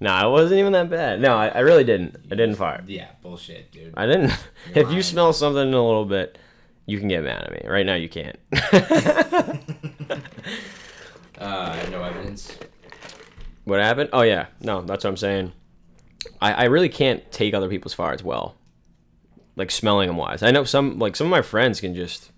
No, 0.00 0.28
it 0.28 0.30
wasn't 0.30 0.60
even 0.60 0.72
that 0.72 0.90
bad. 0.90 1.20
No, 1.20 1.36
I, 1.36 1.48
I 1.48 1.58
really 1.60 1.82
didn't. 1.84 2.16
I 2.26 2.36
didn't 2.36 2.54
fart. 2.54 2.84
Yeah, 2.86 3.08
bullshit, 3.20 3.72
dude. 3.72 3.94
I 3.96 4.06
didn't. 4.06 4.30
You're 4.74 4.86
if 4.86 4.92
you 4.92 5.02
smell 5.02 5.32
something 5.32 5.66
in 5.68 5.74
a 5.74 5.84
little 5.84 6.04
bit, 6.04 6.38
you 6.86 6.98
can 6.98 7.08
get 7.08 7.24
mad 7.24 7.42
at 7.42 7.50
me. 7.52 7.68
Right 7.68 7.84
now, 7.84 7.94
you 7.96 8.08
can't. 8.08 8.38
Uh, 11.38 11.86
no 11.92 12.02
evidence. 12.02 12.58
what 13.64 13.78
happened? 13.78 14.10
Oh 14.12 14.22
yeah, 14.22 14.46
no, 14.60 14.82
that's 14.82 15.04
what 15.04 15.10
I'm 15.10 15.16
saying. 15.16 15.52
I, 16.40 16.52
I 16.52 16.64
really 16.64 16.88
can't 16.88 17.30
take 17.30 17.54
other 17.54 17.68
people's 17.68 17.94
farts 17.94 18.24
well, 18.24 18.56
like 19.54 19.70
smelling 19.70 20.08
them 20.08 20.16
wise. 20.16 20.42
I 20.42 20.50
know 20.50 20.64
some 20.64 20.98
like 20.98 21.14
some 21.14 21.28
of 21.28 21.30
my 21.30 21.42
friends 21.42 21.80
can 21.80 21.94
just 21.94 22.32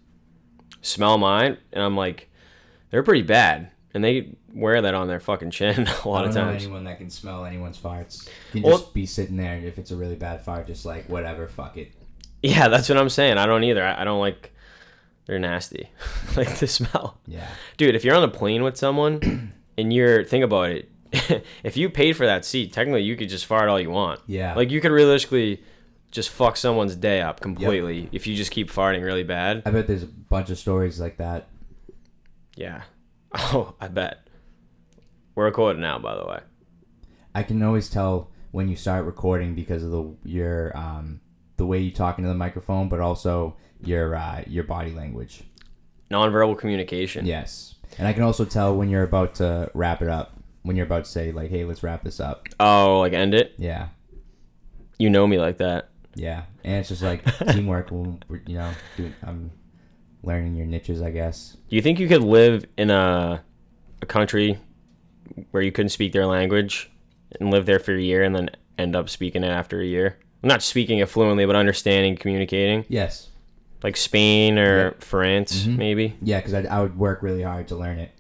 smell 0.82 1.16
mine, 1.16 1.56
and 1.72 1.82
I'm 1.82 1.96
like, 1.96 2.29
they're 2.90 3.02
pretty 3.02 3.22
bad, 3.22 3.70
and 3.95 4.02
they 4.04 4.34
wear 4.52 4.80
that 4.82 4.95
on 4.95 5.09
their 5.09 5.20
fucking 5.20 5.50
chin 5.50 5.86
a 6.04 6.09
lot 6.09 6.25
I 6.25 6.29
of 6.29 6.34
times. 6.34 6.62
anyone 6.64 6.84
that 6.84 6.98
can 6.98 7.11
smell 7.11 7.45
anyone's 7.45 7.79
farts. 7.79 8.29
Can 8.52 8.62
Well- 8.62 8.79
just 8.79 8.95
be 8.95 9.06
sitting 9.06 9.36
there, 9.36 9.55
and 9.55 9.64
if 9.64 9.78
it's 9.78 9.91
a 9.91 9.97
really 9.97 10.16
bad 10.16 10.42
fart, 10.42 10.66
just 10.66 10.84
like 10.84 11.06
whatever, 11.09 11.47
fuck 11.48 11.77
it. 11.77 11.92
Yeah, 12.42 12.69
that's 12.69 12.88
what 12.88 12.97
I'm 12.98 13.11
saying. 13.11 13.37
I 13.38 13.47
don't 13.47 13.64
either. 13.64 13.84
I, 13.84 14.00
I 14.02 14.05
don't 14.05 14.20
like. 14.20 14.52
They're 15.27 15.38
nasty, 15.38 15.91
like 16.37 16.56
the 16.59 16.66
smell. 16.66 17.19
Yeah. 17.27 17.47
Dude, 17.77 17.95
if 17.95 18.05
you're 18.05 18.16
on 18.16 18.24
a 18.24 18.28
plane 18.28 18.62
with 18.64 18.77
someone 18.77 19.52
and 19.78 19.92
you're 19.92 20.25
think 20.25 20.42
about 20.42 20.70
it, 20.70 20.91
if 21.62 21.77
you 21.77 21.88
paid 21.91 22.16
for 22.16 22.27
that 22.27 22.45
seat, 22.45 22.72
technically 22.72 23.02
you 23.02 23.16
could 23.16 23.28
just 23.28 23.47
fart 23.47 23.69
all 23.69 23.78
you 23.78 23.91
want. 23.91 24.20
Yeah. 24.27 24.55
Like 24.55 24.70
you 24.70 24.80
could 24.80 24.91
realistically 24.91 25.62
just 26.11 26.30
fuck 26.30 26.56
someone's 26.56 26.97
day 26.97 27.20
up 27.20 27.38
completely 27.41 28.09
if 28.11 28.27
you 28.27 28.34
just 28.34 28.50
keep 28.50 28.70
farting 28.72 29.05
really 29.05 29.22
bad. 29.22 29.62
I 29.66 29.70
bet 29.70 29.86
there's 29.86 30.02
a 30.02 30.06
bunch 30.09 30.50
of 30.50 30.59
stories 30.59 30.98
like 30.98 31.19
that. 31.19 31.47
Yeah. 32.56 32.83
Oh, 33.52 33.75
I 33.80 33.89
bet. 33.89 34.27
We're 35.34 35.45
recording 35.45 35.80
now, 35.80 35.98
by 35.98 36.16
the 36.16 36.25
way. 36.27 36.41
I 37.34 37.43
can 37.45 37.62
always 37.62 37.89
tell 37.89 38.30
when 38.51 38.69
you 38.69 38.75
start 38.77 39.05
recording 39.05 39.55
because 39.55 39.84
of 39.84 39.91
the 39.93 40.16
your 40.25 40.77
um 40.77 41.20
the 41.56 41.64
way 41.67 41.78
you 41.78 41.92
talk 41.92 42.19
into 42.19 42.28
the 42.28 42.34
microphone, 42.34 42.89
but 42.89 43.00
also 43.00 43.56
your 43.83 44.17
uh, 44.17 44.42
your 44.47 44.64
body 44.64 44.91
language. 44.92 45.42
Nonverbal 46.11 46.59
communication. 46.59 47.25
Yes, 47.25 47.77
and 47.98 48.09
I 48.09 48.12
can 48.12 48.22
also 48.25 48.45
tell 48.45 48.77
when 48.77 48.89
you're 48.91 49.05
about 49.05 49.37
to 49.37 49.70
wrap 49.75 50.03
it 50.03 50.09
up. 50.09 50.33
When 50.62 50.75
you're 50.77 50.87
about 50.87 51.05
to 51.05 51.11
say 51.11 51.31
like, 51.33 51.50
"Hey, 51.50 51.65
let's 51.65 51.83
wrap 51.84 52.03
this 52.03 52.19
up." 52.19 52.48
Oh, 52.59 52.98
like 52.98 53.12
end 53.12 53.34
it. 53.34 53.55
Yeah, 53.59 53.89
You 54.98 55.09
know 55.11 55.27
me 55.27 55.39
like 55.39 55.59
that. 55.59 55.89
yeah, 56.17 56.42
and 56.65 56.75
it's 56.81 56.89
just 56.89 57.03
like 57.03 57.25
teamwork. 57.53 57.91
you 57.92 58.19
know, 58.48 58.72
doing, 58.97 59.15
I'm 59.22 59.53
learning 60.22 60.54
your 60.56 60.66
niches, 60.66 61.00
I 61.02 61.10
guess. 61.10 61.56
Do 61.68 61.76
you 61.76 61.82
think 61.82 61.98
you 61.98 62.08
could 62.08 62.22
live 62.22 62.64
in 62.76 62.90
a 62.90 63.42
a 64.02 64.06
country 64.06 64.58
where 65.50 65.62
you 65.62 65.72
couldn't 65.72 65.90
speak 65.90 66.12
their 66.12 66.26
language 66.26 66.90
and 67.38 67.50
live 67.50 67.66
there 67.66 67.78
for 67.78 67.94
a 67.94 68.00
year 68.00 68.22
and 68.22 68.34
then 68.34 68.50
end 68.78 68.96
up 68.96 69.08
speaking 69.08 69.44
it 69.44 69.48
after 69.48 69.80
a 69.80 69.84
year? 69.86 70.16
I'm 70.42 70.48
Not 70.48 70.62
speaking 70.62 70.98
it 70.98 71.08
fluently, 71.08 71.44
but 71.46 71.54
understanding, 71.56 72.16
communicating. 72.16 72.84
Yes, 72.88 73.28
Like 73.82 73.96
Spain 73.96 74.58
or 74.58 74.88
Yeah. 74.88 74.91
France, 75.00 75.66
Mhm. 75.66 75.76
maybe. 75.78 76.14
yeah, 76.22 76.38
because 76.38 76.54
I, 76.54 76.62
I 76.64 76.80
would 76.82 76.98
work 76.98 77.22
really 77.22 77.42
hard 77.42 77.68
to 77.68 77.76
learn 77.76 77.98
it. 77.98 78.10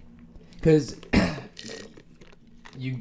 Because 0.56 0.96
you, 2.78 2.98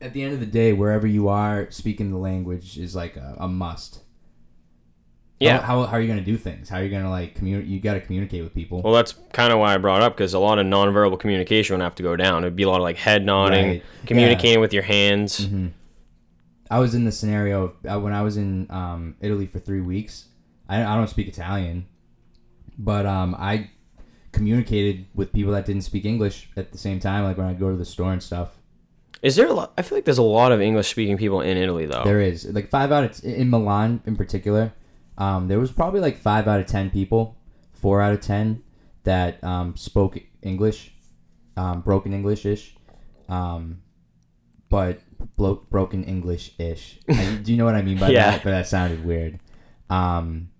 at 0.00 0.12
the 0.12 0.22
end 0.22 0.34
of 0.34 0.40
the 0.40 0.46
day, 0.46 0.72
wherever 0.72 1.06
you 1.06 1.28
are, 1.28 1.68
speaking 1.70 2.10
the 2.10 2.18
language 2.18 2.78
is 2.78 2.94
like 2.94 3.16
a, 3.16 3.36
a 3.38 3.48
must. 3.48 4.00
Yeah. 5.40 5.60
How, 5.60 5.82
how, 5.82 5.86
how 5.86 5.92
are 5.96 6.00
you 6.00 6.08
gonna 6.08 6.20
do 6.20 6.36
things? 6.36 6.68
How 6.68 6.78
are 6.78 6.82
you 6.82 6.90
gonna 6.90 7.10
like 7.10 7.34
communicate? 7.36 7.70
You 7.70 7.80
got 7.80 7.94
to 7.94 8.00
communicate 8.00 8.42
with 8.42 8.54
people. 8.54 8.82
Well, 8.82 8.92
that's 8.92 9.14
kind 9.32 9.52
of 9.52 9.58
why 9.60 9.74
I 9.74 9.78
brought 9.78 10.02
up 10.02 10.16
because 10.16 10.34
a 10.34 10.38
lot 10.38 10.58
of 10.58 10.66
nonverbal 10.66 11.18
communication 11.20 11.76
would 11.76 11.82
have 11.82 11.94
to 11.96 12.02
go 12.02 12.16
down. 12.16 12.42
It'd 12.42 12.56
be 12.56 12.64
a 12.64 12.68
lot 12.68 12.76
of 12.76 12.82
like 12.82 12.96
head 12.96 13.24
nodding, 13.24 13.68
Right. 13.68 13.82
communicating 14.06 14.60
with 14.60 14.72
your 14.72 14.82
hands. 14.82 15.46
hmm 15.46 15.68
I 16.70 16.80
was 16.80 16.94
in 16.94 17.04
the 17.04 17.12
scenario 17.12 17.64
of 17.64 17.72
uh, 17.96 18.00
when 18.00 18.12
I 18.12 18.20
was 18.22 18.36
in 18.36 18.66
um, 18.70 19.16
Italy 19.20 19.46
for 19.46 19.58
three 19.58 19.80
weeks. 19.80 20.26
I, 20.68 20.82
I 20.84 20.96
don't 20.96 21.08
speak 21.08 21.26
Italian, 21.28 21.86
but 22.76 23.06
um, 23.06 23.34
I 23.38 23.70
communicated 24.32 25.06
with 25.14 25.32
people 25.32 25.52
that 25.52 25.64
didn't 25.64 25.82
speak 25.82 26.04
English 26.04 26.50
at 26.56 26.72
the 26.72 26.78
same 26.78 27.00
time. 27.00 27.24
Like 27.24 27.38
when 27.38 27.46
I 27.46 27.54
go 27.54 27.70
to 27.70 27.76
the 27.76 27.84
store 27.86 28.12
and 28.12 28.22
stuff. 28.22 28.56
Is 29.22 29.34
there 29.36 29.46
a 29.46 29.52
lot? 29.52 29.72
I 29.78 29.82
feel 29.82 29.96
like 29.98 30.04
there's 30.04 30.18
a 30.18 30.22
lot 30.22 30.52
of 30.52 30.60
English 30.60 30.88
speaking 30.88 31.16
people 31.16 31.40
in 31.40 31.56
Italy 31.56 31.86
though. 31.86 32.04
There 32.04 32.20
is 32.20 32.44
like 32.46 32.68
five 32.68 32.92
out 32.92 33.04
of 33.04 33.24
in 33.24 33.50
Milan 33.50 34.02
in 34.06 34.16
particular. 34.16 34.72
Um, 35.18 35.48
there 35.48 35.58
was 35.58 35.70
probably 35.72 36.00
like 36.00 36.16
five 36.16 36.46
out 36.48 36.60
of 36.60 36.66
ten 36.66 36.90
people, 36.90 37.36
four 37.72 38.00
out 38.00 38.12
of 38.14 38.20
ten 38.20 38.62
that 39.04 39.42
um, 39.44 39.76
spoke 39.76 40.18
English, 40.42 40.92
um, 41.56 41.80
broken 41.82 42.12
English 42.12 42.46
ish, 42.46 42.76
um, 43.28 43.82
but 44.70 45.00
blo- 45.36 45.66
broken 45.70 46.04
English 46.04 46.52
ish. 46.58 46.98
Do 47.42 47.50
you 47.52 47.56
know 47.58 47.64
what 47.64 47.74
I 47.74 47.82
mean 47.82 47.98
by 47.98 48.10
Yeah. 48.12 48.30
that? 48.30 48.44
But 48.44 48.50
that 48.50 48.66
sounded 48.68 49.04
weird. 49.04 49.40
Um, 49.90 50.50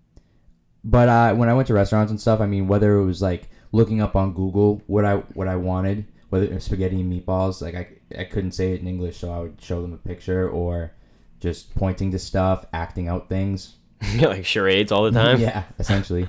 but 0.83 1.09
uh, 1.09 1.35
when 1.35 1.49
I 1.49 1.53
went 1.53 1.67
to 1.67 1.73
restaurants 1.73 2.09
and 2.11 2.19
stuff, 2.19 2.39
I 2.41 2.45
mean, 2.45 2.67
whether 2.67 2.95
it 2.97 3.05
was 3.05 3.21
like 3.21 3.49
looking 3.71 4.01
up 4.01 4.15
on 4.15 4.33
Google 4.33 4.81
what 4.87 5.05
I 5.05 5.17
what 5.35 5.47
I 5.47 5.55
wanted, 5.55 6.05
whether 6.29 6.45
it 6.45 6.53
was 6.53 6.63
spaghetti 6.65 6.99
and 7.01 7.11
meatballs, 7.11 7.61
like 7.61 7.75
I, 7.75 7.87
I 8.21 8.23
couldn't 8.25 8.51
say 8.53 8.73
it 8.73 8.81
in 8.81 8.87
English, 8.87 9.17
so 9.17 9.31
I 9.31 9.39
would 9.39 9.61
show 9.61 9.81
them 9.81 9.93
a 9.93 9.97
picture 9.97 10.49
or 10.49 10.91
just 11.39 11.73
pointing 11.75 12.11
to 12.11 12.19
stuff, 12.19 12.65
acting 12.73 13.07
out 13.07 13.29
things. 13.29 13.75
like 14.21 14.45
charades 14.45 14.91
all 14.91 15.03
the 15.03 15.11
time. 15.11 15.39
yeah, 15.41 15.63
essentially. 15.79 16.27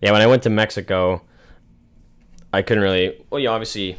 Yeah, 0.00 0.12
when 0.12 0.22
I 0.22 0.26
went 0.26 0.42
to 0.44 0.50
Mexico, 0.50 1.22
I 2.52 2.62
couldn't 2.62 2.82
really. 2.82 3.24
Well, 3.30 3.40
yeah, 3.40 3.50
obviously, 3.50 3.96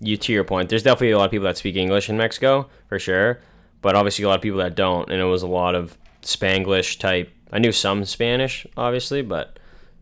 you 0.00 0.16
to 0.16 0.32
your 0.32 0.44
point, 0.44 0.68
there's 0.68 0.82
definitely 0.82 1.12
a 1.12 1.18
lot 1.18 1.26
of 1.26 1.30
people 1.30 1.44
that 1.44 1.56
speak 1.56 1.76
English 1.76 2.08
in 2.08 2.16
Mexico 2.16 2.68
for 2.88 2.98
sure, 2.98 3.40
but 3.80 3.94
obviously 3.94 4.24
a 4.24 4.28
lot 4.28 4.36
of 4.36 4.42
people 4.42 4.58
that 4.58 4.74
don't, 4.74 5.10
and 5.10 5.20
it 5.20 5.24
was 5.24 5.42
a 5.42 5.46
lot 5.48 5.74
of 5.74 5.96
Spanglish 6.22 6.98
type. 6.98 7.30
I 7.52 7.58
knew 7.58 7.72
some 7.72 8.04
Spanish, 8.04 8.66
obviously, 8.76 9.22
but 9.22 9.58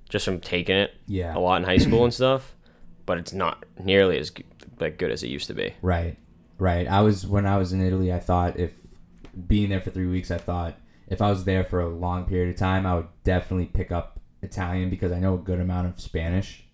just 0.09 0.25
from 0.25 0.41
taking 0.41 0.77
it 0.77 0.95
Yeah. 1.07 1.37
a 1.37 1.39
lot 1.41 1.57
in 1.57 1.65
high 1.65 1.79
school 1.79 2.05
and 2.05 2.13
stuff. 2.15 2.55
But 3.07 3.19
it's 3.19 3.33
not 3.33 3.65
nearly 3.83 4.19
as 4.19 4.31
g- 4.31 4.45
like 4.79 4.97
good 4.99 5.11
as 5.11 5.23
it 5.25 5.29
used 5.29 5.49
to 5.49 5.55
be. 5.55 5.75
Right, 5.83 6.17
right. 6.59 6.87
I 6.87 7.01
was 7.01 7.27
when 7.27 7.45
I 7.45 7.57
was 7.59 7.73
in 7.73 7.81
Italy. 7.85 8.13
I 8.13 8.21
thought 8.21 8.57
if 8.59 8.73
being 9.49 9.69
there 9.71 9.81
for 9.81 9.91
three 9.91 10.07
weeks, 10.07 10.31
I 10.31 10.39
thought 10.39 10.75
if 11.11 11.21
I 11.21 11.29
was 11.31 11.45
there 11.45 11.65
for 11.65 11.81
a 11.81 11.89
long 11.89 12.25
period 12.25 12.49
of 12.55 12.57
time, 12.59 12.87
I 12.87 12.95
would 12.95 13.09
definitely 13.25 13.67
pick 13.67 13.91
up 13.93 14.21
Italian 14.43 14.89
because 14.89 15.13
I 15.13 15.19
know 15.19 15.35
a 15.35 15.39
good 15.39 15.61
amount 15.61 15.89
of 15.89 16.01
Spanish, 16.01 16.65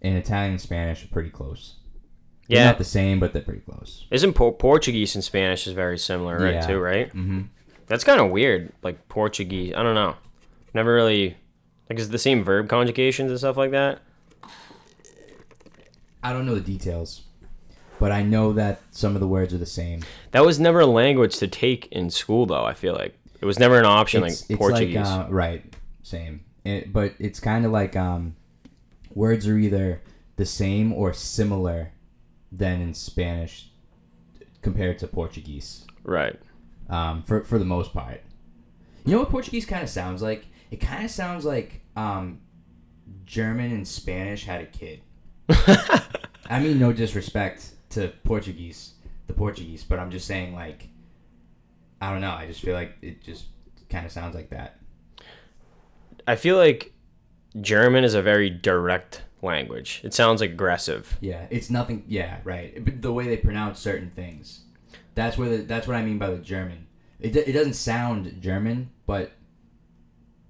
and 0.00 0.16
Italian 0.16 0.52
and 0.52 0.60
Spanish 0.60 1.04
are 1.04 1.08
pretty 1.08 1.30
close. 1.30 1.76
They're 2.48 2.58
Yeah, 2.58 2.64
not 2.66 2.78
the 2.78 2.84
same, 2.84 3.18
but 3.18 3.32
they're 3.32 3.42
pretty 3.42 3.60
close. 3.62 4.06
isn't 4.10 4.34
Por- 4.34 4.52
Portuguese 4.52 5.14
and 5.14 5.24
Spanish 5.24 5.66
is 5.66 5.72
very 5.72 5.98
similar, 5.98 6.38
right? 6.38 6.54
Yeah. 6.54 6.66
Too, 6.66 6.78
right? 6.78 7.08
Mm-hmm. 7.08 7.42
That's 7.86 8.04
kind 8.04 8.20
of 8.20 8.30
weird. 8.30 8.72
Like 8.82 9.08
Portuguese, 9.08 9.74
I 9.76 9.82
don't 9.82 9.94
know. 9.94 10.16
Never 10.74 10.94
really 10.94 11.36
like 11.90 11.98
is 11.98 12.06
it 12.08 12.12
the 12.12 12.18
same 12.18 12.42
verb 12.44 12.68
conjugations 12.68 13.30
and 13.30 13.38
stuff 13.38 13.56
like 13.56 13.70
that. 13.72 14.00
I 16.22 16.32
don't 16.32 16.46
know 16.46 16.54
the 16.54 16.60
details, 16.60 17.22
but 17.98 18.12
I 18.12 18.22
know 18.22 18.52
that 18.52 18.80
some 18.90 19.14
of 19.14 19.20
the 19.20 19.26
words 19.28 19.52
are 19.52 19.58
the 19.58 19.66
same. 19.66 20.02
That 20.30 20.44
was 20.46 20.60
never 20.60 20.80
a 20.80 20.86
language 20.86 21.36
to 21.38 21.48
take 21.48 21.86
in 21.92 22.10
school, 22.10 22.46
though. 22.46 22.64
I 22.64 22.74
feel 22.74 22.94
like 22.94 23.18
it 23.42 23.44
was 23.44 23.58
never 23.58 23.78
an 23.78 23.84
option 23.84 24.22
it's, 24.24 24.42
like 24.42 24.50
it's 24.50 24.58
Portuguese. 24.58 24.96
like 24.96 25.06
uh, 25.06 25.26
right, 25.28 25.76
same. 26.02 26.44
It, 26.64 26.92
but 26.92 27.14
it's 27.18 27.40
kind 27.40 27.66
of 27.66 27.72
like 27.72 27.96
um, 27.96 28.36
words 29.14 29.48
are 29.48 29.58
either 29.58 30.00
the 30.36 30.46
same 30.46 30.92
or 30.92 31.12
similar 31.12 31.90
than 32.52 32.80
in 32.80 32.94
Spanish 32.94 33.68
compared 34.62 34.98
to 35.00 35.08
Portuguese. 35.08 35.84
right. 36.04 36.38
Um, 36.88 37.22
for 37.22 37.42
for 37.42 37.58
the 37.58 37.64
most 37.64 37.92
part, 37.92 38.20
you 39.04 39.12
know 39.12 39.20
what 39.20 39.30
Portuguese 39.30 39.66
kind 39.66 39.82
of 39.82 39.88
sounds 39.88 40.22
like? 40.22 40.46
It 40.70 40.80
kind 40.80 41.04
of 41.04 41.10
sounds 41.10 41.44
like 41.44 41.80
um, 41.96 42.40
German 43.26 43.72
and 43.72 43.86
Spanish 43.86 44.44
had 44.44 44.60
a 44.60 44.66
kid. 44.66 45.00
I 45.48 46.60
mean, 46.60 46.78
no 46.78 46.92
disrespect 46.92 47.70
to 47.90 48.12
Portuguese, 48.24 48.92
the 49.26 49.32
Portuguese, 49.32 49.84
but 49.84 49.98
I'm 49.98 50.10
just 50.10 50.26
saying, 50.26 50.54
like, 50.54 50.88
I 52.02 52.10
don't 52.10 52.20
know. 52.20 52.32
I 52.32 52.46
just 52.46 52.60
feel 52.60 52.74
like 52.74 52.96
it 53.00 53.22
just 53.22 53.44
kind 53.88 54.04
of 54.04 54.10
sounds 54.12 54.34
like 54.34 54.50
that. 54.50 54.78
I 56.26 56.34
feel 56.36 56.56
like 56.56 56.92
German 57.60 58.02
is 58.04 58.14
a 58.14 58.22
very 58.22 58.50
direct 58.50 59.22
language. 59.40 60.00
It 60.04 60.12
sounds 60.12 60.40
aggressive. 60.40 61.16
Yeah, 61.20 61.46
it's 61.50 61.70
nothing. 61.70 62.04
Yeah, 62.08 62.38
right. 62.44 62.84
But 62.84 63.02
the 63.02 63.12
way 63.12 63.28
they 63.28 63.36
pronounce 63.36 63.78
certain 63.78 64.10
things, 64.10 64.62
that's 65.14 65.38
where 65.38 65.48
the, 65.48 65.56
that's 65.58 65.86
what 65.86 65.96
I 65.96 66.02
mean 66.02 66.18
by 66.18 66.30
the 66.30 66.38
German. 66.38 66.86
It, 67.20 67.36
it 67.36 67.52
doesn't 67.52 67.74
sound 67.74 68.40
German, 68.40 68.90
but 69.06 69.32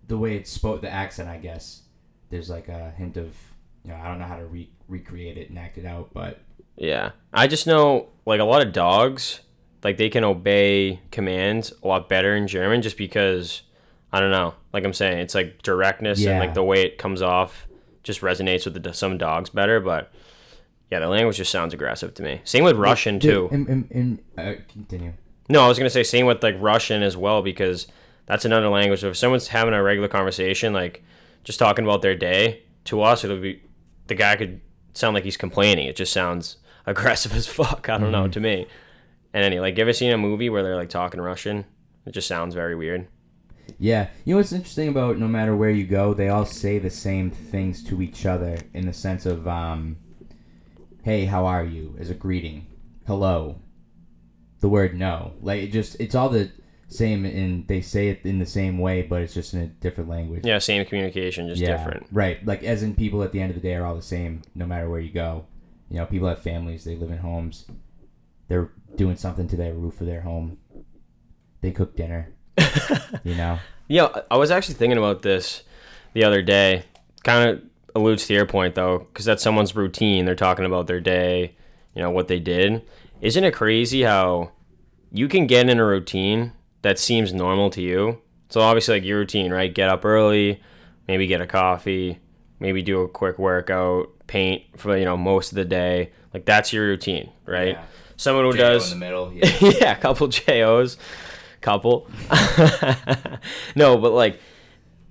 the 0.08 0.16
way 0.16 0.36
it's 0.36 0.50
spoke, 0.50 0.80
the 0.80 0.90
accent, 0.90 1.28
I 1.28 1.36
guess, 1.36 1.82
there's 2.30 2.48
like 2.48 2.68
a 2.68 2.92
hint 2.96 3.16
of, 3.18 3.34
you 3.84 3.90
know, 3.90 3.96
I 3.96 4.08
don't 4.08 4.18
know 4.18 4.24
how 4.26 4.36
to 4.38 4.46
re- 4.46 4.70
recreate 4.88 5.36
it 5.36 5.50
and 5.50 5.58
act 5.58 5.76
it 5.76 5.84
out, 5.84 6.10
but 6.14 6.38
Yeah. 6.76 7.10
I 7.32 7.46
just 7.46 7.66
know 7.66 8.08
like 8.24 8.40
a 8.40 8.44
lot 8.44 8.66
of 8.66 8.72
dogs, 8.72 9.40
like 9.84 9.96
they 9.96 10.08
can 10.08 10.24
obey 10.24 11.00
commands 11.10 11.72
a 11.82 11.88
lot 11.88 12.08
better 12.08 12.36
in 12.36 12.46
German 12.46 12.82
just 12.82 12.96
because 12.96 13.62
I 14.12 14.20
don't 14.20 14.30
know. 14.30 14.54
Like 14.72 14.84
I'm 14.84 14.92
saying, 14.92 15.18
it's 15.18 15.34
like 15.34 15.62
directness 15.62 16.24
and 16.24 16.38
like 16.38 16.54
the 16.54 16.62
way 16.62 16.82
it 16.82 16.98
comes 16.98 17.22
off 17.22 17.66
just 18.02 18.20
resonates 18.20 18.64
with 18.64 18.82
the, 18.82 18.92
some 18.92 19.16
dogs 19.16 19.50
better, 19.50 19.80
but 19.80 20.12
yeah, 20.90 20.98
the 20.98 21.08
language 21.08 21.36
just 21.36 21.50
sounds 21.50 21.72
aggressive 21.72 22.12
to 22.14 22.22
me. 22.22 22.40
Same 22.44 22.64
with 22.64 22.76
Russian 22.76 23.18
too. 23.18 23.48
In, 23.50 23.66
in, 23.66 23.88
in, 23.90 24.20
uh, 24.36 24.54
continue. 24.68 25.14
No, 25.48 25.64
I 25.64 25.68
was 25.68 25.78
gonna 25.78 25.90
say 25.90 26.02
same 26.02 26.26
with 26.26 26.42
like 26.42 26.56
Russian 26.58 27.02
as 27.02 27.16
well 27.16 27.42
because 27.42 27.86
that's 28.26 28.44
another 28.44 28.68
language. 28.68 29.00
So 29.00 29.08
if 29.08 29.16
someone's 29.16 29.48
having 29.48 29.74
a 29.74 29.82
regular 29.82 30.08
conversation, 30.08 30.72
like 30.72 31.02
just 31.44 31.58
talking 31.58 31.84
about 31.84 32.02
their 32.02 32.14
day, 32.14 32.62
to 32.84 33.00
us 33.02 33.24
it'll 33.24 33.40
be 33.40 33.62
the 34.08 34.14
guy 34.14 34.36
could 34.36 34.60
sound 34.94 35.14
like 35.14 35.24
he's 35.24 35.36
complaining. 35.36 35.86
It 35.86 35.96
just 35.96 36.12
sounds 36.12 36.56
aggressive 36.86 37.34
as 37.34 37.46
fuck. 37.46 37.88
I 37.88 37.98
don't 37.98 38.12
know 38.12 38.28
to 38.28 38.40
me. 38.40 38.66
And 39.34 39.44
any 39.44 39.60
like, 39.60 39.76
you 39.76 39.82
ever 39.82 39.92
seen 39.92 40.12
a 40.12 40.18
movie 40.18 40.50
where 40.50 40.62
they're 40.62 40.76
like 40.76 40.90
talking 40.90 41.20
Russian? 41.20 41.64
It 42.06 42.12
just 42.12 42.28
sounds 42.28 42.54
very 42.54 42.74
weird. 42.74 43.08
Yeah, 43.78 44.08
you 44.24 44.34
know 44.34 44.38
what's 44.38 44.52
interesting 44.52 44.88
about 44.88 45.18
no 45.18 45.28
matter 45.28 45.56
where 45.56 45.70
you 45.70 45.86
go, 45.86 46.14
they 46.14 46.28
all 46.28 46.44
say 46.44 46.78
the 46.78 46.90
same 46.90 47.30
things 47.30 47.82
to 47.84 48.02
each 48.02 48.26
other 48.26 48.58
in 48.74 48.86
the 48.86 48.92
sense 48.92 49.24
of, 49.24 49.46
um, 49.46 49.96
"Hey, 51.02 51.24
how 51.24 51.46
are 51.46 51.64
you?" 51.64 51.96
as 51.98 52.10
a 52.10 52.14
greeting. 52.14 52.66
Hello. 53.06 53.56
The 54.60 54.68
word 54.68 54.96
no, 54.96 55.32
like 55.40 55.62
it 55.62 55.72
just 55.72 56.00
it's 56.00 56.14
all 56.14 56.28
the 56.28 56.50
same, 56.88 57.24
and 57.24 57.66
they 57.66 57.80
say 57.80 58.08
it 58.08 58.20
in 58.24 58.38
the 58.38 58.46
same 58.46 58.78
way, 58.78 59.02
but 59.02 59.22
it's 59.22 59.34
just 59.34 59.54
in 59.54 59.60
a 59.60 59.66
different 59.66 60.10
language. 60.10 60.44
Yeah, 60.44 60.58
same 60.58 60.84
communication, 60.84 61.48
just 61.48 61.60
different. 61.64 62.06
Right, 62.12 62.44
like 62.44 62.62
as 62.62 62.82
in 62.82 62.94
people 62.94 63.22
at 63.22 63.32
the 63.32 63.40
end 63.40 63.50
of 63.50 63.56
the 63.56 63.66
day 63.66 63.74
are 63.74 63.86
all 63.86 63.96
the 63.96 64.02
same, 64.02 64.42
no 64.54 64.66
matter 64.66 64.88
where 64.88 65.00
you 65.00 65.12
go. 65.12 65.46
You 65.88 65.98
know, 65.98 66.06
people 66.06 66.28
have 66.28 66.40
families, 66.40 66.84
they 66.84 66.96
live 66.96 67.10
in 67.10 67.18
homes. 67.18 67.66
They're 68.48 68.70
doing 68.96 69.16
something 69.16 69.48
to 69.48 69.56
their 69.56 69.74
roof 69.74 70.00
of 70.00 70.06
their 70.06 70.22
home. 70.22 70.58
They 71.60 71.70
cook 71.70 71.96
dinner. 71.96 72.32
you 73.24 73.34
know. 73.34 73.58
Yeah, 73.88 74.08
I 74.30 74.36
was 74.36 74.50
actually 74.50 74.74
thinking 74.74 74.98
about 74.98 75.22
this 75.22 75.62
the 76.12 76.24
other 76.24 76.42
day. 76.42 76.84
Kind 77.24 77.50
of 77.50 77.62
alludes 77.94 78.26
to 78.26 78.34
your 78.34 78.46
point 78.46 78.74
though, 78.74 78.98
because 78.98 79.24
that's 79.24 79.42
someone's 79.42 79.76
routine. 79.76 80.24
They're 80.24 80.34
talking 80.34 80.64
about 80.64 80.86
their 80.86 81.00
day, 81.00 81.56
you 81.94 82.02
know, 82.02 82.10
what 82.10 82.28
they 82.28 82.40
did. 82.40 82.82
Isn't 83.20 83.44
it 83.44 83.54
crazy 83.54 84.02
how 84.02 84.52
you 85.12 85.28
can 85.28 85.46
get 85.46 85.68
in 85.68 85.78
a 85.78 85.84
routine 85.84 86.52
that 86.82 86.98
seems 86.98 87.32
normal 87.32 87.70
to 87.70 87.82
you? 87.82 88.20
So 88.48 88.60
obviously, 88.60 88.96
like 88.96 89.04
your 89.04 89.18
routine, 89.18 89.52
right? 89.52 89.72
Get 89.72 89.88
up 89.88 90.04
early, 90.04 90.60
maybe 91.08 91.26
get 91.26 91.40
a 91.40 91.46
coffee, 91.46 92.18
maybe 92.60 92.82
do 92.82 93.00
a 93.02 93.08
quick 93.08 93.38
workout, 93.38 94.10
paint 94.26 94.62
for 94.76 94.96
you 94.96 95.04
know 95.04 95.16
most 95.16 95.52
of 95.52 95.56
the 95.56 95.64
day. 95.64 96.10
Like 96.34 96.44
that's 96.44 96.72
your 96.72 96.86
routine, 96.86 97.30
right? 97.46 97.74
Yeah. 97.74 97.84
Someone 98.16 98.44
who 98.44 98.52
J-O 98.52 98.72
does 98.72 98.92
in 98.92 98.98
the 98.98 99.04
middle. 99.04 99.32
Yeah. 99.34 99.50
yeah, 99.60 99.92
a 99.92 100.00
couple 100.00 100.28
JOs, 100.28 100.96
couple. 101.60 102.08
no, 103.74 103.98
but 103.98 104.12
like 104.12 104.40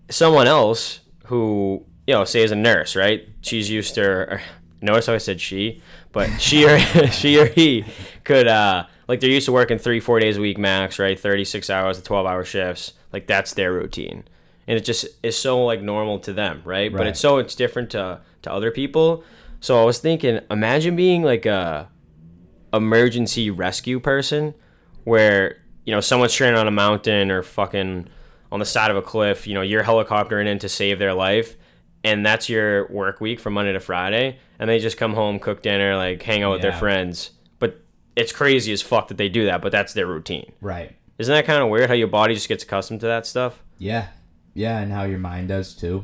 someone 0.09 0.47
else 0.47 0.99
who 1.25 1.85
you 2.07 2.13
know, 2.13 2.25
say 2.25 2.43
is 2.43 2.51
a 2.51 2.55
nurse, 2.55 2.95
right? 2.95 3.27
She's 3.41 3.69
used 3.69 3.95
to. 3.95 4.03
Or, 4.03 4.41
notice 4.81 5.05
how 5.05 5.13
I 5.13 5.19
said 5.19 5.39
she, 5.39 5.81
but 6.11 6.27
she 6.39 6.65
or 6.65 6.79
she 7.07 7.39
or 7.39 7.45
he 7.45 7.85
could 8.23 8.47
uh 8.47 8.85
like 9.07 9.19
they're 9.19 9.29
used 9.29 9.45
to 9.45 9.51
working 9.51 9.77
three 9.77 9.99
four 9.99 10.19
days 10.19 10.37
a 10.37 10.41
week 10.41 10.57
max, 10.57 10.99
right? 10.99 11.19
Thirty 11.19 11.45
six 11.45 11.69
hours 11.69 11.97
to 11.97 12.03
twelve 12.03 12.25
hour 12.25 12.43
shifts. 12.43 12.93
Like 13.13 13.27
that's 13.27 13.53
their 13.53 13.73
routine, 13.73 14.23
and 14.67 14.77
it 14.77 14.85
just 14.85 15.05
is 15.23 15.37
so 15.37 15.63
like 15.63 15.81
normal 15.81 16.19
to 16.19 16.33
them, 16.33 16.61
right? 16.65 16.91
But 16.91 17.07
it's 17.07 17.19
so 17.19 17.37
it's 17.37 17.55
different 17.55 17.91
to 17.91 18.21
to 18.43 18.51
other 18.51 18.71
people. 18.71 19.23
So 19.59 19.79
I 19.79 19.85
was 19.85 19.99
thinking, 19.99 20.39
imagine 20.49 20.95
being 20.95 21.21
like 21.21 21.45
a 21.45 21.87
emergency 22.73 23.49
rescue 23.49 23.99
person 23.99 24.53
where 25.03 25.57
you 25.85 25.93
know 25.93 25.99
someone's 25.99 26.31
stranded 26.31 26.59
on 26.59 26.67
a 26.67 26.71
mountain 26.71 27.29
or 27.31 27.43
fucking 27.43 28.07
on 28.51 28.59
the 28.59 28.65
side 28.65 28.91
of 28.91 28.97
a 28.97 29.01
cliff 29.01 29.47
you 29.47 29.53
know 29.53 29.61
you're 29.61 29.83
helicoptering 29.83 30.47
in 30.47 30.59
to 30.59 30.69
save 30.69 30.99
their 30.99 31.13
life 31.13 31.55
and 32.03 32.25
that's 32.25 32.49
your 32.49 32.87
work 32.91 33.19
week 33.19 33.39
from 33.39 33.53
monday 33.53 33.73
to 33.73 33.79
friday 33.79 34.37
and 34.59 34.69
they 34.69 34.79
just 34.79 34.97
come 34.97 35.13
home 35.13 35.39
cook 35.39 35.61
dinner 35.61 35.95
like 35.97 36.21
hang 36.23 36.43
out 36.43 36.51
with 36.51 36.61
their 36.61 36.71
friends 36.79 37.31
but 37.59 37.81
it's 38.15 38.31
crazy 38.31 38.71
as 38.71 38.81
fuck 38.81 39.07
that 39.07 39.17
they 39.17 39.27
do 39.29 39.45
that 39.45 39.61
but 39.61 39.71
that's 39.71 39.93
their 39.93 40.07
routine 40.07 40.51
Right. 40.61 40.95
isn't 41.17 41.33
that 41.33 41.45
kind 41.45 41.61
of 41.63 41.69
weird 41.69 41.89
how 41.89 41.95
your 41.95 42.07
body 42.07 42.33
just 42.33 42.47
gets 42.47 42.63
accustomed 42.63 42.99
to 43.01 43.07
that 43.07 43.25
stuff 43.25 43.61
Yeah. 43.77 44.07
Yeah, 44.53 44.79
and 44.79 44.91
how 44.91 45.03
your 45.03 45.17
mind 45.17 45.47
does 45.47 45.73
too. 45.73 46.03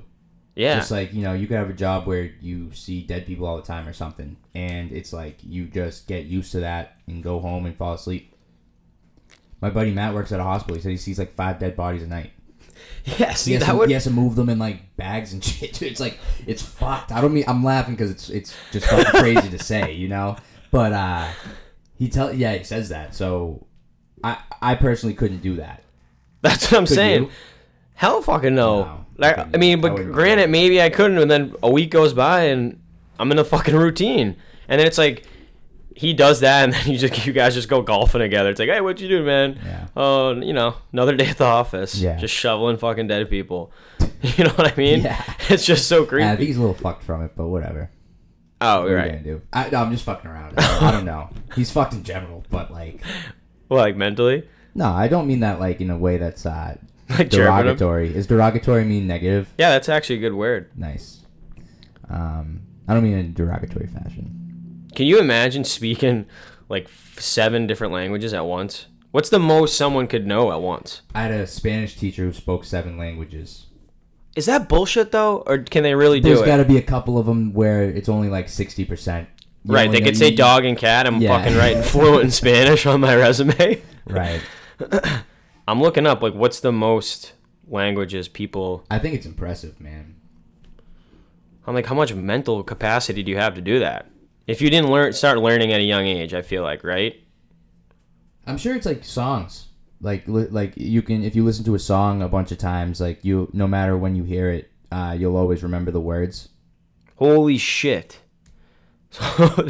Yeah 0.58 0.78
Just 0.80 0.92
like, 0.92 1.14
you 1.14 1.22
know, 1.22 1.34
you 1.34 1.46
could 1.48 1.58
have 1.58 1.70
a 1.70 1.74
job 1.74 2.08
where 2.08 2.24
you 2.42 2.74
see 2.74 3.02
dead 3.04 3.26
people 3.26 3.46
all 3.46 3.58
the 3.58 3.62
time 3.64 3.88
or 3.88 3.94
something. 3.94 4.36
And 4.56 4.92
it's 4.92 5.14
like 5.14 5.38
you 5.44 5.66
just 5.66 6.08
get 6.08 6.26
used 6.26 6.52
to 6.54 6.62
that 6.62 6.98
and 7.08 7.22
go 7.24 7.40
home 7.40 7.66
and 7.66 7.76
fall 7.78 7.94
asleep. 7.94 8.34
My 9.62 9.70
buddy 9.70 9.92
Matt 9.92 10.14
works 10.14 10.32
at 10.32 10.40
a 10.40 10.44
hospital. 10.44 10.76
He 10.76 10.82
said 10.82 10.92
he 10.92 10.98
sees 10.98 11.20
like 11.20 11.32
five 11.34 11.60
dead 11.60 11.76
bodies 11.76 12.04
a 12.04 12.08
night. 12.08 12.32
yeah 13.06 13.30
He 13.30 13.36
see 13.36 13.52
has, 13.54 13.62
that 13.66 13.72
to, 13.72 13.78
would 13.78 13.90
he 13.90 13.94
has 13.94 14.04
to 14.06 14.12
move 14.12 14.36
them 14.36 14.50
in 14.50 14.60
like 14.60 14.96
bags 14.98 15.34
and 15.34 15.44
shit. 15.44 15.74
Dude, 15.74 15.92
It's 15.92 16.00
like 16.00 16.18
it's 16.46 16.62
fucked. 16.62 17.12
I 17.12 17.22
don't 17.22 17.34
mean 17.34 17.46
I'm 17.48 17.64
laughing 17.64 17.94
because 17.96 18.12
it's 18.12 18.30
it's 18.30 18.56
just 18.72 18.88
fucking 18.88 19.06
crazy 19.22 19.50
to 19.50 19.60
say, 19.60 19.94
you 19.94 20.08
know. 20.08 20.38
But 20.72 20.92
uh, 20.94 21.28
he 21.96 22.10
tell 22.10 22.34
yeah 22.34 22.54
he 22.56 22.64
says 22.64 22.90
that. 22.90 23.14
So 23.16 23.66
I 24.24 24.38
I 24.62 24.76
personally 24.76 25.14
couldn't 25.16 25.42
do 25.42 25.56
that. 25.58 25.84
that's 26.42 26.72
what 26.72 26.78
i'm 26.78 26.86
Could 26.86 26.96
saying 26.96 27.24
you? 27.24 27.32
Hell 27.96 28.22
fucking 28.22 28.54
no. 28.54 28.84
No, 28.84 29.06
like, 29.18 29.38
I 29.38 29.58
mean, 29.58 29.82
do. 29.82 29.88
I 29.88 29.90
but 29.92 30.12
granted, 30.12 30.50
maybe 30.50 30.82
I 30.82 30.90
couldn't, 30.90 31.18
and 31.18 31.30
then 31.30 31.56
a 31.64 31.70
week 31.72 31.92
goes 31.92 32.14
by 32.14 32.44
and 32.46 32.80
I'm 33.20 33.32
in 33.32 33.40
a 33.40 33.44
fucking 33.44 33.76
routine, 33.76 34.36
and 34.68 34.80
then 34.80 34.88
it's 34.88 34.98
like 34.98 35.26
he 35.96 36.14
does 36.14 36.42
that, 36.42 36.64
and 36.66 36.74
then 36.74 36.88
you 36.88 36.98
just 36.98 37.26
you 37.26 37.34
guys 37.34 37.56
just 37.56 37.70
go 37.70 37.82
golfing 37.82 38.22
together. 38.22 38.50
It's 38.50 38.60
like, 38.60 38.70
hey, 38.70 38.82
what 38.82 39.00
you 39.02 39.08
do, 39.08 39.24
man? 39.24 39.60
Yeah. 39.66 39.88
Oh, 39.96 40.32
you 40.40 40.54
know, 40.54 40.76
another 40.94 41.16
day 41.16 41.28
at 41.28 41.38
the 41.38 41.46
office. 41.46 41.96
Yeah. 41.96 42.18
Just 42.18 42.34
shoveling 42.36 42.78
fucking 42.78 43.08
dead 43.08 43.30
people. 43.30 43.72
you 44.22 44.44
know 44.44 44.52
what 44.52 44.72
I 44.72 44.76
mean? 44.76 45.02
Yeah. 45.02 45.22
It's 45.50 45.66
just 45.66 45.88
so 45.88 46.06
creepy. 46.06 46.28
I 46.28 46.36
think 46.36 46.48
he's 46.48 46.58
a 46.58 46.60
little 46.60 46.76
fucked 46.76 47.04
from 47.04 47.24
it, 47.24 47.32
but 47.38 47.48
whatever. 47.48 47.90
oh, 48.60 48.82
What 48.82 48.88
are 48.88 48.90
you 48.90 48.96
right. 48.98 49.12
gonna 49.12 49.24
do? 49.24 49.42
I, 49.54 49.70
no, 49.70 49.78
I'm 49.82 49.92
just 49.94 50.04
fucking 50.04 50.30
around. 50.30 50.56
I 50.60 50.92
don't 50.92 51.06
know. 51.06 51.30
He's 51.56 51.72
fucked 51.72 51.94
in 51.94 52.04
general, 52.04 52.44
but 52.50 52.70
like, 52.70 53.00
Well, 53.70 53.80
like 53.80 53.96
mentally, 53.96 54.48
no, 54.76 54.86
I 54.92 55.08
don't 55.08 55.26
mean 55.26 55.40
that 55.40 55.60
like 55.62 55.80
in 55.82 55.90
a 55.90 55.98
way 55.98 56.18
that's 56.18 56.46
uh, 56.46 56.78
like 57.18 57.30
derogatory. 57.30 58.14
Is 58.16 58.28
derogatory 58.28 58.84
mean 58.86 59.08
negative? 59.08 59.54
Yeah, 59.58 59.70
that's 59.72 59.90
actually 59.90 60.18
a 60.18 60.20
good 60.20 60.34
word. 60.34 60.70
Nice. 60.76 61.22
Um, 62.10 62.62
I 62.88 62.94
don't 62.94 63.04
mean 63.04 63.14
in 63.18 63.26
a 63.26 63.30
derogatory 63.30 63.88
fashion. 63.88 64.88
Can 64.96 65.06
you 65.06 65.20
imagine 65.20 65.64
speaking 65.64 66.26
like 66.70 66.86
f- 66.86 67.20
seven 67.20 67.68
different 67.68 67.94
languages 67.94 68.34
at 68.34 68.46
once? 68.46 68.88
What's 69.12 69.30
the 69.30 69.40
most 69.40 69.78
someone 69.78 70.08
could 70.08 70.28
know 70.28 70.52
at 70.52 70.62
once? 70.62 71.02
I 71.16 71.22
had 71.24 71.32
a 71.32 71.48
Spanish 71.48 71.96
teacher 71.96 72.24
who 72.24 72.34
spoke 72.34 72.66
seven 72.66 72.98
languages. 72.98 73.66
Is 74.36 74.46
that 74.46 74.70
bullshit 74.70 75.12
though, 75.12 75.38
or 75.48 75.60
can 75.60 75.84
they 75.84 75.96
really 75.96 76.20
There's 76.20 76.38
do 76.40 76.44
it? 76.44 76.46
There's 76.46 76.58
got 76.58 76.64
to 76.64 76.70
be 76.70 76.78
a 76.78 76.82
couple 76.82 77.18
of 77.18 77.26
them 77.26 77.54
where 77.54 77.84
it's 77.84 78.10
only 78.10 78.30
like 78.30 78.50
sixty 78.50 78.86
percent. 78.86 79.28
Right, 79.66 79.92
they 79.92 80.00
could 80.00 80.16
say 80.16 80.32
dog 80.34 80.64
and 80.64 80.78
cat. 80.78 81.08
I'm 81.08 81.22
Yeah. 81.22 81.38
fucking 81.38 81.58
writing 81.58 81.82
fluent 81.84 82.24
in 82.26 82.32
Spanish 82.32 82.86
on 82.86 83.02
my 83.02 83.16
resume. 83.16 83.82
Right. 84.06 84.42
I'm 85.68 85.82
looking 85.82 86.08
up 86.08 86.22
like 86.22 86.34
what's 86.34 86.60
the 86.60 86.72
most 86.72 87.34
languages 87.68 88.28
people. 88.28 88.86
I 88.90 89.00
think 89.00 89.16
it's 89.16 89.26
impressive, 89.26 89.80
man. 89.80 90.16
I'm 91.66 91.74
like, 91.74 91.86
how 91.86 91.96
much 91.96 92.14
mental 92.14 92.64
capacity 92.64 93.24
do 93.24 93.32
you 93.32 93.38
have 93.38 93.56
to 93.56 93.62
do 93.62 93.80
that? 93.80 94.10
If 94.48 94.62
you 94.62 94.70
didn't 94.70 94.90
learn, 94.90 95.12
start 95.12 95.40
learning 95.40 95.74
at 95.74 95.82
a 95.82 95.84
young 95.84 96.06
age, 96.06 96.34
I 96.34 96.42
feel 96.42 96.64
like, 96.64 96.86
right? 96.86 97.22
I'm 98.46 98.58
sure 98.58 98.74
it's 98.76 98.86
like 98.86 99.04
songs. 99.04 99.66
Like 100.00 100.26
li- 100.28 100.48
like 100.50 100.74
you 100.78 101.02
can 101.02 101.24
if 101.24 101.36
you 101.36 101.44
listen 101.44 101.66
to 101.66 101.76
a 101.76 101.80
song 101.80 102.22
a 102.22 102.30
bunch 102.30 102.52
of 102.52 102.58
times, 102.60 103.02
like 103.02 103.26
you 103.26 103.50
no 103.52 103.68
matter 103.68 103.98
when 103.98 104.16
you 104.16 104.24
hear 104.24 104.50
it, 104.52 104.72
uh, 104.92 105.16
you'll 105.18 105.36
always 105.36 105.64
remember 105.64 105.92
the 105.92 106.00
words. 106.00 106.50
Holy 107.16 107.58
shit! 107.58 108.20
So, 109.10 109.68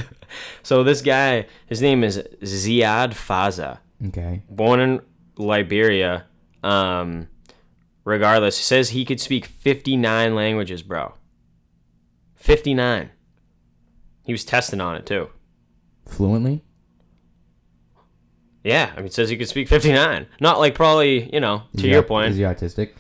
so 0.64 0.84
this 0.84 1.02
guy, 1.02 1.46
his 1.68 1.82
name 1.82 2.04
is 2.04 2.18
Ziad 2.42 3.12
Fazah. 3.14 3.78
Okay. 4.08 4.42
born 4.50 4.80
in 4.80 5.02
Liberia. 5.40 6.26
Um, 6.64 7.28
regardless, 8.04 8.58
says 8.58 8.90
he 8.90 9.06
could 9.06 9.20
speak 9.20 9.46
59 9.46 10.36
languages, 10.36 10.82
bro. 10.84 11.14
59. 12.36 13.10
He 14.24 14.32
was 14.32 14.44
testing 14.46 14.82
on 14.82 14.96
it 14.96 15.06
too. 15.06 15.30
Fluently? 16.08 16.64
Yeah, 18.64 18.92
I 18.94 18.98
mean, 18.98 19.06
it 19.06 19.14
says 19.14 19.30
he 19.30 19.38
could 19.38 19.48
speak 19.48 19.70
59. 19.70 20.28
Not 20.42 20.60
like 20.60 20.76
probably, 20.76 21.34
you 21.34 21.40
know, 21.40 21.64
to 21.74 21.78
Is 21.78 21.84
your 21.86 22.02
he- 22.02 22.08
point. 22.08 22.32
Is 22.32 22.38
he 22.38 22.44
autistic? 22.44 22.92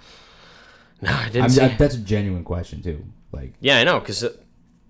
no, 1.01 1.11
I 1.11 1.29
didn't 1.29 1.49
see. 1.49 1.67
That's 1.77 1.95
a 1.95 1.99
genuine 1.99 2.43
question 2.43 2.81
too. 2.81 3.05
Like 3.33 3.53
yeah, 3.59 3.77
I 3.79 3.83
know, 3.83 3.99
because 3.99 4.25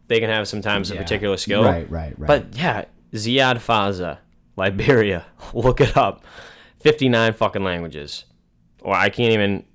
they 0.08 0.20
can 0.20 0.30
have 0.30 0.48
sometimes 0.48 0.92
a 0.92 0.96
particular 0.96 1.38
skill. 1.38 1.64
Right, 1.64 1.90
right, 1.90 2.18
right. 2.20 2.28
But 2.28 2.56
yeah, 2.56 2.86
Ziad 3.14 3.56
Fazah, 3.56 4.20
Liberia. 4.56 5.26
Look 5.54 5.82
it 5.82 5.98
up. 5.98 6.24
59 6.88 7.34
fucking 7.34 7.64
languages. 7.66 8.24
Or 8.82 8.96
I 8.96 9.10
can't 9.10 9.34
even 9.34 9.66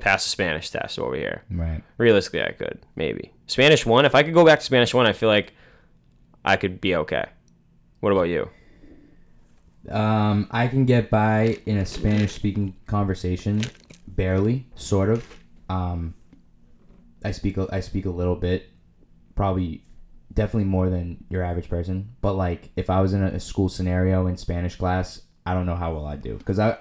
pass 0.00 0.24
a 0.24 0.28
Spanish 0.30 0.70
test 0.70 0.98
over 0.98 1.14
here. 1.14 1.42
right. 1.50 1.82
Realistically, 1.98 2.42
I 2.42 2.52
could 2.52 2.80
maybe 2.96 3.32
Spanish 3.46 3.84
one. 3.84 4.06
If 4.06 4.14
I 4.14 4.22
could 4.22 4.32
go 4.32 4.42
back 4.42 4.60
to 4.60 4.64
Spanish 4.64 4.94
one, 4.94 5.06
I 5.06 5.12
feel 5.12 5.28
like 5.28 5.52
I 6.42 6.56
could 6.56 6.80
be 6.80 6.96
okay. 6.96 7.26
What 8.00 8.12
about 8.12 8.30
you? 8.30 8.48
Um, 9.90 10.48
I 10.50 10.68
can 10.68 10.86
get 10.86 11.10
by 11.10 11.58
in 11.66 11.76
a 11.76 11.84
Spanish 11.84 12.32
speaking 12.32 12.76
conversation, 12.86 13.62
barely, 14.06 14.66
sort 14.74 15.10
of. 15.10 15.26
Um, 15.68 16.14
I 17.22 17.32
speak 17.32 17.58
a, 17.58 17.68
I 17.70 17.80
speak 17.80 18.06
a 18.06 18.10
little 18.10 18.36
bit, 18.36 18.70
probably, 19.34 19.84
definitely 20.32 20.64
more 20.64 20.88
than 20.88 21.24
your 21.28 21.42
average 21.42 21.68
person. 21.68 22.14
But 22.22 22.34
like, 22.34 22.70
if 22.74 22.88
I 22.88 23.02
was 23.02 23.12
in 23.12 23.22
a, 23.22 23.26
a 23.26 23.40
school 23.40 23.68
scenario 23.68 24.26
in 24.28 24.38
Spanish 24.38 24.76
class, 24.76 25.20
I 25.46 25.54
don't 25.54 25.66
know 25.66 25.76
how 25.76 25.92
well 25.94 26.06
I 26.06 26.16
do 26.16 26.36
because 26.36 26.58
I 26.58 26.78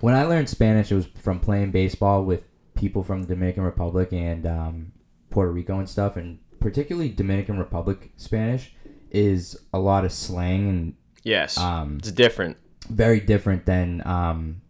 when 0.00 0.14
I 0.14 0.24
learned 0.24 0.48
Spanish, 0.48 0.90
it 0.92 0.94
was 0.94 1.06
from 1.20 1.40
playing 1.40 1.70
baseball 1.72 2.24
with 2.24 2.42
people 2.74 3.02
from 3.02 3.22
the 3.22 3.28
Dominican 3.28 3.64
Republic 3.64 4.12
and 4.12 4.46
um, 4.46 4.92
Puerto 5.30 5.50
Rico 5.50 5.78
and 5.78 5.88
stuff, 5.88 6.16
and 6.16 6.38
particularly 6.60 7.08
Dominican 7.08 7.58
Republic 7.58 8.12
Spanish 8.16 8.72
is 9.10 9.58
a 9.72 9.78
lot 9.78 10.04
of 10.04 10.12
slang 10.12 10.68
and 10.68 10.94
Yes. 11.24 11.58
um, 11.58 11.96
it's 11.98 12.12
different. 12.12 12.56
very 12.88 13.20
different 13.20 13.66
than 13.66 14.06
um, 14.06 14.62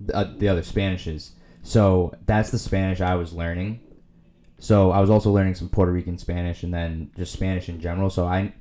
the, 0.00 0.14
uh, 0.16 0.32
the 0.38 0.48
other 0.48 0.62
Spanishes. 0.62 1.30
So 1.62 2.14
that's 2.26 2.50
the 2.50 2.58
Spanish 2.58 3.00
I 3.00 3.16
was 3.16 3.32
learning. 3.32 3.80
So 4.60 4.92
I 4.92 5.00
was 5.00 5.10
also 5.10 5.30
learning 5.32 5.56
some 5.56 5.68
Puerto 5.68 5.92
Rican 5.92 6.16
Spanish 6.18 6.62
and 6.62 6.72
then 6.72 7.10
just 7.16 7.32
Spanish 7.32 7.68
in 7.68 7.80
general. 7.80 8.08
So 8.10 8.24
I, 8.26 8.54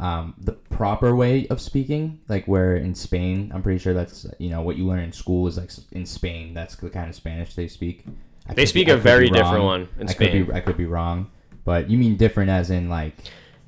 um, 0.00 0.34
the 0.38 0.52
proper 0.52 1.14
way 1.14 1.46
of 1.48 1.60
speaking, 1.60 2.20
like 2.28 2.46
where 2.46 2.76
in 2.76 2.94
Spain, 2.94 3.52
I'm 3.54 3.62
pretty 3.62 3.78
sure 3.78 3.94
that's 3.94 4.26
you 4.38 4.50
know 4.50 4.62
what 4.62 4.76
you 4.76 4.86
learn 4.86 5.00
in 5.00 5.12
school 5.12 5.46
is 5.46 5.56
like 5.58 5.70
in 5.92 6.04
Spain. 6.06 6.54
That's 6.54 6.74
the 6.76 6.90
kind 6.90 7.08
of 7.08 7.14
Spanish 7.14 7.54
they 7.54 7.68
speak. 7.68 8.04
I 8.48 8.54
They 8.54 8.66
speak 8.66 8.86
be- 8.86 8.92
a 8.92 8.94
could 8.94 9.02
very 9.02 9.28
different 9.30 9.64
one 9.64 9.82
in 9.98 10.08
I 10.08 10.12
could 10.14 10.28
Spain. 10.28 10.46
be 10.46 10.52
I 10.52 10.60
could 10.60 10.76
be 10.76 10.86
wrong, 10.86 11.30
but 11.64 11.88
you 11.90 11.98
mean 11.98 12.16
different 12.16 12.50
as 12.50 12.70
in 12.70 12.88
like 12.88 13.14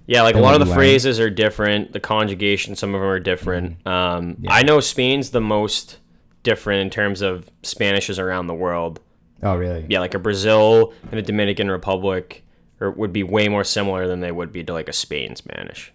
Yeah, 0.06 0.22
like 0.22 0.34
a 0.34 0.40
lot 0.40 0.54
of 0.54 0.60
the 0.60 0.66
learn. 0.66 0.74
phrases 0.76 1.20
are 1.20 1.30
different. 1.30 1.92
The 1.92 2.00
conjugation, 2.00 2.74
some 2.76 2.94
of 2.94 3.00
them 3.00 3.08
are 3.10 3.20
different. 3.20 3.86
Um, 3.86 4.38
Yeah. 4.40 4.52
I 4.54 4.62
know 4.62 4.80
Spain's 4.80 5.30
the 5.30 5.40
most 5.40 5.98
different 6.42 6.80
in 6.80 6.90
terms 6.90 7.20
of 7.20 7.48
Spanishes 7.62 8.18
around 8.18 8.46
the 8.48 8.54
world. 8.54 9.00
oh 9.44 9.54
really 9.56 9.84
Yeah, 9.88 10.00
like 10.00 10.14
a 10.14 10.18
Brazil 10.18 10.92
and 11.10 11.20
a 11.20 11.22
Dominican 11.22 11.70
Republic 11.70 12.42
or 12.80 12.90
would 12.90 13.12
be 13.12 13.22
way 13.22 13.48
more 13.48 13.62
similar 13.64 14.08
than 14.08 14.20
they 14.20 14.32
would 14.32 14.50
be 14.50 14.64
to 14.64 14.72
like 14.72 14.88
a 14.88 14.92
Spain 14.92 15.36
Spanish. 15.36 15.92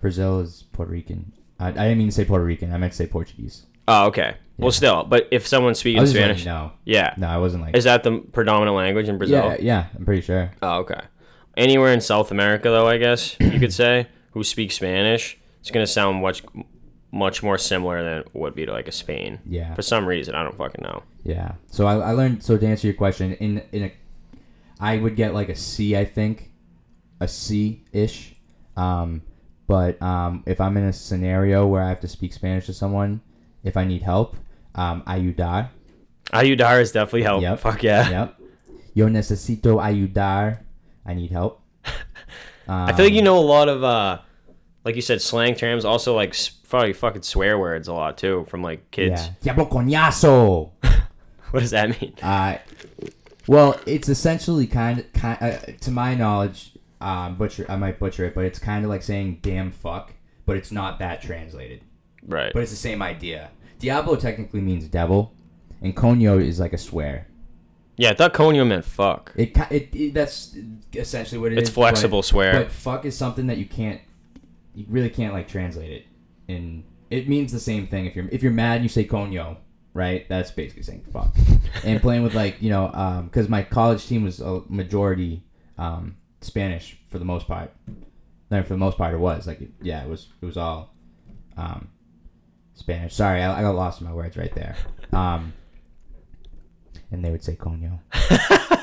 Brazil 0.00 0.40
is 0.40 0.64
Puerto 0.72 0.90
Rican. 0.92 1.32
I, 1.58 1.68
I 1.68 1.72
didn't 1.72 1.98
mean 1.98 2.08
to 2.08 2.14
say 2.14 2.24
Puerto 2.24 2.44
Rican. 2.44 2.72
I 2.72 2.76
meant 2.78 2.92
to 2.92 2.96
say 2.96 3.06
Portuguese. 3.06 3.66
Oh, 3.88 4.06
okay. 4.06 4.36
Well, 4.58 4.72
still, 4.72 5.04
but 5.04 5.28
if 5.30 5.46
someone's 5.46 5.78
I 5.78 5.80
speaking 5.80 6.00
was 6.00 6.10
just 6.12 6.20
Spanish, 6.20 6.38
like, 6.44 6.46
no, 6.46 6.72
yeah, 6.84 7.14
no, 7.16 7.28
I 7.28 7.38
wasn't 7.38 7.62
like 7.62 7.76
is 7.76 7.84
that 7.84 8.02
the 8.02 8.18
predominant 8.18 8.76
language 8.76 9.08
in 9.08 9.16
Brazil? 9.16 9.50
Yeah, 9.50 9.56
yeah, 9.60 9.86
I'm 9.96 10.04
pretty 10.04 10.20
sure. 10.20 10.50
Oh, 10.60 10.78
okay. 10.80 11.00
Anywhere 11.56 11.92
in 11.92 12.00
South 12.00 12.32
America, 12.32 12.68
though, 12.68 12.86
I 12.88 12.98
guess 12.98 13.36
you 13.38 13.60
could 13.60 13.72
say, 13.72 14.08
who 14.32 14.42
speaks 14.42 14.74
Spanish, 14.74 15.38
it's 15.60 15.70
gonna 15.70 15.86
sound 15.86 16.20
much, 16.20 16.42
much 17.12 17.40
more 17.42 17.56
similar 17.56 18.02
than 18.02 18.18
it 18.18 18.28
would 18.34 18.56
be 18.56 18.66
to 18.66 18.72
like 18.72 18.88
a 18.88 18.92
Spain. 18.92 19.38
Yeah, 19.46 19.74
For 19.74 19.82
some 19.82 20.06
reason, 20.06 20.34
I 20.34 20.42
don't 20.42 20.56
fucking 20.58 20.82
know. 20.82 21.04
yeah. 21.22 21.52
So 21.70 21.86
I, 21.86 21.94
I 21.94 22.10
learned. 22.12 22.42
So 22.42 22.58
to 22.58 22.66
answer 22.66 22.88
your 22.88 22.96
question, 22.96 23.34
in 23.34 23.62
in 23.70 23.84
a, 23.84 23.92
I 24.80 24.98
would 24.98 25.14
get 25.14 25.34
like 25.34 25.48
a 25.50 25.56
C, 25.56 25.96
I 25.96 26.04
think, 26.04 26.50
a 27.20 27.28
C 27.28 27.84
ish. 27.92 28.34
Um, 28.76 29.22
but 29.68 30.00
um, 30.02 30.42
if 30.46 30.60
I'm 30.60 30.76
in 30.76 30.84
a 30.84 30.92
scenario 30.92 31.66
where 31.68 31.82
I 31.82 31.88
have 31.88 32.00
to 32.00 32.08
speak 32.08 32.32
Spanish 32.32 32.66
to 32.66 32.72
someone, 32.74 33.20
if 33.62 33.76
I 33.76 33.84
need 33.84 34.02
help, 34.02 34.34
um, 34.74 35.02
ayudar. 35.06 35.68
Ayudar 36.32 36.80
is 36.80 36.90
definitely 36.90 37.22
help. 37.22 37.42
Yep. 37.42 37.60
Fuck 37.60 37.82
yeah. 37.84 38.10
Yep. 38.10 38.40
Yo 38.94 39.06
necesito 39.06 39.78
ayudar. 39.78 40.58
I 41.06 41.14
need 41.14 41.30
help. 41.30 41.60
I 42.68 42.92
feel 42.92 43.06
like 43.06 43.12
you 43.14 43.20
Um, 43.20 43.24
know 43.24 43.38
a 43.38 43.46
lot 43.46 43.68
of, 43.68 43.84
uh, 43.84 44.18
like 44.84 44.96
you 44.96 45.02
said, 45.02 45.22
slang 45.22 45.54
terms. 45.54 45.84
Also, 45.84 46.14
like 46.16 46.34
probably 46.68 46.92
fucking 46.92 47.22
swear 47.22 47.58
words 47.58 47.88
a 47.88 47.94
lot 47.94 48.18
too 48.18 48.44
from 48.50 48.62
like 48.62 48.90
kids. 48.90 49.22
Yeah. 49.42 49.54
Diablo 49.54 49.66
coñazo. 49.66 50.70
What 51.50 51.60
does 51.60 51.70
that 51.70 51.98
mean? 52.00 52.12
Uh, 52.22 52.58
well, 53.46 53.80
it's 53.86 54.10
essentially 54.10 54.66
kind 54.66 54.98
of, 55.00 55.10
kind 55.14 55.38
uh, 55.40 55.56
to 55.80 55.90
my 55.90 56.14
knowledge, 56.14 56.72
um, 57.00 57.36
butcher. 57.36 57.66
I 57.68 57.76
might 57.76 57.98
butcher 57.98 58.24
it, 58.24 58.34
but 58.34 58.44
it's 58.44 58.58
kind 58.58 58.84
of 58.84 58.90
like 58.90 59.02
saying 59.02 59.38
"damn 59.42 59.70
fuck," 59.70 60.12
but 60.46 60.56
it's 60.56 60.72
not 60.72 60.98
that 60.98 61.22
translated. 61.22 61.82
Right. 62.26 62.52
But 62.52 62.62
it's 62.62 62.70
the 62.70 62.76
same 62.76 63.02
idea. 63.02 63.50
Diablo 63.78 64.16
technically 64.16 64.60
means 64.60 64.86
devil, 64.88 65.32
and 65.80 65.96
coño 65.96 66.42
is 66.42 66.58
like 66.58 66.72
a 66.72 66.78
swear. 66.78 67.28
yeah, 67.96 68.10
I 68.10 68.14
thought 68.14 68.34
conyo 68.34 68.66
meant 68.66 68.84
fuck. 68.84 69.32
It, 69.36 69.56
it, 69.70 69.94
it 69.94 70.14
that's 70.14 70.56
essentially 70.94 71.38
what 71.38 71.52
it 71.52 71.58
it 71.58 71.62
is. 71.62 71.68
It's 71.68 71.74
flexible 71.74 72.18
but, 72.18 72.26
swear. 72.26 72.52
But 72.52 72.72
fuck 72.72 73.04
is 73.04 73.16
something 73.16 73.46
that 73.46 73.58
you 73.58 73.66
can't, 73.66 74.00
you 74.74 74.86
really 74.88 75.10
can't 75.10 75.32
like 75.32 75.48
translate 75.48 75.90
it. 75.90 76.06
And 76.48 76.84
it 77.10 77.28
means 77.28 77.52
the 77.52 77.60
same 77.60 77.86
thing. 77.86 78.06
If 78.06 78.16
you're 78.16 78.28
if 78.30 78.42
you're 78.42 78.52
mad, 78.52 78.76
and 78.76 78.82
you 78.84 78.88
say 78.88 79.06
coño, 79.06 79.58
right? 79.94 80.28
That's 80.28 80.50
basically 80.50 80.82
saying 80.82 81.04
fuck. 81.12 81.36
and 81.84 82.00
playing 82.00 82.24
with 82.24 82.34
like 82.34 82.60
you 82.60 82.70
know, 82.70 83.22
because 83.30 83.48
my 83.48 83.62
college 83.62 84.06
team 84.06 84.24
was 84.24 84.40
a 84.40 84.62
majority 84.68 85.44
um, 85.76 86.16
Spanish 86.40 86.98
for 87.08 87.18
the 87.18 87.24
most 87.24 87.46
part. 87.46 87.72
No, 88.50 88.62
for 88.62 88.70
the 88.70 88.76
most 88.78 88.96
part, 88.96 89.14
it 89.14 89.18
was 89.18 89.46
like 89.46 89.60
yeah, 89.82 90.02
it 90.02 90.08
was 90.08 90.28
it 90.40 90.46
was 90.46 90.56
all 90.56 90.94
um, 91.56 91.88
Spanish. 92.74 93.14
Sorry, 93.14 93.42
I, 93.42 93.58
I 93.58 93.62
got 93.62 93.74
lost 93.74 94.00
in 94.00 94.06
my 94.06 94.12
words 94.12 94.36
right 94.36 94.54
there. 94.54 94.76
Um, 95.12 95.52
and 97.10 97.24
they 97.24 97.30
would 97.30 97.42
say 97.42 97.56
coño. 97.56 97.98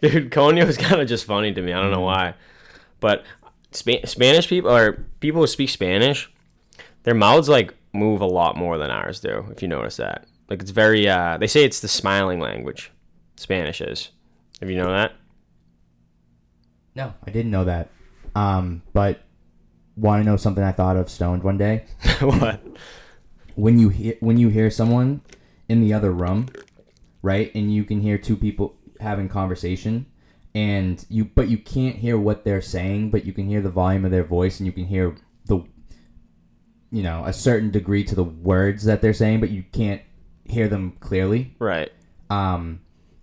Dude, 0.00 0.30
conyo 0.32 0.66
is 0.66 0.76
kind 0.76 1.00
of 1.00 1.08
just 1.08 1.24
funny 1.24 1.52
to 1.52 1.62
me. 1.62 1.72
I 1.72 1.80
don't 1.80 1.92
know 1.92 2.00
why, 2.00 2.34
but 3.00 3.24
Spa- 3.70 4.04
Spanish 4.04 4.48
people 4.48 4.70
or 4.70 5.04
people 5.20 5.40
who 5.40 5.46
speak 5.46 5.68
Spanish, 5.70 6.30
their 7.04 7.14
mouths 7.14 7.48
like 7.48 7.72
move 7.92 8.20
a 8.20 8.26
lot 8.26 8.56
more 8.56 8.78
than 8.78 8.90
ours 8.90 9.20
do. 9.20 9.46
If 9.50 9.62
you 9.62 9.68
notice 9.68 9.96
that, 9.98 10.26
like 10.50 10.60
it's 10.60 10.70
very. 10.72 11.08
uh 11.08 11.38
They 11.38 11.46
say 11.46 11.64
it's 11.64 11.80
the 11.80 11.88
smiling 11.88 12.40
language. 12.40 12.90
Spanish 13.36 13.80
is. 13.80 14.10
Have 14.62 14.70
you 14.70 14.76
know 14.76 14.92
that? 14.92 15.16
No, 16.94 17.12
I 17.26 17.32
didn't 17.32 17.50
know 17.50 17.64
that. 17.64 17.90
Um, 18.36 18.82
but 18.92 19.24
want 19.96 20.22
to 20.22 20.24
know 20.24 20.36
something 20.36 20.62
I 20.62 20.70
thought 20.70 20.96
of 20.96 21.10
stoned 21.10 21.42
one 21.42 21.58
day? 21.58 21.84
what? 22.20 22.62
When 23.56 23.80
you 23.80 23.88
hear 23.88 24.14
when 24.20 24.36
you 24.36 24.50
hear 24.50 24.70
someone 24.70 25.22
in 25.68 25.80
the 25.80 25.92
other 25.92 26.12
room, 26.12 26.48
right, 27.22 27.52
and 27.56 27.74
you 27.74 27.82
can 27.82 28.02
hear 28.02 28.18
two 28.18 28.36
people 28.36 28.76
having 29.00 29.28
conversation, 29.28 30.06
and 30.54 31.04
you 31.08 31.24
but 31.24 31.48
you 31.48 31.58
can't 31.58 31.96
hear 31.96 32.16
what 32.16 32.44
they're 32.44 32.62
saying, 32.62 33.10
but 33.10 33.24
you 33.24 33.32
can 33.32 33.48
hear 33.48 33.62
the 33.62 33.68
volume 33.68 34.04
of 34.04 34.12
their 34.12 34.22
voice, 34.22 34.60
and 34.60 34.66
you 34.68 34.72
can 34.72 34.84
hear 34.84 35.16
the, 35.46 35.56
you 36.92 37.02
know, 37.02 37.24
a 37.26 37.32
certain 37.32 37.72
degree 37.72 38.04
to 38.04 38.14
the 38.14 38.22
words 38.22 38.84
that 38.84 39.02
they're 39.02 39.12
saying, 39.12 39.40
but 39.40 39.50
you 39.50 39.64
can't 39.72 40.02
hear 40.44 40.68
them 40.68 40.92
clearly. 41.00 41.56
Right. 41.58 41.90
Um, 42.30 42.81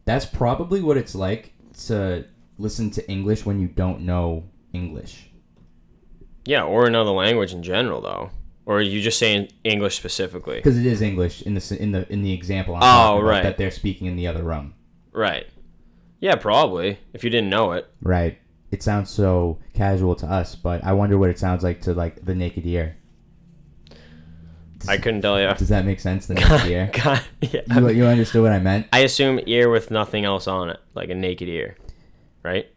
that's 0.10 0.25
probably 0.25 0.82
what 0.82 0.98
it's 0.98 1.16
like 1.16 1.54
to 1.86 2.25
listen 2.58 2.89
to 2.92 3.10
English 3.10 3.46
when 3.46 3.60
you 3.60 3.68
don't 3.68 4.01
know 4.01 4.44
English. 4.74 5.30
Yeah, 6.46 6.63
or 6.63 6.88
another 6.88 7.12
language 7.12 7.54
in 7.54 7.62
general, 7.63 8.01
though. 8.01 8.32
Or 8.66 8.78
are 8.78 8.82
you 8.82 9.01
just 9.01 9.18
saying 9.20 9.50
English 9.63 9.96
specifically? 9.98 10.58
because 10.58 10.78
it 10.78 10.86
is 10.86 11.01
English 11.01 11.42
in 11.44 11.54
the 11.56 11.78
in 11.82 11.92
the 11.92 12.12
in 12.12 12.22
the 12.22 12.34
example. 12.34 12.75
I'm 12.75 12.84
Oh, 12.84 12.86
talking 12.86 13.20
about, 13.22 13.30
right. 13.30 13.44
That 13.44 13.58
they're 13.58 13.72
speaking 13.72 14.08
in 14.08 14.16
the 14.16 14.28
other 14.28 14.44
room. 14.44 14.74
Right. 15.12 15.48
Yeah, 16.20 16.36
probably. 16.36 17.00
If 17.13 17.24
you 17.24 17.30
didn't 17.30 17.50
know 17.50 17.72
it. 17.74 17.88
Right. 18.01 18.38
It 18.72 18.84
sounds 18.84 19.10
so 19.10 19.58
casual 19.74 20.16
to 20.18 20.28
us, 20.28 20.56
but 20.56 20.84
I 20.84 20.94
wonder 20.94 21.18
what 21.18 21.30
it 21.32 21.39
sounds 21.39 21.63
like 21.63 21.82
to 21.82 21.94
like 21.94 22.24
the 22.25 22.36
naked 22.36 22.66
ear. 22.68 22.96
I 24.88 24.98
couldn't 24.98 25.22
tell 25.22 25.40
you. 25.40 25.54
Does 25.56 25.70
that 25.70 25.86
make 25.86 26.00
sense? 26.00 26.28
The 26.28 26.36
naked 26.36 26.66
ear. 26.68 26.92
God, 27.04 27.22
yeah. 27.42 27.62
You, 27.80 27.90
you 27.90 28.06
understood 28.06 28.42
what 28.42 28.52
I 28.52 28.60
meant? 28.60 28.88
I 28.94 29.00
assume 29.00 29.40
ear 29.46 29.70
with 29.70 29.92
nothing 29.92 30.26
else 30.26 30.48
on 30.48 30.70
it, 30.70 30.80
like 30.96 31.10
a 31.10 31.16
naked 31.16 31.50
ear, 31.50 31.76
right? 32.44 32.68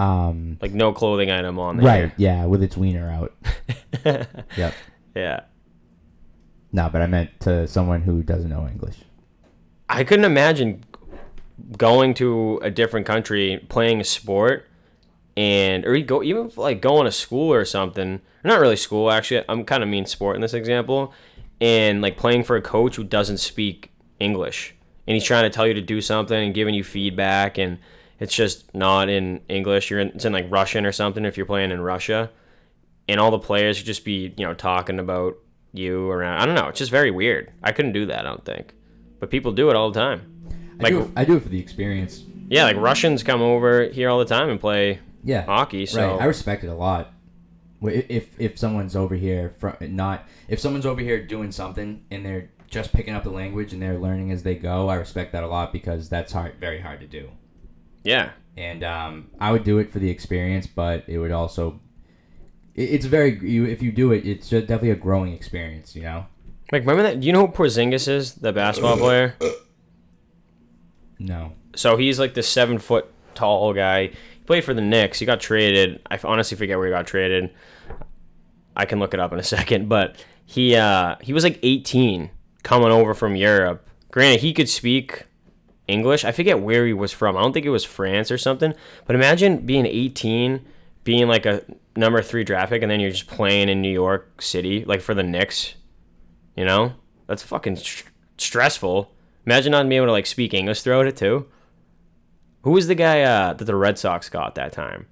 Um. 0.00 0.58
Like 0.60 0.72
no 0.72 0.92
clothing 0.92 1.30
item 1.30 1.58
on 1.58 1.76
the 1.78 1.84
Right. 1.84 2.12
Yeah, 2.16 2.44
with 2.46 2.62
its 2.62 2.76
wiener 2.76 3.10
out. 3.10 3.32
Yep. 4.56 4.74
yeah. 5.16 5.40
No, 6.72 6.90
but 6.90 7.00
I 7.00 7.06
meant 7.06 7.30
to 7.40 7.66
someone 7.66 8.02
who 8.02 8.22
doesn't 8.22 8.50
know 8.50 8.66
English. 8.68 8.98
I 9.88 10.04
couldn't 10.04 10.26
imagine 10.26 10.84
going 11.78 12.12
to 12.14 12.58
a 12.62 12.70
different 12.70 13.06
country 13.06 13.64
playing 13.68 14.00
a 14.00 14.04
sport 14.04 14.68
and 15.36 15.84
or 15.84 15.94
you 15.96 16.04
go 16.04 16.22
even 16.22 16.50
like 16.56 16.80
going 16.80 17.04
to 17.04 17.12
school 17.12 17.52
or 17.52 17.64
something 17.64 18.20
not 18.44 18.60
really 18.60 18.76
school 18.76 19.10
actually 19.10 19.44
i'm 19.48 19.64
kind 19.64 19.82
of 19.82 19.88
mean 19.88 20.06
sport 20.06 20.36
in 20.36 20.42
this 20.42 20.54
example 20.54 21.12
and 21.60 22.00
like 22.02 22.16
playing 22.16 22.44
for 22.44 22.56
a 22.56 22.62
coach 22.62 22.96
who 22.96 23.04
doesn't 23.04 23.38
speak 23.38 23.90
english 24.20 24.74
and 25.06 25.14
he's 25.14 25.24
trying 25.24 25.44
to 25.44 25.50
tell 25.50 25.66
you 25.66 25.74
to 25.74 25.80
do 25.82 26.00
something 26.00 26.44
and 26.44 26.54
giving 26.54 26.74
you 26.74 26.84
feedback 26.84 27.58
and 27.58 27.78
it's 28.20 28.34
just 28.34 28.72
not 28.74 29.08
in 29.08 29.40
english 29.48 29.90
you're 29.90 30.00
in 30.00 30.08
it's 30.08 30.24
in 30.24 30.32
like 30.32 30.46
russian 30.50 30.86
or 30.86 30.92
something 30.92 31.24
if 31.24 31.36
you're 31.36 31.46
playing 31.46 31.70
in 31.72 31.80
russia 31.80 32.30
and 33.08 33.18
all 33.18 33.30
the 33.30 33.38
players 33.38 33.82
just 33.82 34.04
be 34.04 34.32
you 34.36 34.46
know 34.46 34.54
talking 34.54 35.00
about 35.00 35.36
you 35.72 36.08
around 36.10 36.40
i 36.40 36.46
don't 36.46 36.54
know 36.54 36.68
it's 36.68 36.78
just 36.78 36.92
very 36.92 37.10
weird. 37.10 37.50
I 37.62 37.72
couldn't 37.72 37.92
do 37.92 38.06
that 38.06 38.20
i 38.20 38.22
don't 38.22 38.44
think. 38.44 38.72
But 39.20 39.30
people 39.30 39.52
do 39.52 39.70
it 39.70 39.76
all 39.76 39.90
the 39.90 39.98
time. 39.98 40.52
I 40.80 40.90
do, 40.90 41.00
it, 41.02 41.10
I 41.16 41.24
do 41.24 41.36
it 41.36 41.42
for 41.42 41.48
the 41.48 41.58
experience. 41.58 42.24
yeah 42.48 42.64
like 42.64 42.76
russians 42.76 43.22
come 43.24 43.42
over 43.42 43.84
here 43.86 44.08
all 44.08 44.18
the 44.20 44.24
time 44.24 44.48
and 44.50 44.60
play 44.60 45.00
Yeah. 45.24 45.42
hockey 45.46 45.86
so 45.86 46.12
Right. 46.12 46.22
I 46.22 46.24
respect 46.26 46.62
it 46.64 46.68
a 46.68 46.74
lot. 46.74 47.12
If 47.82 48.38
if 48.38 48.58
someone's 48.58 48.94
over 48.96 49.14
here 49.14 49.54
from 49.58 49.76
not 49.80 50.26
if 50.48 50.60
someone's 50.60 50.86
over 50.86 51.00
here 51.00 51.22
doing 51.24 51.50
something 51.52 52.04
and 52.10 52.24
they're 52.24 52.50
just 52.70 52.92
picking 52.92 53.14
up 53.14 53.24
the 53.24 53.30
language 53.30 53.72
and 53.72 53.82
they're 53.82 53.98
learning 53.98 54.30
as 54.30 54.42
they 54.42 54.54
go, 54.54 54.88
I 54.88 54.94
respect 54.94 55.32
that 55.32 55.44
a 55.44 55.46
lot 55.48 55.72
because 55.72 56.08
that's 56.08 56.32
hard, 56.32 56.54
very 56.60 56.80
hard 56.80 57.00
to 57.00 57.06
do. 57.06 57.30
yeah 58.04 58.30
And 58.56 58.82
um, 58.84 59.30
I 59.40 59.52
would 59.52 59.64
do 59.64 59.78
it 59.78 59.90
for 59.90 59.98
the 59.98 60.10
experience, 60.10 60.66
but 60.66 61.04
it 61.08 61.18
would 61.18 61.32
also 61.32 61.80
It, 62.74 62.90
it's 62.94 63.06
very 63.06 63.38
you 63.38 63.64
if 63.66 63.82
you 63.82 63.92
do 63.92 64.12
it, 64.12 64.26
it's 64.26 64.48
definitely 64.50 64.90
a 64.90 64.96
growing 64.96 65.32
experience. 65.34 65.94
You 65.94 66.02
know. 66.02 66.26
Like, 66.72 66.80
remember 66.82 67.02
that? 67.02 67.20
Do 67.20 67.26
you 67.26 67.32
know 67.32 67.46
who 67.46 67.52
Porzingis 67.52 68.08
is, 68.08 68.34
the 68.34 68.52
basketball 68.52 68.96
player? 68.96 69.36
No. 71.18 71.52
So 71.76 71.96
he's 71.96 72.18
like 72.18 72.34
the 72.34 72.42
seven 72.42 72.78
foot 72.78 73.06
tall 73.34 73.72
guy. 73.74 74.10
Played 74.46 74.64
for 74.64 74.74
the 74.74 74.80
Knicks. 74.80 75.18
He 75.18 75.26
got 75.26 75.40
traded. 75.40 76.02
I 76.10 76.18
honestly 76.22 76.56
forget 76.56 76.76
where 76.76 76.86
he 76.86 76.92
got 76.92 77.06
traded. 77.06 77.50
I 78.76 78.84
can 78.84 78.98
look 78.98 79.14
it 79.14 79.20
up 79.20 79.32
in 79.32 79.38
a 79.38 79.42
second, 79.56 79.88
but 79.88 80.22
he 80.44 80.76
uh, 80.76 81.16
he 81.20 81.32
was 81.32 81.44
like 81.44 81.58
18 81.62 82.30
coming 82.62 82.90
over 82.90 83.14
from 83.14 83.36
Europe. 83.36 83.86
Granted, 84.10 84.40
he 84.40 84.52
could 84.52 84.68
speak 84.68 85.26
English. 85.88 86.24
I 86.24 86.32
forget 86.32 86.60
where 86.60 86.86
he 86.86 86.92
was 86.92 87.12
from. 87.12 87.36
I 87.36 87.40
don't 87.40 87.52
think 87.52 87.66
it 87.66 87.70
was 87.70 87.84
France 87.84 88.30
or 88.30 88.38
something. 88.38 88.74
But 89.06 89.16
imagine 89.16 89.66
being 89.66 89.86
18, 89.86 90.64
being 91.04 91.26
like 91.28 91.46
a 91.46 91.62
number 91.96 92.22
three 92.22 92.44
draft 92.44 92.70
pick, 92.70 92.82
and 92.82 92.90
then 92.90 93.00
you're 93.00 93.10
just 93.10 93.26
playing 93.26 93.68
in 93.68 93.80
New 93.82 93.90
York 93.90 94.40
City, 94.42 94.84
like 94.84 95.00
for 95.00 95.14
the 95.14 95.22
Knicks. 95.22 95.74
You 96.56 96.64
know, 96.64 96.92
that's 97.26 97.42
fucking 97.42 97.76
st- 97.76 98.10
stressful. 98.38 99.12
Imagine 99.46 99.72
not 99.72 99.88
being 99.88 99.98
able 99.98 100.06
to 100.06 100.12
like 100.12 100.26
speak 100.26 100.54
English 100.54 100.82
throughout 100.82 101.06
it 101.06 101.16
too. 101.16 101.46
Who 102.64 102.70
was 102.70 102.86
the 102.86 102.94
guy 102.94 103.20
uh, 103.20 103.52
that 103.52 103.64
the 103.66 103.76
Red 103.76 103.98
Sox 103.98 104.30
got 104.30 104.54
that 104.54 104.72
time? 104.72 105.06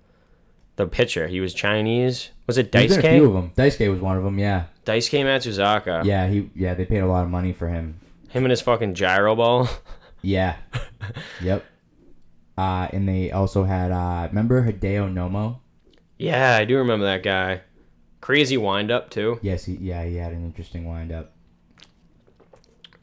The 0.76 0.86
pitcher. 0.86 1.28
He 1.28 1.38
was 1.38 1.52
Chinese. 1.52 2.30
Was 2.46 2.56
it 2.56 2.72
There's 2.72 2.96
been 2.96 3.04
a 3.04 3.10
few 3.10 3.26
of 3.26 3.34
them. 3.34 3.52
Daisuke 3.54 3.90
was 3.90 4.00
one 4.00 4.16
of 4.16 4.24
them. 4.24 4.38
Yeah. 4.38 4.64
Daisuke 4.86 5.22
Matsuzaka. 5.22 6.02
Yeah. 6.04 6.28
He. 6.28 6.48
Yeah. 6.54 6.72
They 6.72 6.86
paid 6.86 7.00
a 7.00 7.06
lot 7.06 7.24
of 7.24 7.28
money 7.30 7.52
for 7.52 7.68
him. 7.68 8.00
Him 8.30 8.44
and 8.44 8.50
his 8.50 8.62
fucking 8.62 8.94
gyro 8.94 9.36
ball. 9.36 9.68
Yeah. 10.24 10.54
yep. 11.42 11.64
Uh, 12.56 12.86
and 12.92 13.08
they 13.08 13.32
also 13.32 13.64
had 13.64 13.90
uh, 13.90 14.28
remember 14.28 14.64
Hideo 14.64 15.12
Nomo? 15.12 15.58
yeah, 16.16 16.54
I 16.56 16.64
do 16.64 16.76
remember 16.78 17.06
that 17.06 17.24
guy. 17.24 17.62
Crazy 18.20 18.56
wind 18.56 18.92
up 18.92 19.10
too. 19.10 19.40
Yes. 19.42 19.64
He, 19.64 19.72
yeah. 19.74 20.04
He 20.04 20.14
had 20.14 20.32
an 20.32 20.44
interesting 20.44 20.86
windup. 20.88 21.32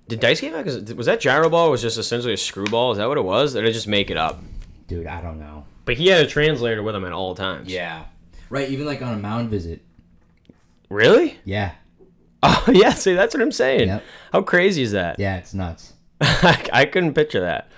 Did 0.10 0.22
Daisuke 0.22 0.51
Matsuzaka- 0.51 0.96
was 0.96 1.06
that 1.06 1.20
gyro 1.22 1.50
ball 1.50 1.70
was 1.72 1.82
just 1.82 1.98
essentially 1.98 2.34
a 2.34 2.38
screwball? 2.38 2.92
Is 2.92 2.98
that 2.98 3.08
what 3.08 3.18
it 3.18 3.24
was? 3.24 3.56
Or 3.56 3.62
did 3.62 3.70
it 3.70 3.74
just 3.74 3.88
make 3.88 4.10
it 4.10 4.18
up? 4.18 4.42
Dude, 4.88 5.06
I 5.06 5.22
don't 5.22 5.39
know. 5.39 5.66
But 5.86 5.98
he 5.98 6.08
had 6.08 6.22
a 6.22 6.28
translator 6.28 6.82
with 6.82 6.96
him 6.96 7.06
at 7.06 7.12
all 7.13 7.36
times. 7.36 7.72
Yeah. 7.72 8.06
Right. 8.50 8.70
Even 8.70 8.88
like 8.88 9.01
on 9.04 9.13
a 9.13 9.18
mound 9.18 9.50
visit. 9.50 9.82
Really? 10.89 11.38
Yeah. 11.46 11.72
Oh 12.42 12.63
yeah. 12.72 12.92
See, 12.92 13.16
that's 13.16 13.34
what 13.36 13.44
I'm 13.44 13.51
saying. 13.51 13.89
Yep. 13.89 14.04
How 14.32 14.42
crazy 14.42 14.82
is 14.82 14.94
that? 14.94 15.20
Yeah. 15.20 15.36
It's 15.38 15.54
nuts. 15.54 15.92
I 16.22 16.88
couldn't 16.89 17.13
picture 17.13 17.42
that. 17.42 17.70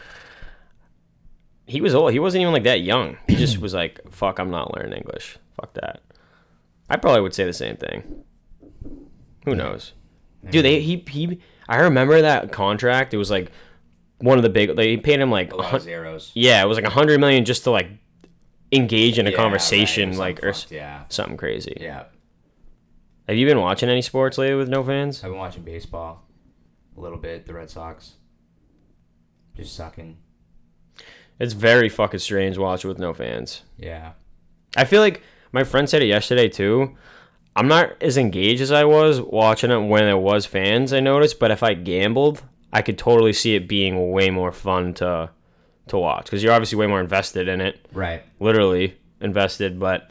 He 1.65 1.81
was 1.81 1.95
old. 1.95 2.11
He 2.11 2.19
wasn't 2.19 2.41
even 2.41 2.53
like 2.53 2.63
that 2.65 2.81
young. 2.81 3.17
He 3.27 3.35
just 3.37 3.57
was 3.65 3.73
like, 3.73 3.99
"Fuck, 4.11 4.37
I'm 4.39 4.51
not 4.51 4.75
learning 4.75 4.93
English. 4.93 5.39
Fuck 5.59 5.73
that." 5.73 6.01
I 6.89 6.97
probably 6.97 7.21
would 7.21 7.33
say 7.33 7.45
the 7.45 7.53
same 7.53 7.75
thing. 7.75 8.23
Who 9.45 9.55
knows? 9.55 9.93
Dude, 10.49 10.63
they 10.65 10.79
he 10.81 11.03
he. 11.07 11.39
I 11.71 11.77
remember 11.77 12.21
that 12.21 12.51
contract. 12.51 13.13
It 13.13 13.17
was 13.17 13.31
like 13.31 13.51
one 14.19 14.37
of 14.37 14.43
the 14.43 14.49
big. 14.49 14.75
They 14.75 14.97
paid 14.97 15.19
him 15.19 15.31
like, 15.31 15.53
a 15.53 15.79
zeros. 15.79 16.31
yeah, 16.33 16.61
it 16.61 16.67
was 16.67 16.77
like 16.77 16.85
a 16.85 16.89
hundred 16.89 17.19
million 17.19 17.45
just 17.45 17.63
to 17.63 17.71
like 17.71 17.87
engage 18.71 19.17
in 19.17 19.25
a 19.25 19.31
conversation, 19.31 20.17
like 20.17 20.43
or 20.43 20.49
s- 20.49 20.67
yeah. 20.69 21.03
something 21.09 21.37
crazy. 21.37 21.75
Yeah. 21.79 22.03
Have 23.27 23.37
you 23.37 23.45
been 23.47 23.59
watching 23.59 23.87
any 23.89 24.01
sports 24.01 24.37
lately 24.37 24.55
with 24.55 24.67
no 24.69 24.83
fans? 24.83 25.23
I've 25.23 25.31
been 25.31 25.39
watching 25.39 25.63
baseball 25.63 26.27
a 26.97 26.99
little 26.99 27.17
bit. 27.17 27.45
The 27.45 27.53
Red 27.53 27.69
Sox 27.69 28.13
just 29.55 29.73
sucking. 29.75 30.17
It's 31.39 31.53
very 31.53 31.89
fucking 31.89 32.19
strange 32.19 32.57
watching 32.57 32.89
with 32.89 32.99
no 32.99 33.13
fans. 33.13 33.63
Yeah. 33.77 34.11
I 34.75 34.83
feel 34.83 35.01
like 35.01 35.21
my 35.51 35.63
friend 35.63 35.89
said 35.89 36.03
it 36.03 36.07
yesterday 36.07 36.49
too. 36.49 36.95
I'm 37.55 37.67
not 37.67 38.01
as 38.01 38.17
engaged 38.17 38.61
as 38.61 38.71
I 38.71 38.85
was 38.85 39.19
watching 39.21 39.71
it 39.71 39.79
when 39.79 40.03
there 40.05 40.17
was 40.17 40.45
fans. 40.45 40.93
I 40.93 40.99
noticed, 41.01 41.39
but 41.39 41.51
if 41.51 41.63
I 41.63 41.73
gambled, 41.73 42.43
I 42.71 42.81
could 42.81 42.97
totally 42.97 43.33
see 43.33 43.55
it 43.55 43.67
being 43.67 44.11
way 44.11 44.29
more 44.29 44.51
fun 44.51 44.93
to 44.95 45.29
to 45.87 45.97
watch 45.97 46.25
because 46.25 46.41
you're 46.43 46.53
obviously 46.53 46.77
way 46.77 46.87
more 46.87 47.01
invested 47.01 47.47
in 47.49 47.59
it, 47.59 47.85
Right. 47.91 48.23
literally 48.39 48.95
invested. 49.19 49.79
But 49.79 50.09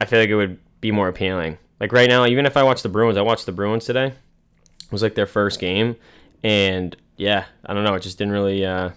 I 0.00 0.06
feel 0.06 0.20
like 0.20 0.30
it 0.30 0.36
would 0.36 0.58
be 0.80 0.90
more 0.92 1.08
appealing. 1.08 1.58
Like 1.80 1.92
right 1.92 2.08
now, 2.08 2.24
even 2.24 2.46
if 2.46 2.56
I 2.56 2.62
watch 2.62 2.82
the 2.82 2.88
Bruins, 2.88 3.18
I 3.18 3.22
watched 3.22 3.44
the 3.44 3.52
Bruins 3.52 3.84
today. 3.84 4.06
It 4.06 4.92
was 4.92 5.02
like 5.02 5.14
their 5.14 5.26
first 5.26 5.58
game, 5.60 5.96
and 6.42 6.96
yeah, 7.18 7.44
I 7.66 7.74
don't 7.74 7.84
know, 7.84 7.94
it 7.94 8.00
just 8.00 8.16
didn't 8.16 8.32
really 8.32 8.64
uh, 8.64 8.90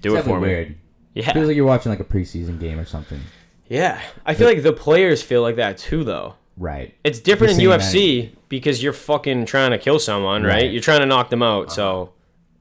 do 0.00 0.16
It's 0.16 0.20
it 0.20 0.28
for 0.28 0.40
definitely 0.40 0.40
me. 0.40 0.54
weird. 0.54 0.74
Yeah, 1.14 1.32
Feels 1.32 1.46
like 1.46 1.56
you're 1.56 1.66
watching 1.66 1.90
like 1.90 2.00
a 2.00 2.04
preseason 2.04 2.58
game 2.58 2.80
or 2.80 2.84
something. 2.84 3.20
yeah. 3.68 4.00
I 4.26 4.34
feel 4.34 4.48
like 4.48 4.62
the 4.64 4.72
players 4.72 5.22
feel 5.22 5.42
like 5.42 5.54
that 5.56 5.78
too, 5.78 6.02
though. 6.02 6.34
Right. 6.56 6.94
It's 7.02 7.20
different 7.20 7.54
in 7.54 7.58
UFC 7.58 8.30
because 8.48 8.82
you're 8.82 8.92
fucking 8.92 9.46
trying 9.46 9.72
to 9.72 9.78
kill 9.78 9.98
someone, 9.98 10.44
right? 10.44 10.48
Right. 10.48 10.62
Uh-huh. 10.64 10.72
You're 10.72 10.82
trying 10.82 11.00
to 11.00 11.06
knock 11.06 11.30
them 11.30 11.42
out. 11.42 11.72
So 11.72 12.12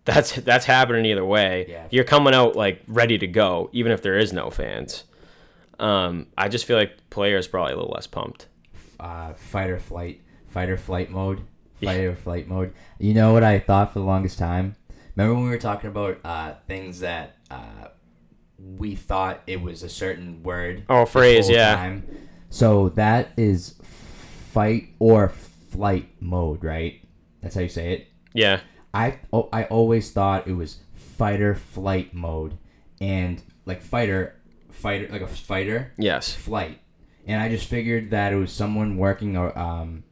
that's 0.06 0.36
that's 0.36 0.66
happening 0.66 1.06
either 1.06 1.26
way. 1.26 1.68
Yeah. 1.70 1.88
You're 1.92 2.04
coming 2.04 2.34
out 2.34 2.56
like 2.56 2.82
ready 2.88 3.18
to 3.18 3.28
go, 3.28 3.70
even 3.72 3.92
if 3.92 4.02
there 4.02 4.18
is 4.18 4.34
no 4.34 4.50
fans. 4.50 5.04
Um, 5.80 6.28
I 6.38 6.50
just 6.50 6.66
feel 6.66 6.78
like 6.78 7.10
players 7.10 7.48
probably 7.48 7.74
a 7.74 7.76
little 7.76 7.92
less 7.92 8.08
pumped. 8.08 8.48
Uh, 9.00 9.34
fight 9.34 9.70
or 9.70 9.80
flight. 9.80 10.22
Fight 10.48 10.70
or 10.70 10.78
flight 10.78 11.10
mode. 11.10 11.42
Fight 11.82 12.02
or 12.02 12.16
flight 12.16 12.48
mode. 12.48 12.74
You 13.00 13.14
know 13.14 13.34
what 13.34 13.44
I 13.44 13.60
thought 13.60 13.92
for 13.92 14.00
the 14.00 14.06
longest 14.06 14.40
time? 14.40 14.76
Remember 15.16 15.36
when 15.36 15.44
we 15.44 15.50
were 15.50 15.58
talking 15.58 15.90
about 15.90 16.20
uh, 16.24 16.54
things 16.68 17.02
that 17.02 17.38
uh, 17.52 17.90
we 18.58 18.96
thought 18.96 19.42
it 19.46 19.62
was 19.62 19.84
a 19.84 19.90
certain 19.90 20.42
word? 20.44 20.84
Oh, 20.90 21.06
phrase, 21.06 21.50
yeah. 21.50 21.76
time? 21.76 22.08
So 22.54 22.90
that 22.90 23.32
is 23.36 23.74
fight 24.52 24.90
or 25.00 25.30
flight 25.30 26.08
mode, 26.20 26.64
right? 26.64 27.02
That's 27.42 27.56
how 27.56 27.62
you 27.62 27.68
say 27.70 27.94
it. 27.94 28.08
Yeah. 28.36 28.60
I 28.94 29.18
oh, 29.34 29.50
I 29.52 29.64
always 29.66 30.12
thought 30.12 30.48
it 30.48 30.54
was 30.54 30.78
fighter 30.94 31.56
flight 31.56 32.14
mode, 32.14 32.56
and 33.02 33.42
like 33.66 33.82
fighter, 33.82 34.36
fighter 34.70 35.08
like 35.12 35.22
a 35.24 35.28
fighter 35.28 35.94
Yes. 35.98 36.32
flight, 36.32 36.80
and 37.26 37.42
I 37.42 37.50
just 37.50 37.66
figured 37.68 38.12
that 38.12 38.34
it 38.34 38.36
was 38.36 38.52
someone 38.52 38.98
working 38.98 39.36
a 39.36 39.48
um, 39.60 40.04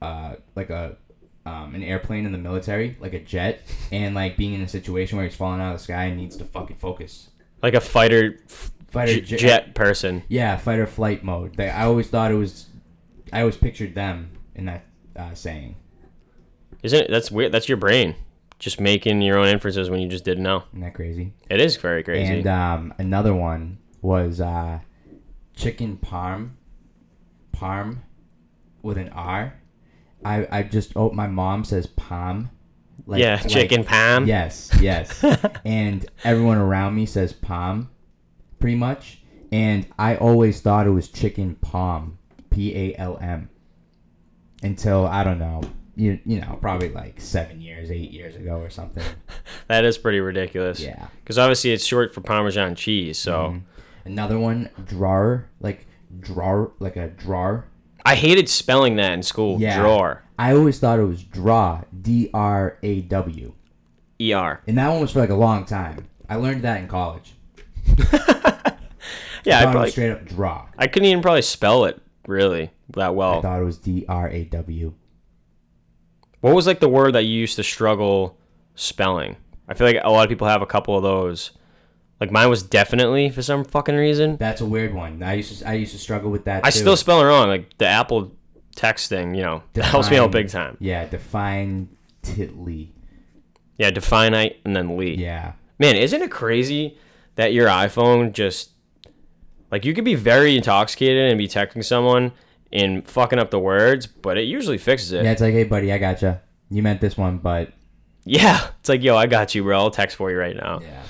uh, 0.00 0.34
like 0.54 0.70
a 0.70 0.96
um, 1.44 1.74
an 1.74 1.82
airplane 1.82 2.24
in 2.24 2.30
the 2.30 2.38
military, 2.38 2.96
like 3.00 3.14
a 3.14 3.20
jet, 3.20 3.62
and 3.90 4.14
like 4.14 4.36
being 4.36 4.52
in 4.54 4.60
a 4.62 4.68
situation 4.68 5.16
where 5.18 5.26
he's 5.26 5.34
falling 5.34 5.60
out 5.60 5.72
of 5.72 5.78
the 5.78 5.82
sky 5.82 6.04
and 6.04 6.16
needs 6.16 6.36
to 6.36 6.44
fucking 6.44 6.76
focus. 6.76 7.30
Like 7.64 7.74
a 7.74 7.80
fighter 7.80 8.36
f- 8.48 8.70
Fighter 8.90 9.20
jet 9.20 9.74
person. 9.74 10.22
Yeah, 10.28 10.56
fight 10.56 10.78
or 10.78 10.86
flight 10.86 11.22
mode. 11.22 11.56
They, 11.56 11.70
I 11.70 11.84
always 11.84 12.08
thought 12.08 12.30
it 12.30 12.36
was. 12.36 12.66
I 13.32 13.40
always 13.40 13.56
pictured 13.56 13.94
them 13.94 14.32
in 14.54 14.66
that 14.66 14.84
uh, 15.16 15.34
saying. 15.34 15.76
Isn't 16.82 17.04
it? 17.04 17.10
That's 17.10 17.30
weird. 17.30 17.52
That's 17.52 17.68
your 17.68 17.76
brain 17.76 18.16
just 18.60 18.78
making 18.78 19.22
your 19.22 19.38
own 19.38 19.48
inferences 19.48 19.90
when 19.90 20.00
you 20.00 20.08
just 20.08 20.24
didn't 20.24 20.44
know. 20.44 20.62
Isn't 20.72 20.82
that 20.82 20.94
crazy? 20.94 21.32
It 21.48 21.60
is 21.60 21.76
very 21.76 22.04
crazy. 22.04 22.32
And 22.32 22.46
um, 22.46 22.94
another 22.98 23.34
one 23.34 23.78
was 24.02 24.40
uh, 24.40 24.80
chicken 25.56 25.96
parm, 25.96 26.50
parm, 27.52 28.00
with 28.82 28.98
an 28.98 29.08
R. 29.08 29.54
I 30.24 30.46
I 30.50 30.62
just 30.62 30.92
oh 30.94 31.10
my 31.10 31.26
mom 31.26 31.64
says 31.64 31.86
palm. 31.86 32.50
Like, 33.06 33.22
yeah, 33.22 33.36
like- 33.36 33.48
chicken 33.48 33.82
palm. 33.82 34.26
Yes, 34.26 34.70
yes. 34.80 35.24
and 35.64 36.06
everyone 36.22 36.58
around 36.58 36.94
me 36.94 37.06
says 37.06 37.32
palm, 37.32 37.90
pretty 38.60 38.76
much. 38.76 39.22
And 39.52 39.86
I 39.98 40.16
always 40.16 40.60
thought 40.60 40.86
it 40.86 40.90
was 40.90 41.08
chicken 41.08 41.56
palm, 41.56 42.18
P 42.50 42.74
A 42.76 42.94
L 42.96 43.18
M. 43.20 43.48
Until 44.62 45.06
I 45.06 45.24
don't 45.24 45.38
know, 45.38 45.62
you 45.96 46.18
you 46.26 46.40
know, 46.40 46.58
probably 46.60 46.90
like 46.90 47.20
seven 47.20 47.60
years, 47.62 47.90
eight 47.90 48.10
years 48.12 48.36
ago 48.36 48.58
or 48.60 48.70
something. 48.70 49.04
That 49.68 49.84
is 49.84 49.98
pretty 49.98 50.18
ridiculous. 50.18 50.80
Yeah. 50.80 51.06
Because 51.22 51.38
obviously 51.38 51.70
it's 51.70 51.84
short 51.84 52.12
for 52.12 52.20
Parmesan 52.22 52.74
cheese. 52.74 53.18
So 53.18 53.32
Mhm. 53.50 53.62
Another 54.04 54.36
one, 54.36 54.68
drawer, 54.84 55.46
like 55.60 55.86
drawer, 56.18 56.72
like 56.80 56.96
a 56.96 57.06
drawer. 57.08 57.66
I 58.04 58.16
hated 58.16 58.48
spelling 58.48 58.96
that 58.96 59.12
in 59.12 59.22
school. 59.22 59.60
Yeah. 59.60 59.78
Drawer. 59.80 60.24
I 60.38 60.54
always 60.56 60.80
thought 60.80 60.98
it 60.98 61.04
was 61.04 61.22
draw, 61.22 61.82
D 62.02 62.30
R 62.34 62.78
A 62.82 63.02
W, 63.02 63.52
ER. 64.20 64.60
and 64.66 64.76
that 64.78 64.88
one 64.88 65.00
was 65.02 65.12
for 65.12 65.20
like 65.20 65.30
a 65.30 65.34
long 65.36 65.64
time. 65.64 66.08
I 66.28 66.34
learned 66.34 66.62
that 66.62 66.80
in 66.80 66.88
college. 66.88 67.34
Yeah, 69.44 69.60
I 69.60 69.72
probably 69.72 69.90
straight 69.90 70.10
up 70.10 70.24
draw. 70.26 70.66
I 70.76 70.86
couldn't 70.86 71.08
even 71.08 71.22
probably 71.22 71.42
spell 71.42 71.84
it 71.84 72.00
really 72.26 72.70
that 72.90 73.14
well. 73.14 73.38
I 73.38 73.42
thought 73.42 73.60
it 73.60 73.64
was 73.64 73.78
D 73.78 74.04
R 74.08 74.28
A 74.28 74.44
W. 74.44 74.94
What 76.40 76.54
was 76.54 76.66
like 76.66 76.80
the 76.80 76.88
word 76.88 77.14
that 77.14 77.22
you 77.22 77.38
used 77.38 77.56
to 77.56 77.62
struggle 77.62 78.38
spelling? 78.74 79.36
I 79.68 79.74
feel 79.74 79.86
like 79.86 79.98
a 80.02 80.10
lot 80.10 80.24
of 80.24 80.28
people 80.28 80.48
have 80.48 80.62
a 80.62 80.66
couple 80.66 80.96
of 80.96 81.02
those. 81.02 81.52
Like 82.20 82.30
mine 82.30 82.50
was 82.50 82.62
definitely 82.62 83.30
for 83.30 83.42
some 83.42 83.64
fucking 83.64 83.94
reason. 83.94 84.36
That's 84.36 84.60
a 84.60 84.66
weird 84.66 84.92
one. 84.94 85.22
I 85.22 85.34
used 85.34 85.60
to 85.60 85.68
I 85.68 85.74
used 85.74 85.92
to 85.92 85.98
struggle 85.98 86.30
with 86.30 86.44
that. 86.44 86.64
I 86.64 86.70
too. 86.70 86.78
still 86.78 86.96
spell 86.96 87.20
it 87.20 87.24
wrong. 87.24 87.48
Like 87.48 87.78
the 87.78 87.86
Apple 87.86 88.32
text 88.74 89.08
thing, 89.08 89.34
you 89.34 89.42
know, 89.42 89.62
that 89.72 89.84
helps 89.84 90.10
me 90.10 90.18
out 90.18 90.30
big 90.30 90.48
time. 90.48 90.76
Yeah, 90.80 91.06
define 91.06 91.88
titly. 92.22 92.92
Yeah, 93.78 93.90
definite 93.90 94.60
and 94.66 94.76
then 94.76 94.98
Lee. 94.98 95.14
Yeah, 95.14 95.52
Man, 95.78 95.96
isn't 95.96 96.20
it 96.20 96.30
crazy 96.30 96.98
that 97.40 97.54
your 97.54 97.68
iPhone 97.68 98.32
just 98.32 98.72
like 99.70 99.86
you 99.86 99.94
could 99.94 100.04
be 100.04 100.14
very 100.14 100.56
intoxicated 100.56 101.30
and 101.30 101.38
be 101.38 101.48
texting 101.48 101.82
someone 101.82 102.32
and 102.70 103.06
fucking 103.08 103.38
up 103.38 103.50
the 103.50 103.58
words, 103.58 104.06
but 104.06 104.36
it 104.36 104.42
usually 104.42 104.76
fixes 104.76 105.12
it. 105.12 105.24
Yeah, 105.24 105.32
it's 105.32 105.40
like, 105.40 105.54
hey, 105.54 105.64
buddy, 105.64 105.90
I 105.90 105.96
gotcha. 105.96 106.42
You 106.70 106.82
meant 106.82 107.00
this 107.00 107.16
one, 107.16 107.38
but 107.38 107.72
Yeah, 108.26 108.60
it's 108.80 108.90
like, 108.90 109.02
yo, 109.02 109.16
I 109.16 109.26
got 109.26 109.54
you, 109.54 109.62
bro. 109.62 109.78
I'll 109.78 109.90
text 109.90 110.16
for 110.16 110.30
you 110.30 110.38
right 110.38 110.54
now. 110.54 110.80
yeah. 110.82 111.02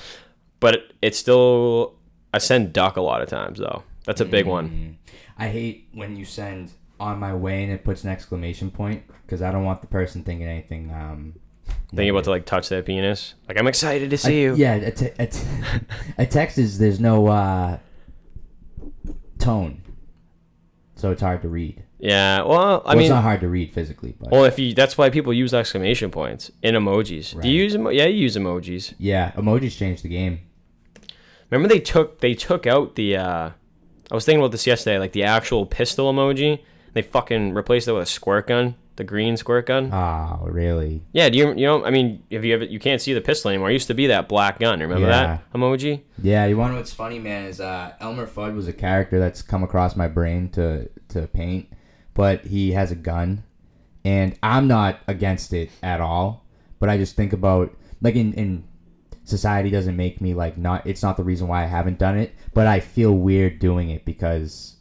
But 0.61 0.93
it's 1.01 1.17
still, 1.17 1.95
I 2.33 2.37
send 2.37 2.71
duck 2.71 2.95
a 2.95 3.01
lot 3.01 3.21
of 3.21 3.27
times 3.27 3.59
though. 3.59 3.83
That's 4.05 4.21
a 4.21 4.25
big 4.25 4.45
one. 4.45 4.69
Mm. 4.69 5.13
I 5.37 5.49
hate 5.49 5.89
when 5.93 6.15
you 6.15 6.23
send 6.23 6.71
on 6.97 7.19
my 7.19 7.33
way 7.33 7.63
and 7.63 7.73
it 7.73 7.83
puts 7.83 8.05
an 8.05 8.09
exclamation 8.09 8.71
point 8.71 9.03
because 9.25 9.41
I 9.41 9.51
don't 9.51 9.65
want 9.65 9.81
the 9.81 9.87
person 9.87 10.23
thinking 10.23 10.47
anything. 10.47 10.91
Um, 10.91 11.33
Thinking 11.89 12.09
about 12.11 12.23
to 12.25 12.29
like 12.29 12.45
touch 12.45 12.69
that 12.69 12.85
penis. 12.85 13.33
Like 13.47 13.59
I'm 13.59 13.67
excited 13.67 14.09
to 14.11 14.17
see 14.17 14.41
you. 14.41 14.55
Yeah, 14.55 14.75
a, 14.75 14.91
te- 14.91 15.11
a, 15.19 15.27
te- 15.27 15.47
a 16.17 16.25
text 16.25 16.57
is 16.57 16.77
there's 16.79 16.99
no 17.01 17.27
uh, 17.27 17.77
tone, 19.39 19.81
so 20.95 21.11
it's 21.11 21.21
hard 21.21 21.41
to 21.41 21.49
read. 21.49 21.83
Yeah. 21.99 22.43
Well, 22.43 22.81
I 22.85 22.89
Well, 22.89 22.95
mean, 22.95 23.01
it's 23.05 23.09
not 23.09 23.23
hard 23.23 23.41
to 23.41 23.47
read 23.49 23.71
physically, 23.73 24.15
but 24.19 24.31
well, 24.31 24.45
if 24.45 24.57
you, 24.57 24.73
that's 24.73 24.97
why 24.97 25.09
people 25.09 25.33
use 25.33 25.53
exclamation 25.53 26.09
points 26.11 26.49
in 26.63 26.75
emojis. 26.75 27.39
Do 27.41 27.49
you 27.49 27.63
use? 27.63 27.75
Emo- 27.75 27.89
yeah, 27.89 28.05
you 28.05 28.17
use 28.21 28.35
emojis. 28.37 28.93
yeah, 28.97 29.31
emojis 29.33 29.77
changed 29.77 30.03
the 30.03 30.09
game. 30.09 30.39
Remember 31.49 31.67
they 31.67 31.79
took 31.81 32.19
they 32.21 32.33
took 32.33 32.65
out 32.65 32.95
the. 32.95 33.17
uh 33.17 33.49
I 34.09 34.13
was 34.15 34.25
thinking 34.25 34.41
about 34.41 34.51
this 34.51 34.67
yesterday, 34.67 34.97
like 34.99 35.11
the 35.13 35.23
actual 35.23 35.65
pistol 35.65 36.11
emoji. 36.13 36.59
They 36.93 37.01
fucking 37.01 37.53
replaced 37.53 37.87
it 37.87 37.93
with 37.93 38.03
a 38.03 38.05
squirt 38.05 38.47
gun, 38.47 38.75
the 39.01 39.05
green 39.05 39.35
squirt 39.35 39.65
gun. 39.65 39.91
Oh, 39.91 40.41
really? 40.43 41.03
Yeah, 41.11 41.27
do 41.29 41.37
you 41.39 41.47
you 41.55 41.65
know? 41.65 41.83
I 41.83 41.89
mean, 41.89 42.21
if 42.29 42.43
you 42.45 42.53
ever 42.53 42.65
you 42.65 42.77
can't 42.77 43.01
see 43.01 43.13
the 43.15 43.21
pistol 43.21 43.49
anymore. 43.49 43.71
It 43.71 43.73
used 43.73 43.87
to 43.87 43.95
be 43.95 44.05
that 44.07 44.29
black 44.29 44.59
gun. 44.59 44.79
Remember 44.79 45.07
Yeah. 45.07 45.39
that 45.39 45.53
emoji? 45.53 46.03
Yeah, 46.21 46.45
you 46.45 46.55
want 46.55 46.69
to 46.69 46.73
know 46.73 46.79
what's 46.81 46.93
funny, 46.93 47.17
man? 47.17 47.45
Is 47.47 47.59
uh, 47.59 47.93
Elmer 47.99 48.27
Fudd 48.27 48.53
was 48.53 48.67
a 48.67 48.73
character 48.73 49.17
that's 49.19 49.41
come 49.41 49.63
across 49.63 49.95
my 49.95 50.07
brain 50.07 50.49
to 50.49 50.87
to 51.09 51.25
paint, 51.27 51.67
but 52.13 52.45
he 52.45 52.73
has 52.73 52.91
a 52.91 52.95
gun, 52.95 53.43
and 54.05 54.37
I'm 54.43 54.67
not 54.67 54.99
against 55.07 55.51
it 55.51 55.71
at 55.81 55.99
all. 55.99 56.45
But 56.79 56.89
I 56.89 56.97
just 56.97 57.15
think 57.15 57.33
about 57.33 57.75
like 58.03 58.15
in 58.15 58.33
in 58.33 58.63
society 59.23 59.71
doesn't 59.71 59.97
make 59.97 60.21
me 60.21 60.35
like 60.35 60.59
not. 60.59 60.85
It's 60.85 61.01
not 61.01 61.17
the 61.17 61.23
reason 61.23 61.47
why 61.47 61.63
I 61.63 61.65
haven't 61.67 61.97
done 61.97 62.19
it, 62.19 62.35
but 62.53 62.67
I 62.67 62.79
feel 62.81 63.13
weird 63.13 63.57
doing 63.57 63.89
it 63.89 64.05
because 64.05 64.75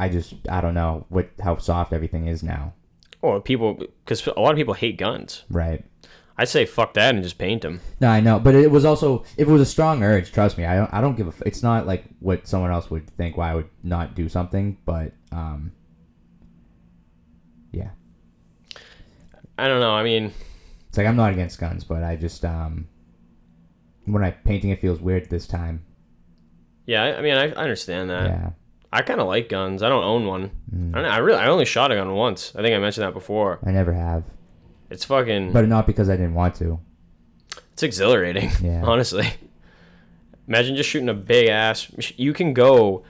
I 0.00 0.08
just 0.08 0.34
I 0.48 0.60
don't 0.60 0.74
know 0.74 1.06
what 1.08 1.30
how 1.40 1.56
soft 1.58 1.92
everything 1.92 2.26
is 2.26 2.42
now. 2.42 2.72
Or 3.26 3.40
people, 3.40 3.74
because 4.04 4.26
a 4.26 4.38
lot 4.40 4.52
of 4.52 4.56
people 4.56 4.74
hate 4.74 4.98
guns. 4.98 5.44
Right. 5.50 5.84
I'd 6.38 6.48
say 6.48 6.66
fuck 6.66 6.92
that 6.94 7.14
and 7.14 7.24
just 7.24 7.38
paint 7.38 7.62
them. 7.62 7.80
No, 7.98 8.08
I 8.08 8.20
know, 8.20 8.38
but 8.38 8.54
it 8.54 8.70
was 8.70 8.84
also 8.84 9.24
if 9.38 9.48
it 9.48 9.50
was 9.50 9.62
a 9.62 9.66
strong 9.66 10.02
urge. 10.02 10.32
Trust 10.32 10.58
me, 10.58 10.66
I 10.66 10.76
don't. 10.76 10.92
I 10.92 11.00
don't 11.00 11.16
give 11.16 11.26
a. 11.26 11.30
F- 11.30 11.42
it's 11.46 11.62
not 11.62 11.86
like 11.86 12.04
what 12.20 12.46
someone 12.46 12.70
else 12.70 12.90
would 12.90 13.08
think 13.16 13.38
why 13.38 13.50
I 13.50 13.54
would 13.54 13.70
not 13.82 14.14
do 14.14 14.28
something, 14.28 14.76
but 14.84 15.12
um, 15.32 15.72
yeah, 17.72 17.88
I 19.56 19.66
don't 19.66 19.80
know. 19.80 19.92
I 19.92 20.02
mean, 20.02 20.30
it's 20.88 20.98
like 20.98 21.06
I'm 21.06 21.16
not 21.16 21.32
against 21.32 21.58
guns, 21.58 21.84
but 21.84 22.02
I 22.04 22.16
just 22.16 22.44
um, 22.44 22.86
when 24.04 24.22
I 24.22 24.30
painting 24.30 24.68
it 24.70 24.80
feels 24.80 25.00
weird 25.00 25.30
this 25.30 25.46
time. 25.46 25.84
yeah. 26.84 27.02
I, 27.02 27.16
I 27.16 27.22
mean, 27.22 27.34
I, 27.34 27.44
I 27.44 27.62
understand 27.62 28.10
that. 28.10 28.26
yeah, 28.28 28.50
I 28.96 29.02
kind 29.02 29.20
of 29.20 29.26
like 29.26 29.48
guns. 29.48 29.82
I 29.82 29.88
don't 29.88 30.04
own 30.04 30.26
one. 30.26 30.50
Mm. 30.74 30.94
I, 30.96 31.02
don't- 31.02 31.10
I 31.12 31.18
really, 31.18 31.38
I 31.38 31.46
only 31.48 31.64
shot 31.64 31.92
a 31.92 31.96
gun 31.96 32.12
once. 32.14 32.52
I 32.56 32.62
think 32.62 32.74
I 32.74 32.78
mentioned 32.78 33.06
that 33.06 33.12
before. 33.14 33.58
I 33.64 33.70
never 33.70 33.92
have, 33.92 34.24
It's 34.90 35.04
fucking, 35.04 35.52
but 35.52 35.66
not 35.68 35.86
because 35.86 36.08
I 36.08 36.16
didn't 36.16 36.34
want 36.34 36.54
to. 36.56 36.78
it's 37.72 37.82
exhilarating. 37.82 38.50
Yeah. 38.62 38.82
Honestly, 38.86 39.28
imagine 40.48 40.76
just 40.76 40.88
shooting 40.88 41.08
a 41.08 41.14
big 41.14 41.48
ass. 41.48 41.90
You 42.16 42.32
can 42.32 42.52
go 42.54 43.04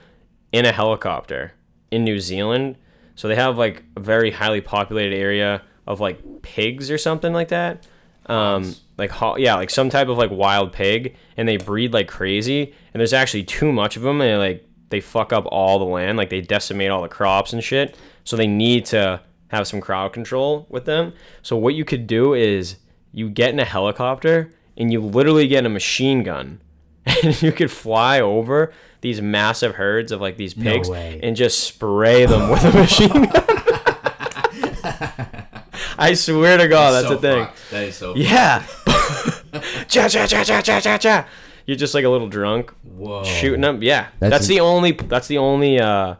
in 0.51 0.65
a 0.65 0.71
helicopter 0.71 1.53
in 1.91 2.03
New 2.03 2.19
Zealand. 2.19 2.77
So 3.15 3.27
they 3.27 3.35
have 3.35 3.57
like 3.57 3.83
a 3.95 3.99
very 3.99 4.31
highly 4.31 4.61
populated 4.61 5.15
area 5.15 5.61
of 5.87 5.99
like 5.99 6.41
pigs 6.41 6.91
or 6.91 6.97
something 6.97 7.33
like 7.33 7.47
that. 7.49 7.87
Um, 8.27 8.63
Hogs. 8.65 8.81
like 8.97 9.09
ho- 9.11 9.37
yeah, 9.37 9.55
like 9.55 9.69
some 9.69 9.89
type 9.89 10.07
of 10.09 10.17
like 10.17 10.31
wild 10.31 10.73
pig, 10.73 11.15
and 11.37 11.47
they 11.47 11.57
breed 11.57 11.93
like 11.93 12.07
crazy. 12.07 12.73
And 12.93 12.99
there's 12.99 13.13
actually 13.13 13.43
too 13.45 13.71
much 13.71 13.95
of 13.97 14.03
them, 14.03 14.19
and 14.21 14.39
like 14.39 14.67
they 14.89 14.99
fuck 15.01 15.33
up 15.33 15.45
all 15.47 15.79
the 15.79 15.85
land, 15.85 16.17
like 16.17 16.29
they 16.29 16.41
decimate 16.41 16.89
all 16.89 17.01
the 17.01 17.07
crops 17.07 17.53
and 17.53 17.63
shit. 17.63 17.97
So 18.23 18.35
they 18.35 18.47
need 18.47 18.85
to 18.87 19.21
have 19.49 19.67
some 19.67 19.79
crowd 19.81 20.13
control 20.13 20.65
with 20.69 20.85
them. 20.85 21.13
So 21.41 21.55
what 21.55 21.73
you 21.75 21.85
could 21.85 22.07
do 22.07 22.33
is 22.33 22.75
you 23.13 23.29
get 23.29 23.51
in 23.51 23.59
a 23.59 23.65
helicopter 23.65 24.51
and 24.75 24.91
you 24.91 25.01
literally 25.01 25.47
get 25.47 25.65
a 25.65 25.69
machine 25.69 26.23
gun, 26.23 26.61
and 27.23 27.41
you 27.41 27.51
could 27.51 27.71
fly 27.71 28.19
over 28.19 28.71
these 29.01 29.21
massive 29.21 29.75
herds 29.75 30.11
of 30.11 30.21
like 30.21 30.37
these 30.37 30.53
pigs 30.53 30.89
way. 30.89 31.19
and 31.23 31.35
just 31.35 31.59
spray 31.63 32.25
them 32.25 32.49
with 32.49 32.63
a 32.63 32.71
machine 32.71 33.09
gun. 33.09 33.43
I 35.99 36.13
swear 36.13 36.57
to 36.57 36.67
God, 36.67 36.91
that's 36.91 37.09
the 37.09 37.17
thing. 37.17 37.47
That 37.71 37.83
is 37.85 37.95
so. 37.95 38.15
Yeah. 38.15 38.63
cha 39.87 40.07
cha 40.07 40.27
cha 40.27 40.43
cha 40.43 40.61
cha 40.61 40.79
cha 40.79 40.97
cha. 40.97 41.27
You're 41.67 41.77
just 41.77 41.93
like 41.93 42.03
a 42.05 42.09
little 42.09 42.29
drunk 42.29 42.73
Whoa. 42.83 43.23
shooting 43.23 43.61
them. 43.61 43.83
Yeah. 43.83 44.07
That's 44.19 44.31
That's, 44.31 44.49
in- 44.49 44.55
the 44.55 44.59
only 44.61 44.91
that's 44.93 45.27
the 45.27 45.37
only 45.37 45.79
uh, 45.79 46.15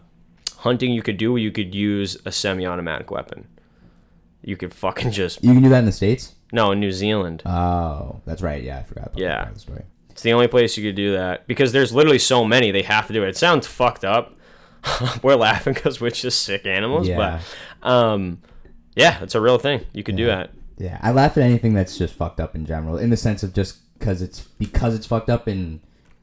hunting 0.58 0.92
you 0.92 1.02
could 1.02 1.18
do 1.18 1.32
where 1.34 1.42
you 1.42 1.52
could 1.52 1.74
use 1.74 2.18
a 2.26 2.32
semi-automatic 2.32 3.10
weapon. 3.10 3.48
You 4.44 4.56
could 4.58 4.74
fucking 4.74 5.12
just 5.12 5.44
You 5.44 5.54
can 5.54 5.64
do 5.64 5.70
that 5.70 5.80
in 5.80 5.86
the 5.86 5.92
states. 5.92 6.36
no 6.52 6.72
in 6.72 6.80
New 6.80 6.92
Zealand. 6.92 7.42
Oh, 7.46 8.22
that's 8.26 8.42
right. 8.42 8.62
Yeah, 8.62 8.78
I 8.80 8.84
forgot. 8.84 9.08
About 9.08 9.18
Yeah. 9.18 9.28
that 9.30 9.38
part 9.38 9.48
of 9.50 9.54
the 9.56 9.60
story. 9.62 9.84
It's 10.12 10.22
the 10.22 10.34
only 10.34 10.48
place 10.48 10.78
you 10.78 10.84
could 10.84 10.96
do 10.96 11.14
that 11.14 11.48
because 11.48 11.72
there's 11.72 11.94
literally 11.94 12.20
so 12.20 12.44
many 12.44 12.72
they 12.72 12.82
have 12.84 13.08
to 13.08 13.14
do 13.14 13.24
it. 13.24 13.30
It 13.30 13.38
sounds 13.38 13.68
fucked 13.68 14.04
up. 14.06 14.34
we're 15.24 15.36
laughing 15.36 15.74
because 15.74 16.00
we're 16.02 16.10
just 16.12 16.44
sick 16.44 16.66
animals, 16.66 17.08
Yeah. 17.08 17.42
but 17.82 17.90
um, 17.90 18.42
yeah, 18.96 19.22
it's 19.22 19.36
a 19.36 19.42
real 19.42 19.58
thing. 19.60 19.86
You 19.94 20.04
could 20.04 20.16
do 20.16 20.26
that. 20.28 20.52
Yeah, 20.78 20.98
I 21.02 21.12
laugh 21.12 21.38
at 21.38 21.44
anything 21.44 21.74
that's 21.74 21.98
just 21.98 22.14
fucked 22.14 22.40
up 22.40 22.54
in 22.56 22.66
general, 22.66 22.98
in 22.98 23.10
the 23.10 23.18
sense 23.18 23.44
of 23.44 23.54
just 23.54 23.78
because 23.98 24.22
it's 24.22 24.42
because 24.42 24.96
it's 24.96 25.06
fucked 25.06 25.30
up, 25.30 25.48
and 25.48 25.82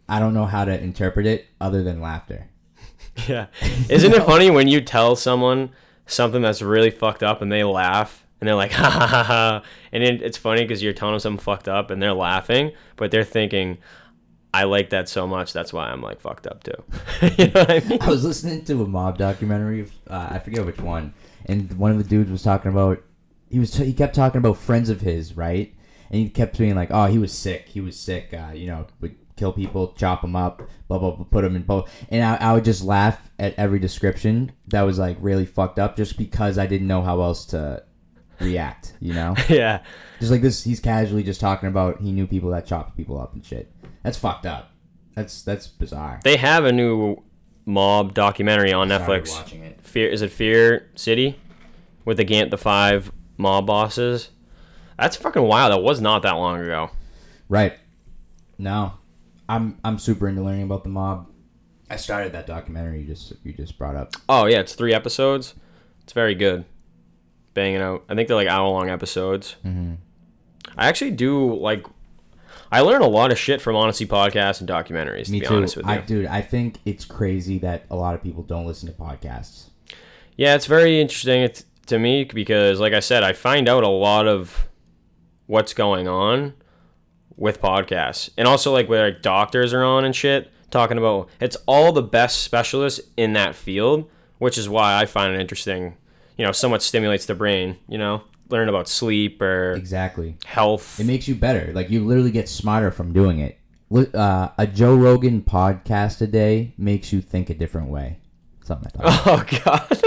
I 0.09 0.19
don't 0.19 0.35
know 0.35 0.47
how 0.47 0.65
to 0.65 0.81
interpret 0.81 1.27
it 1.27 1.47
other 1.61 1.83
than 1.83 2.01
laughter. 2.01 2.49
Yeah. 3.29 3.47
Isn't 3.89 4.13
it 4.13 4.25
funny 4.25 4.51
when 4.51 4.67
you 4.67 4.81
tell 4.81 5.15
someone 5.15 5.71
something 6.07 6.43
that's 6.43 6.61
really 6.61 6.91
fucked 6.91 7.23
up 7.23 7.43
and 7.43 7.53
they 7.53 7.63
laugh 7.63 8.27
and 8.41 8.49
they're 8.49 8.57
like, 8.57 8.73
ha 8.73 8.91
ha 8.91 9.07
ha 9.07 9.23
ha. 9.23 9.63
And 9.93 10.03
it, 10.03 10.21
it's 10.21 10.37
funny 10.37 10.63
because 10.63 10.83
you're 10.83 10.93
telling 10.93 11.15
them 11.15 11.21
something 11.21 11.43
fucked 11.43 11.69
up 11.69 11.93
and 11.93 12.03
they're 12.03 12.13
laughing, 12.13 12.73
but 12.97 13.13
they're 13.13 13.23
thinking, 13.23 13.79
I 14.53 14.65
like 14.65 14.91
that 14.91 15.09
so 15.09 15.27
much. 15.27 15.53
That's 15.53 15.73
why 15.73 15.87
I'm 15.89 16.03
like 16.03 16.21
fucked 16.21 16.47
up 16.47 16.63
too. 16.63 16.83
you 17.39 17.47
know 17.49 17.61
what 17.61 17.71
I 17.71 17.81
mean? 17.89 18.03
I 18.03 18.09
was 18.09 18.25
listening 18.25 18.65
to 18.67 18.83
a 18.83 18.87
mob 18.87 19.19
documentary. 19.19 19.81
Of, 19.81 19.93
uh, 20.09 20.29
I 20.31 20.39
forget 20.39 20.65
which 20.65 20.81
one, 20.81 21.13
and 21.47 21.73
one 21.77 21.91
of 21.91 21.99
the 21.99 22.05
dudes 22.05 22.31
was 22.31 22.43
talking 22.43 22.71
about. 22.71 23.03
He 23.51 23.59
was 23.59 23.75
he 23.75 23.93
kept 23.93 24.15
talking 24.15 24.39
about 24.39 24.57
friends 24.57 24.91
of 24.91 25.01
his, 25.01 25.37
right? 25.37 25.75
And 26.11 26.21
he 26.21 26.29
kept 26.29 26.59
being 26.59 26.75
like, 26.75 26.91
"Oh, 26.91 27.07
he 27.07 27.19
was 27.19 27.33
sick. 27.33 27.69
He 27.69 27.81
was 27.81 27.99
sick. 27.99 28.33
Uh, 28.33 28.53
you 28.55 28.67
know, 28.67 28.87
would 29.01 29.17
kill 29.37 29.53
people, 29.53 29.93
chop 29.97 30.21
them 30.23 30.37
up, 30.37 30.63
blah 30.89 30.99
blah, 30.99 31.13
blah 31.13 31.25
put 31.25 31.43
them 31.43 31.57
in 31.57 31.63
both." 31.63 31.91
And 32.11 32.23
I, 32.23 32.37
I 32.37 32.53
would 32.53 32.65
just 32.65 32.85
laugh 32.85 33.31
at 33.39 33.55
every 33.55 33.79
description 33.79 34.53
that 34.69 34.83
was 34.83 34.99
like 34.99 35.17
really 35.21 35.47
fucked 35.47 35.79
up, 35.79 35.97
just 35.97 36.17
because 36.17 36.59
I 36.59 36.67
didn't 36.67 36.87
know 36.87 37.03
how 37.03 37.21
else 37.21 37.47
to 37.47 37.83
react. 38.41 38.95
You 39.01 39.15
know, 39.15 39.35
yeah. 39.49 39.83
just 40.21 40.31
like 40.31 40.43
this, 40.43 40.63
he's 40.63 40.81
casually 40.81 41.23
just 41.23 41.41
talking 41.41 41.69
about 41.69 42.01
he 42.01 42.13
knew 42.13 42.27
people 42.27 42.51
that 42.51 42.67
chopped 42.67 42.97
people 42.97 43.21
up 43.21 43.35
and 43.35 43.45
shit. 43.45 43.73
That's 44.03 44.19
fucked 44.19 44.47
up. 44.47 44.71
That's 45.15 45.43
that's 45.43 45.67
bizarre. 45.67 46.21
They 46.25 46.37
have 46.37 46.65
a 46.65 46.73
new 46.73 47.23
mob 47.67 48.15
documentary 48.15 48.73
on 48.73 48.89
Netflix. 48.89 49.31
watching 49.31 49.63
it. 49.63 49.81
Fear 49.81 50.09
is 50.09 50.23
it 50.23 50.31
Fear 50.31 50.91
City 50.95 51.39
with 52.05 52.17
the 52.17 52.25
Gant 52.25 52.51
the 52.51 52.59
five 52.59 53.13
mob 53.37 53.67
bosses. 53.67 54.31
That's 54.99 55.17
fucking 55.17 55.43
wild. 55.43 55.73
That 55.73 55.83
was 55.83 56.01
not 56.01 56.23
that 56.23 56.33
long 56.33 56.61
ago. 56.61 56.91
Right. 57.49 57.75
No, 58.59 58.95
I'm 59.49 59.79
I'm 59.85 59.99
super 59.99 60.29
into 60.29 60.43
learning 60.43 60.63
about 60.65 60.85
the 60.85 60.91
mob. 60.91 61.29
I 61.91 61.97
started 61.97 62.33
that 62.33 62.47
documentary 62.47 63.01
you 63.01 63.07
just 63.07 63.33
you 63.43 63.53
just 63.53 63.77
brought 63.79 63.97
up. 63.97 64.15
Oh 64.29 64.47
yeah, 64.47 64.61
it's 64.61 64.75
three 64.75 64.95
episodes. 64.95 65.55
It's 66.03 66.13
very 66.13 66.35
good. 66.35 66.65
Banging 67.55 67.81
out. 67.81 68.05
I 68.09 68.15
think 68.15 68.29
they're 68.29 68.37
like 68.37 68.49
hour 68.49 68.69
long 68.69 68.89
episodes. 68.91 69.57
Mm-hmm. 69.65 69.95
I 70.77 70.89
actually 70.89 71.13
do 71.13 71.55
like. 71.55 71.85
I 72.73 72.81
learn 72.81 73.03
a 73.03 73.07
lot 73.09 73.31
of 73.31 73.39
shit 73.39 73.61
from 73.61 73.77
Honesty 73.77 74.07
podcasts 74.07 74.59
and 74.61 74.69
documentaries. 74.69 75.27
To 75.27 75.33
Me 75.33 75.41
be 75.41 75.47
too. 75.47 75.55
honest 75.55 75.77
with 75.77 75.87
you, 75.87 75.93
I 75.93 75.99
dude, 75.99 76.27
I 76.27 76.41
think 76.41 76.79
it's 76.85 77.05
crazy 77.05 77.59
that 77.59 77.85
a 77.91 77.97
lot 77.97 78.15
of 78.15 78.23
people 78.23 78.43
don't 78.43 78.67
listen 78.67 78.89
to 78.89 78.95
podcasts. 78.95 79.67
yeah, 80.37 80.55
it's 80.57 80.67
very 80.67 81.01
interesting 81.01 81.49
to 81.87 81.99
me 81.99 82.25
because, 82.25 82.81
like 82.81 82.93
I 82.93 83.01
said, 83.01 83.23
I 83.23 83.33
find 83.33 83.69
out 83.69 83.85
a 83.85 83.89
lot 83.89 84.27
of 84.27 84.67
what's 85.47 85.75
going 85.75 86.09
on 86.09 86.55
with 87.37 87.61
podcasts, 87.61 88.31
and 88.39 88.47
also 88.47 88.73
like 88.73 88.89
where 88.89 89.07
like 89.11 89.23
doctors 89.23 89.73
are 89.73 89.83
on 89.85 90.05
and 90.05 90.15
shit 90.15 90.51
talking 90.71 90.99
about. 90.99 91.29
It's 91.41 91.57
all 91.67 91.93
the 91.93 92.03
best 92.03 92.43
specialists 92.43 93.01
in 93.17 93.33
that 93.35 93.55
field, 93.55 94.09
which 94.39 94.57
is 94.59 94.69
why 94.69 95.01
I 95.01 95.07
find 95.07 95.35
it 95.35 95.41
interesting. 95.41 95.97
You 96.37 96.45
know, 96.45 96.53
somewhat 96.53 96.83
stimulates 96.83 97.27
the 97.27 97.35
brain. 97.35 97.77
You 97.89 97.99
know, 97.99 98.23
learn 98.49 98.69
about 98.69 98.89
sleep 98.89 99.41
or 99.43 99.73
Exactly. 99.73 100.37
health. 100.45 100.99
It 101.01 101.07
makes 101.07 101.27
you 101.29 101.35
better. 101.35 101.73
Like 101.75 101.91
you 101.91 102.05
literally 102.05 102.31
get 102.33 102.49
smarter 102.49 102.91
from 102.91 103.13
doing 103.13 103.39
it. 103.41 103.59
Uh, 104.15 104.49
a 104.59 104.67
Joe 104.67 104.97
Rogan 104.97 105.43
podcast 105.43 106.21
a 106.21 106.27
day 106.27 106.73
makes 106.77 107.13
you 107.13 107.21
think 107.21 107.51
a 107.51 107.55
different 107.55 107.89
way. 107.89 108.19
Something 108.65 108.91
I 109.01 109.11
thought. 109.17 109.27
Oh 109.61 109.61
god. 109.65 110.03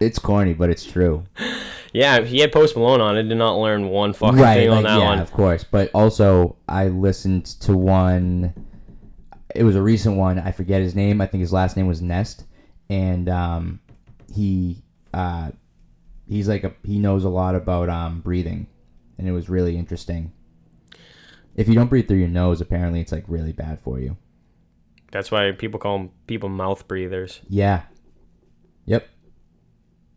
it's 0.00 0.18
corny, 0.18 0.52
but 0.54 0.68
it's 0.70 0.84
true. 0.84 1.24
yeah, 1.92 2.22
he 2.22 2.40
had 2.40 2.52
Post 2.52 2.76
Malone 2.76 3.00
on. 3.00 3.16
I 3.16 3.22
did 3.22 3.36
not 3.36 3.58
learn 3.58 3.88
one 3.88 4.12
fucking 4.12 4.38
right, 4.38 4.54
thing 4.54 4.70
on 4.70 4.82
that 4.84 4.98
yeah, 4.98 5.04
one. 5.04 5.18
of 5.18 5.30
course. 5.32 5.64
But 5.64 5.90
also, 5.94 6.56
I 6.68 6.88
listened 6.88 7.46
to 7.60 7.76
one. 7.76 8.54
It 9.54 9.64
was 9.64 9.76
a 9.76 9.82
recent 9.82 10.16
one. 10.16 10.38
I 10.38 10.52
forget 10.52 10.80
his 10.80 10.94
name. 10.94 11.20
I 11.20 11.26
think 11.26 11.42
his 11.42 11.52
last 11.52 11.76
name 11.76 11.86
was 11.86 12.00
Nest, 12.00 12.44
and 12.88 13.28
um, 13.28 13.80
he 14.32 14.82
uh, 15.12 15.50
he's 16.26 16.48
like 16.48 16.64
a 16.64 16.72
he 16.84 16.98
knows 16.98 17.24
a 17.24 17.28
lot 17.28 17.54
about 17.54 17.90
um 17.90 18.20
breathing, 18.20 18.66
and 19.18 19.28
it 19.28 19.32
was 19.32 19.50
really 19.50 19.76
interesting. 19.76 20.32
If 21.54 21.68
you 21.68 21.74
don't 21.74 21.88
breathe 21.88 22.08
through 22.08 22.18
your 22.18 22.28
nose, 22.28 22.62
apparently 22.62 23.00
it's 23.00 23.12
like 23.12 23.24
really 23.28 23.52
bad 23.52 23.80
for 23.80 24.00
you. 24.00 24.16
That's 25.10 25.30
why 25.30 25.52
people 25.52 25.78
call 25.78 25.98
them 25.98 26.10
people 26.26 26.48
mouth 26.48 26.88
breathers. 26.88 27.42
Yeah. 27.48 27.82
Yep. 28.86 29.06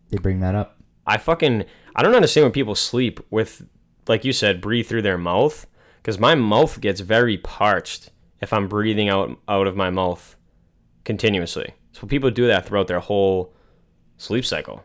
They 0.09 0.17
bring 0.17 0.39
that 0.39 0.55
up. 0.55 0.74
I 1.07 1.17
fucking 1.17 1.65
I 1.95 2.03
don't 2.03 2.15
understand 2.15 2.45
when 2.45 2.51
people 2.51 2.75
sleep 2.75 3.19
with 3.29 3.67
like 4.07 4.25
you 4.25 4.33
said 4.33 4.61
breathe 4.61 4.87
through 4.87 5.01
their 5.03 5.17
mouth 5.17 5.65
cuz 6.03 6.19
my 6.19 6.35
mouth 6.35 6.79
gets 6.81 6.99
very 7.01 7.37
parched 7.37 8.11
if 8.41 8.51
I'm 8.53 8.67
breathing 8.67 9.09
out 9.09 9.37
out 9.47 9.67
of 9.67 9.75
my 9.75 9.89
mouth 9.89 10.35
continuously. 11.03 11.73
So 11.91 12.05
people 12.07 12.29
do 12.31 12.47
that 12.47 12.65
throughout 12.65 12.87
their 12.87 12.99
whole 12.99 13.53
sleep 14.17 14.45
cycle. 14.45 14.83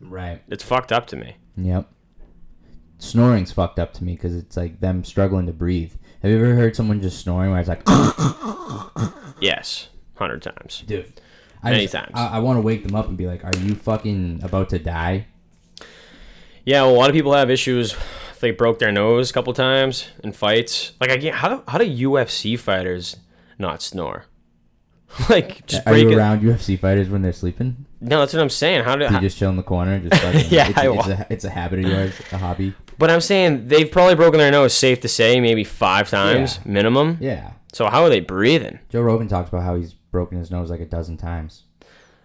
Right. 0.00 0.42
It's 0.48 0.64
fucked 0.64 0.92
up 0.92 1.06
to 1.08 1.16
me. 1.16 1.36
Yep. 1.56 1.88
Snoring's 2.98 3.50
fucked 3.52 3.78
up 3.78 3.92
to 3.94 4.04
me 4.04 4.12
because 4.14 4.34
it's 4.36 4.56
like 4.56 4.80
them 4.80 5.04
struggling 5.04 5.46
to 5.46 5.52
breathe. 5.52 5.92
Have 6.22 6.30
you 6.30 6.36
ever 6.36 6.54
heard 6.54 6.76
someone 6.76 7.00
just 7.00 7.20
snoring 7.20 7.50
where 7.50 7.60
it's 7.60 7.68
like, 7.68 7.82
Yes, 9.40 9.88
100 10.16 10.42
times. 10.42 10.84
dude? 10.86 11.20
I 11.62 11.70
Many 11.70 11.84
just- 11.84 11.94
times. 11.94 12.10
I, 12.14 12.26
I 12.26 12.38
want 12.40 12.56
to 12.58 12.60
wake 12.62 12.84
them 12.86 12.94
up 12.94 13.08
and 13.08 13.16
be 13.16 13.26
like, 13.26 13.44
"Are 13.44 13.56
you 13.56 13.74
fucking 13.74 14.40
about 14.42 14.68
to 14.70 14.78
die?" 14.78 15.26
Yeah, 16.70 16.82
well, 16.82 16.94
a 16.94 16.98
lot 16.98 17.10
of 17.10 17.14
people 17.14 17.32
have 17.34 17.50
issues. 17.50 17.92
If 17.94 18.38
They 18.40 18.52
broke 18.52 18.78
their 18.78 18.92
nose 18.92 19.30
a 19.30 19.32
couple 19.32 19.52
times 19.54 20.06
in 20.22 20.30
fights. 20.32 20.92
Like, 21.00 21.10
I 21.10 21.18
can't, 21.18 21.34
how 21.34 21.48
do 21.48 21.62
how 21.66 21.78
do 21.78 21.84
UFC 21.84 22.56
fighters 22.58 23.16
not 23.58 23.82
snore? 23.82 24.26
like, 25.28 25.66
just 25.66 25.84
Are 25.86 25.96
you 25.96 26.04
break 26.04 26.14
it. 26.14 26.18
around 26.18 26.40
UFC 26.42 26.78
fighters 26.78 27.08
when 27.08 27.22
they're 27.22 27.32
sleeping? 27.32 27.86
No, 28.00 28.20
that's 28.20 28.32
what 28.32 28.40
I'm 28.40 28.48
saying. 28.50 28.84
How 28.84 28.94
do? 28.94 29.08
Do 29.08 29.14
you 29.14 29.20
just 29.20 29.36
chill 29.36 29.50
in 29.50 29.56
the 29.56 29.62
corner? 29.64 29.94
and 29.94 30.08
Just 30.08 30.22
Yeah, 30.52 30.68
it's, 30.68 30.78
I 30.78 30.88
it's, 30.92 31.06
a, 31.08 31.26
it's 31.30 31.44
a 31.44 31.50
habit 31.50 31.80
of 31.80 31.86
yours, 31.90 32.14
a 32.32 32.38
hobby. 32.38 32.72
But 32.98 33.10
I'm 33.10 33.20
saying 33.20 33.66
they've 33.68 33.90
probably 33.90 34.14
broken 34.14 34.38
their 34.38 34.52
nose. 34.52 34.72
Safe 34.72 35.00
to 35.00 35.08
say, 35.08 35.40
maybe 35.40 35.64
five 35.64 36.08
times 36.08 36.60
Yeah. 36.64 36.72
minimum. 36.72 37.18
Yeah. 37.20 37.52
So 37.72 37.88
how 37.90 38.04
are 38.04 38.08
they 38.08 38.20
breathing? 38.20 38.78
Joe 38.88 39.02
Rogan 39.02 39.26
talks 39.28 39.48
about 39.48 39.62
how 39.64 39.74
he's 39.76 39.92
broken 39.92 40.38
his 40.38 40.50
nose 40.50 40.70
like 40.70 40.80
a 40.80 40.86
dozen 40.86 41.16
times. 41.16 41.64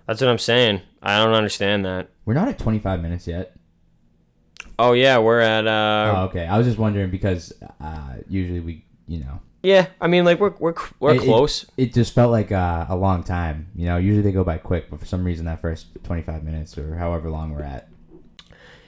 That's 0.07 0.21
what 0.21 0.29
I'm 0.29 0.37
saying. 0.37 0.81
I 1.01 1.17
don't 1.23 1.33
understand 1.33 1.83
that. 1.85 2.09
We're 2.25 2.35
not 2.35 2.47
at 2.47 2.59
25 2.59 3.01
minutes 3.01 3.27
yet. 3.27 3.55
Oh 4.77 4.93
yeah, 4.93 5.17
we're 5.19 5.39
at. 5.39 5.67
uh 5.67 6.13
oh, 6.15 6.21
okay. 6.25 6.45
I 6.45 6.57
was 6.57 6.67
just 6.67 6.77
wondering 6.77 7.09
because 7.11 7.53
uh, 7.79 8.13
usually 8.27 8.59
we, 8.59 8.85
you 9.07 9.19
know, 9.19 9.39
Yeah, 9.63 9.87
I 10.01 10.07
mean, 10.07 10.25
like 10.25 10.39
we're 10.39 10.53
we're 10.59 10.73
we're 10.99 11.13
It- 11.15 11.21
it- 11.21 11.25
close. 11.25 11.65
it 11.77 11.93
just 11.93 12.13
felt 12.13 12.31
like 12.31 12.51
uh, 12.51 12.85
a 12.89 12.95
long 12.95 13.23
time. 13.23 13.67
You 13.75 13.85
know, 13.85 13.97
usually 13.97 14.21
they 14.23 14.31
go 14.33 14.43
by 14.43 14.57
quick, 14.57 14.89
but 14.89 14.99
for 14.99 15.05
some 15.05 15.23
reason 15.23 15.45
that 15.45 15.61
first 15.61 15.87
25 16.03 16.43
minutes 16.43 16.77
or 16.77 16.95
however 16.95 17.29
long 17.29 17.51
we're 17.53 17.63
at. 17.63 17.87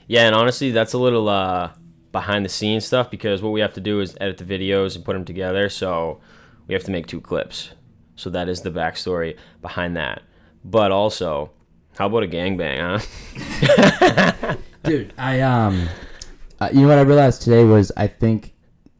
Yeah, 0.06 0.26
and 0.26 0.34
honestly, 0.34 0.70
that's 0.70 0.92
a 0.94 0.98
little 0.98 1.28
uh, 1.28 1.70
behind 2.12 2.44
the 2.44 2.48
scenes 2.48 2.84
stuff 2.86 3.10
because 3.10 3.42
what 3.42 3.50
we 3.50 3.60
have 3.60 3.74
to 3.74 3.80
do 3.80 4.00
is 4.00 4.16
edit 4.20 4.38
the 4.38 4.44
videos 4.44 4.94
and 4.96 5.04
put 5.04 5.12
them 5.14 5.24
together. 5.24 5.68
So 5.68 6.20
we 6.66 6.74
have 6.74 6.84
to 6.84 6.90
make 6.90 7.06
two 7.06 7.20
clips. 7.20 7.70
So 8.16 8.30
that 8.30 8.48
is 8.48 8.60
the 8.62 8.70
backstory 8.70 9.36
behind 9.62 9.96
that. 9.96 10.22
But 10.64 10.90
also, 10.92 11.50
how 11.98 12.06
about 12.06 12.24
a 12.24 12.26
gangbang, 12.26 12.78
huh? 12.80 14.56
Dude, 14.84 15.12
I 15.18 15.40
um, 15.40 15.88
uh, 16.60 16.70
you 16.72 16.82
know 16.82 16.88
what 16.88 16.98
I 16.98 17.02
realized 17.02 17.42
today 17.42 17.64
was 17.64 17.92
I 17.96 18.06
think 18.06 18.54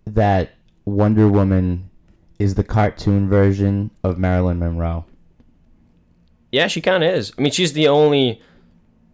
that 0.06 0.50
Wonder 0.84 1.28
Woman 1.28 1.90
is 2.38 2.54
the 2.54 2.64
cartoon 2.64 3.28
version 3.28 3.90
of 4.04 4.18
Marilyn 4.18 4.58
Monroe. 4.58 5.04
yeah, 6.52 6.66
she 6.66 6.80
kind 6.80 7.02
of 7.04 7.12
is. 7.12 7.32
I 7.38 7.42
mean, 7.42 7.52
she's 7.52 7.72
the 7.72 7.88
only 7.88 8.40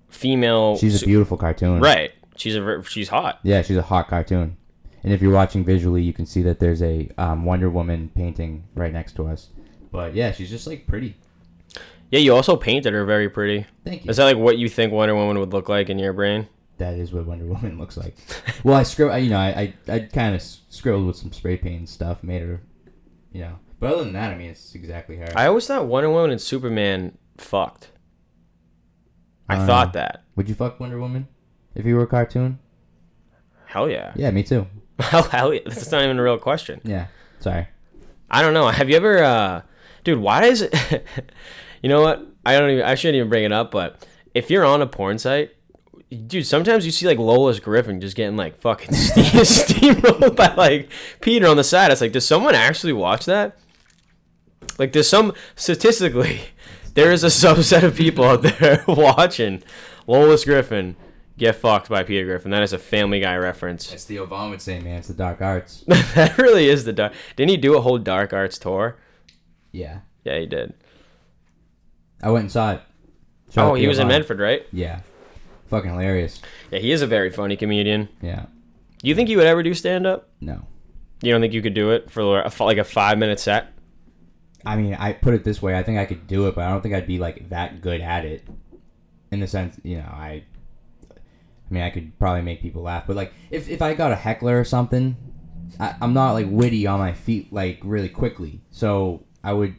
female. 0.09 0.77
She's 0.77 1.03
a 1.03 1.07
beautiful 1.07 1.37
cartoon. 1.37 1.81
right. 1.81 2.12
She's 2.37 2.57
a 2.57 2.83
she's 2.88 3.09
hot. 3.09 3.38
Yeah, 3.44 3.62
she's 3.62 3.77
a 3.77 3.83
hot 3.83 4.09
cartoon. 4.09 4.57
And 5.05 5.12
if 5.12 5.22
you're 5.22 5.33
watching 5.33 5.64
visually, 5.64 6.03
you 6.03 6.12
can 6.12 6.27
see 6.27 6.42
that 6.42 6.59
there's 6.59 6.83
a 6.83 7.09
um, 7.18 7.44
Wonder 7.44 7.70
Woman 7.70 8.11
painting 8.14 8.64
right 8.74 8.92
next 8.92 9.14
to 9.16 9.27
us. 9.29 9.50
But 9.92 10.14
yeah, 10.14 10.33
she's 10.33 10.50
just 10.50 10.66
like 10.66 10.87
pretty. 10.87 11.14
Yeah, 12.11 12.18
you 12.20 12.35
also 12.35 12.57
painted 12.57 12.92
her 12.92 13.05
very 13.05 13.29
pretty. 13.29 13.66
Thank 13.85 14.05
you. 14.05 14.11
Is 14.11 14.16
that 14.16 14.24
like 14.24 14.37
what 14.37 14.59
you 14.59 14.68
think 14.68 14.92
Wonder 14.92 15.14
Woman 15.14 15.38
would 15.38 15.53
look 15.53 15.68
like 15.68 15.88
in 15.90 15.98
your 15.98 16.12
brain? 16.12 16.48
That 16.78 16.94
is 16.94 17.12
what 17.12 17.26
Wonder 17.26 17.44
Woman 17.54 17.78
looks 17.78 17.96
like. 17.96 18.16
well, 18.64 18.76
I 18.76 18.82
scribbled, 18.82 19.22
you 19.22 19.30
know, 19.30 19.38
I 19.38 19.74
I, 19.88 19.92
I 19.92 19.98
kind 20.00 20.34
of 20.34 20.42
scribbled 20.42 21.06
with 21.06 21.16
some 21.16 21.32
spray 21.32 21.56
paint 21.56 21.78
and 21.78 21.88
stuff, 21.88 22.22
made 22.22 22.42
her, 22.42 22.60
you 23.32 23.40
know. 23.42 23.58
But 23.80 23.92
other 23.94 24.04
than 24.04 24.12
that, 24.14 24.32
I 24.32 24.37
mean, 24.37 24.50
it's 24.50 24.74
exactly 24.74 25.16
her. 25.16 25.26
I 25.37 25.46
always 25.46 25.66
thought 25.66 25.87
Wonder 25.87 26.10
Woman 26.10 26.30
and 26.30 26.40
Superman 26.40 27.18
fucked. 27.37 27.90
I 29.48 29.56
Uh, 29.56 29.66
thought 29.66 29.92
that. 29.92 30.22
Would 30.37 30.48
you 30.48 30.54
fuck 30.54 30.80
Wonder 30.80 30.98
Woman 30.98 31.28
if 31.74 31.84
you 31.84 31.96
were 31.96 32.04
a 32.04 32.06
cartoon? 32.06 32.58
Hell 33.66 33.90
yeah. 33.90 34.12
Yeah, 34.16 34.30
me 34.30 34.42
too. 34.42 34.66
Hell, 35.00 35.24
hell 35.24 35.52
yeah. 35.52 35.60
That's 35.66 35.90
not 35.90 36.04
even 36.04 36.18
a 36.18 36.22
real 36.22 36.38
question. 36.38 36.80
Yeah. 36.84 37.08
Sorry. 37.40 37.66
I 38.30 38.40
don't 38.42 38.54
know. 38.54 38.68
Have 38.68 38.88
you 38.88 38.96
ever, 38.96 39.22
uh, 39.22 39.62
dude? 40.04 40.20
Why 40.20 40.44
is 40.44 40.62
it? 40.62 40.72
you 41.82 41.88
know 41.88 42.00
what? 42.00 42.24
I 42.46 42.58
don't 42.58 42.70
even. 42.70 42.84
I 42.84 42.94
shouldn't 42.94 43.16
even 43.16 43.28
bring 43.28 43.42
it 43.44 43.52
up. 43.52 43.72
But 43.72 44.06
if 44.34 44.50
you're 44.50 44.64
on 44.64 44.80
a 44.82 44.87
porn 44.87 45.18
site, 45.18 45.50
dude, 46.11 46.47
sometimes 46.47 46.85
you 46.87 46.93
see 46.93 47.07
like 47.07 47.19
Lois 47.19 47.61
Griffin 47.61 48.01
just 48.01 48.17
getting 48.17 48.37
like 48.37 48.61
fucking 48.61 48.95
steam, 48.95 49.25
steamrolled 49.25 50.37
by 50.37 50.55
like 50.55 50.90
Peter 51.21 51.47
on 51.47 51.57
the 51.57 51.64
side. 51.64 51.90
It's 51.93 52.01
like, 52.01 52.12
does 52.12 52.27
someone 52.27 52.55
actually 52.55 52.93
watch 52.93 53.25
that? 53.27 53.57
Like, 54.79 54.93
there's 54.93 55.09
some 55.09 55.33
statistically, 55.57 56.40
there 56.95 57.12
is 57.12 57.23
a 57.23 57.29
subset 57.29 57.83
of 57.83 57.97
people 57.97 58.25
out 58.25 58.43
there 58.43 58.85
watching 58.88 59.62
Lois 60.07 60.45
Griffin 60.45 60.97
get 61.37 61.57
fucked 61.57 61.88
by 61.88 62.03
Peter 62.03 62.25
Griffin. 62.25 62.51
That 62.51 62.62
is 62.62 62.73
a 62.73 62.79
Family 62.79 63.21
Guy 63.21 63.37
reference. 63.37 63.93
As 63.93 64.05
Theo 64.05 64.25
Von 64.27 64.51
would 64.51 64.62
say, 64.62 64.81
man, 64.81 64.99
it's 64.99 65.09
the 65.09 65.14
dark 65.14 65.40
arts. 65.43 65.85
that 65.87 66.38
really 66.38 66.69
is 66.69 66.85
the 66.85 66.93
dark. 66.93 67.12
Didn't 67.37 67.51
he 67.51 67.57
do 67.57 67.77
a 67.77 67.81
whole 67.81 67.99
Dark 67.99 68.33
Arts 68.33 68.59
tour? 68.59 68.97
yeah. 69.73 70.01
Yeah, 70.25 70.38
he 70.38 70.47
did. 70.47 70.73
I 72.23 72.31
went 72.31 72.45
and 72.45 72.51
saw 72.51 72.73
it. 72.73 72.83
Oh, 73.59 73.75
he 73.75 73.87
was 73.87 73.99
in. 73.99 74.09
Medford, 74.09 74.40
right? 74.40 74.67
Yeah. 74.73 75.01
Fucking 75.66 75.90
hilarious. 75.90 76.40
Yeah, 76.70 76.79
he 76.79 76.92
is 76.92 77.03
a 77.03 77.07
very 77.07 77.31
funny 77.31 77.57
comedian. 77.57 78.09
Yeah. 78.20 78.46
Do 78.98 79.09
you 79.09 79.14
think 79.14 79.29
you 79.29 79.37
would 79.38 79.46
ever 79.46 79.62
do 79.62 79.74
stand 79.74 80.07
up? 80.07 80.29
No. 80.40 80.66
You 81.22 81.33
don't 81.33 81.40
think 81.40 81.55
you 81.55 81.62
could 81.62 81.74
do 81.74 81.90
it 81.90 82.11
for 82.11 82.42
like 82.61 82.79
a 82.79 82.85
five 82.85 83.18
minute 83.18 83.40
set? 83.40 83.72
I 84.66 84.77
mean, 84.77 84.94
I 84.94 85.12
put 85.12 85.35
it 85.35 85.44
this 85.44 85.61
way: 85.61 85.77
I 85.77 85.83
think 85.83 85.98
I 85.98 86.07
could 86.07 86.27
do 86.27 86.48
it, 86.48 86.55
but 86.55 86.64
I 86.64 86.70
don't 86.70 86.83
think 86.83 86.94
I'd 86.94 87.07
be 87.07 87.18
like 87.18 87.48
that 87.50 87.81
good 87.81 88.00
at 88.00 88.24
it. 88.24 88.46
In 89.31 89.40
the 89.40 89.46
sense, 89.46 89.79
you 89.83 89.98
know, 89.98 90.09
I. 90.11 90.44
I 91.11 91.72
mean, 91.72 91.83
I 91.83 91.90
could 91.90 92.18
probably 92.18 92.42
make 92.42 92.61
people 92.61 92.83
laugh, 92.83 93.07
but 93.07 93.16
like, 93.16 93.33
if 93.50 93.68
if 93.68 93.81
I 93.81 93.94
got 93.94 94.12
a 94.12 94.16
heckler 94.16 94.61
or 94.61 94.64
something, 94.64 95.16
I, 95.81 95.94
I'm 96.00 96.12
not 96.12 96.33
like 96.33 96.46
witty 96.48 96.87
on 96.87 96.98
my 96.98 97.12
feet 97.14 97.53
like 97.53 97.81
really 97.83 98.11
quickly. 98.11 98.61
So 98.70 99.24
I 99.42 99.55
would, 99.55 99.74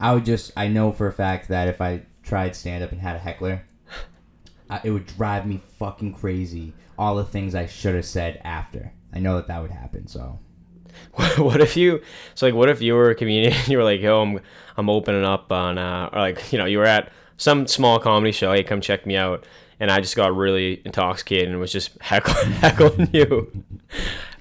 I 0.00 0.14
would 0.14 0.24
just, 0.24 0.52
I 0.56 0.68
know 0.68 0.90
for 0.92 1.06
a 1.06 1.12
fact 1.12 1.48
that 1.48 1.68
if 1.68 1.80
I 1.80 2.02
tried 2.22 2.56
stand 2.56 2.82
up 2.82 2.92
and 2.92 3.00
had 3.00 3.16
a 3.16 3.20
heckler, 3.20 3.62
I, 4.70 4.80
it 4.84 4.90
would 4.90 5.06
drive 5.06 5.46
me 5.46 5.60
fucking 5.78 6.14
crazy. 6.14 6.74
All 6.98 7.16
the 7.16 7.24
things 7.24 7.54
I 7.54 7.66
should 7.66 7.94
have 7.94 8.04
said 8.04 8.40
after. 8.44 8.92
I 9.14 9.20
know 9.20 9.36
that 9.36 9.46
that 9.48 9.62
would 9.62 9.70
happen. 9.70 10.06
So 10.06 10.38
what 11.38 11.60
if 11.60 11.76
you? 11.76 12.02
So 12.34 12.46
like, 12.46 12.54
what 12.54 12.68
if 12.68 12.80
you 12.82 12.94
were 12.94 13.10
a 13.10 13.14
comedian? 13.14 13.52
and 13.52 13.68
You 13.68 13.78
were 13.78 13.84
like, 13.84 14.00
yo, 14.00 14.22
I'm 14.22 14.40
I'm 14.76 14.90
opening 14.90 15.24
up 15.24 15.50
on, 15.52 15.78
uh, 15.78 16.10
or 16.12 16.18
like, 16.20 16.52
you 16.52 16.58
know, 16.58 16.66
you 16.66 16.78
were 16.78 16.86
at 16.86 17.10
some 17.36 17.66
small 17.66 17.98
comedy 17.98 18.32
show. 18.32 18.52
Hey, 18.52 18.62
come 18.62 18.80
check 18.80 19.06
me 19.06 19.16
out. 19.16 19.44
And 19.80 19.90
I 19.92 20.00
just 20.00 20.16
got 20.16 20.34
really 20.34 20.82
intoxicated 20.84 21.48
and 21.48 21.60
was 21.60 21.72
just 21.72 21.90
heckling, 22.00 22.52
heckling 22.52 23.10
you. 23.12 23.64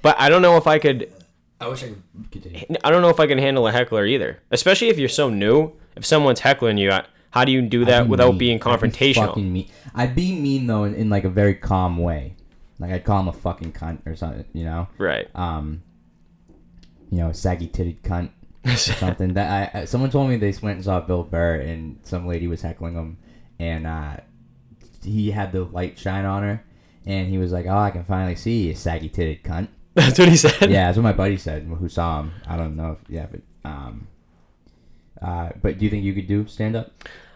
But 0.02 0.16
I 0.20 0.30
don't 0.30 0.42
know 0.42 0.58
if 0.58 0.68
I 0.68 0.80
could. 0.80 1.12
I 1.60 1.68
wish 1.68 1.84
I 1.84 1.88
could 1.88 2.04
continue. 2.32 2.66
I 2.84 2.90
don't 2.92 3.02
know 3.02 3.10
if 3.10 3.20
I 3.20 3.28
can 3.28 3.38
handle 3.38 3.68
a 3.68 3.72
heckler 3.72 4.06
either, 4.06 4.40
especially 4.52 4.90
if 4.90 4.98
you're 4.98 5.10
so 5.10 5.30
new. 5.30 5.74
If 5.96 6.06
someone's 6.06 6.40
heckling 6.40 6.78
you, 6.78 6.92
how 7.38 7.46
do 7.46 7.52
you 7.52 7.62
do 7.62 7.86
that 7.86 8.04
be 8.04 8.10
without 8.10 8.30
mean. 8.30 8.38
being 8.38 8.62
I'd 8.64 8.82
be 8.82 8.90
confrontational? 8.90 9.36
mean. 9.38 9.70
I'd 9.94 10.16
be 10.16 10.40
mean 10.40 10.66
though 10.66 10.86
in, 10.86 10.96
in 10.96 11.10
like 11.10 11.24
a 11.24 11.30
very 11.30 11.54
calm 11.54 11.98
way. 11.98 12.36
Like 12.80 12.92
I'd 12.92 13.04
call 13.04 13.20
him 13.20 13.28
a 13.28 13.34
fucking 13.34 13.74
cunt 13.74 14.06
or 14.06 14.16
something, 14.16 14.46
you 14.54 14.64
know. 14.64 14.88
Right. 14.98 15.28
Um, 15.36 15.84
you 17.12 17.20
know, 17.20 17.32
saggy 17.32 17.68
titted 17.68 18.02
cunt 18.02 18.30
or 18.66 18.76
something. 18.76 19.34
that 19.36 19.76
I, 19.76 19.82
I 19.82 19.86
someone 19.86 20.10
told 20.10 20.30
me 20.30 20.38
they 20.38 20.54
went 20.62 20.78
and 20.78 20.84
saw 20.84 21.00
Bill 21.00 21.24
Burr 21.24 21.56
and 21.56 22.00
some 22.04 22.28
lady 22.28 22.48
was 22.48 22.62
heckling 22.62 22.96
him, 22.96 23.18
and 23.60 23.86
uh, 23.86 24.18
he 25.04 25.32
had 25.32 25.52
the 25.52 25.64
light 25.64 25.98
shine 25.98 26.26
on 26.26 26.44
her, 26.44 26.64
and 27.06 27.30
he 27.30 27.38
was 27.38 27.52
like, 27.52 27.66
"Oh, 27.68 27.78
I 27.78 27.92
can 27.92 28.04
finally 28.04 28.36
see 28.36 28.68
you, 28.68 28.76
saggy 28.76 29.10
titted 29.10 29.44
cunt." 29.44 29.68
That's 29.94 30.20
what 30.20 30.30
he 30.30 30.38
said. 30.38 30.70
yeah, 30.70 30.86
that's 30.86 30.98
what 30.98 31.04
my 31.04 31.12
buddy 31.12 31.38
said 31.38 31.64
who 31.64 31.90
saw 31.90 32.20
him. 32.20 32.32
I 32.48 32.56
don't 32.56 32.76
know 32.76 32.98
if 33.02 33.10
yeah, 33.10 33.26
but 33.26 33.42
um, 33.64 34.08
uh, 35.20 35.50
but 35.60 35.80
do 35.80 35.86
you 35.86 35.90
think 35.90 36.04
you 36.04 36.14
could 36.14 36.28
do 36.28 36.46
stand 36.46 36.76
up? 36.76 36.92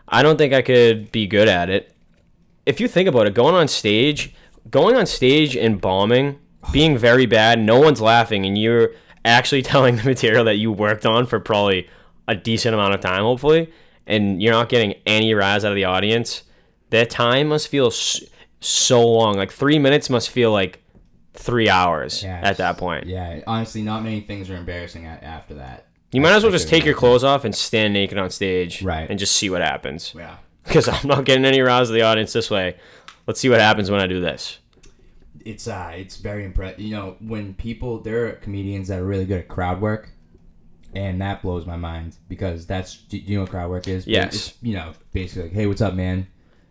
I 0.08 0.24
don't 0.24 0.38
think 0.38 0.54
I 0.54 0.62
could 0.62 1.12
be 1.12 1.28
good 1.28 1.48
at 1.48 1.70
it. 1.70 1.94
If 2.66 2.80
you 2.80 2.88
think 2.88 3.08
about 3.08 3.28
it, 3.28 3.34
going 3.34 3.56
on 3.56 3.68
stage, 3.68 4.34
going 4.70 4.96
on 4.96 5.06
stage 5.06 5.56
and 5.56 5.82
bombing, 5.82 6.40
being 6.72 6.98
very 6.98 7.26
bad, 7.26 7.60
no 7.60 7.80
one's 7.80 8.02
laughing, 8.02 8.46
and 8.46 8.58
you're 8.58 8.92
actually 9.26 9.62
telling 9.74 9.96
the 9.96 10.04
material 10.04 10.44
that 10.46 10.58
you 10.58 10.72
worked 10.72 11.06
on 11.06 11.26
for 11.26 11.40
probably 11.40 11.90
a 12.28 12.36
decent 12.36 12.74
amount 12.74 12.94
of 12.94 13.02
time, 13.02 13.24
hopefully, 13.24 13.72
and 14.06 14.42
you're 14.42 14.54
not 14.54 14.70
getting 14.70 14.94
any 15.06 15.34
rise 15.34 15.66
out 15.66 15.72
of 15.72 15.76
the 15.76 15.86
audience. 15.86 16.44
That 16.90 17.10
time 17.10 17.48
must 17.48 17.68
feel 17.68 17.92
so 17.92 19.08
long. 19.08 19.36
Like 19.36 19.52
three 19.52 19.80
minutes 19.80 20.10
must 20.10 20.30
feel 20.30 20.52
like 20.52 20.84
three 21.34 21.70
hours 21.70 22.24
at 22.44 22.58
that 22.58 22.78
point. 22.78 23.06
Yeah, 23.06 23.42
honestly, 23.48 23.82
not 23.82 24.04
many 24.04 24.22
things 24.22 24.50
are 24.50 24.56
embarrassing 24.58 25.06
after 25.06 25.56
that. 25.56 25.88
You 26.12 26.22
might 26.22 26.34
as 26.34 26.44
well 26.44 26.52
just 26.52 26.68
take 26.68 26.84
your 26.86 26.94
clothes 26.96 27.24
off 27.24 27.46
and 27.46 27.56
stand 27.56 27.94
naked 27.94 28.18
on 28.18 28.30
stage, 28.30 28.82
Right. 28.84 29.10
And 29.10 29.18
just 29.18 29.36
see 29.36 29.50
what 29.50 29.62
happens. 29.62 30.14
Yeah. 30.18 30.38
Because 30.66 30.88
I'm 30.90 31.08
not 31.08 31.26
getting 31.26 31.46
any 31.46 31.62
rise 31.62 31.90
of 31.90 31.96
the 31.96 32.02
audience 32.02 32.34
this 32.34 32.50
way. 32.52 32.76
Let's 33.28 33.40
see 33.40 33.50
what 33.50 33.60
happens 33.62 33.90
when 33.90 34.02
I 34.02 34.08
do 34.08 34.20
this. 34.20 34.60
It's 35.46 35.68
uh, 35.68 35.92
it's 35.96 36.18
very 36.18 36.44
impressive. 36.46 36.80
You 36.82 36.92
know, 36.96 37.16
when 37.20 37.54
people 37.56 38.00
there 38.00 38.28
are 38.28 38.32
comedians 38.34 38.90
that 38.90 39.00
are 39.00 39.06
really 39.06 39.26
good 39.26 39.40
at 39.40 39.48
crowd 39.48 39.82
work, 39.82 40.10
and 40.94 41.20
that 41.22 41.42
blows 41.42 41.66
my 41.66 41.78
mind 41.78 42.18
because 42.30 42.68
that's 42.68 42.98
do 42.98 43.18
you 43.18 43.36
know 43.38 43.42
what 43.44 43.50
crowd 43.52 43.70
work 43.72 43.88
is? 43.88 44.06
Yes. 44.06 44.36
It's, 44.36 44.54
you 44.62 44.74
know, 44.76 44.92
basically 45.14 45.44
like, 45.44 45.54
hey, 45.54 45.66
what's 45.66 45.82
up, 45.82 45.94
man? 45.96 46.28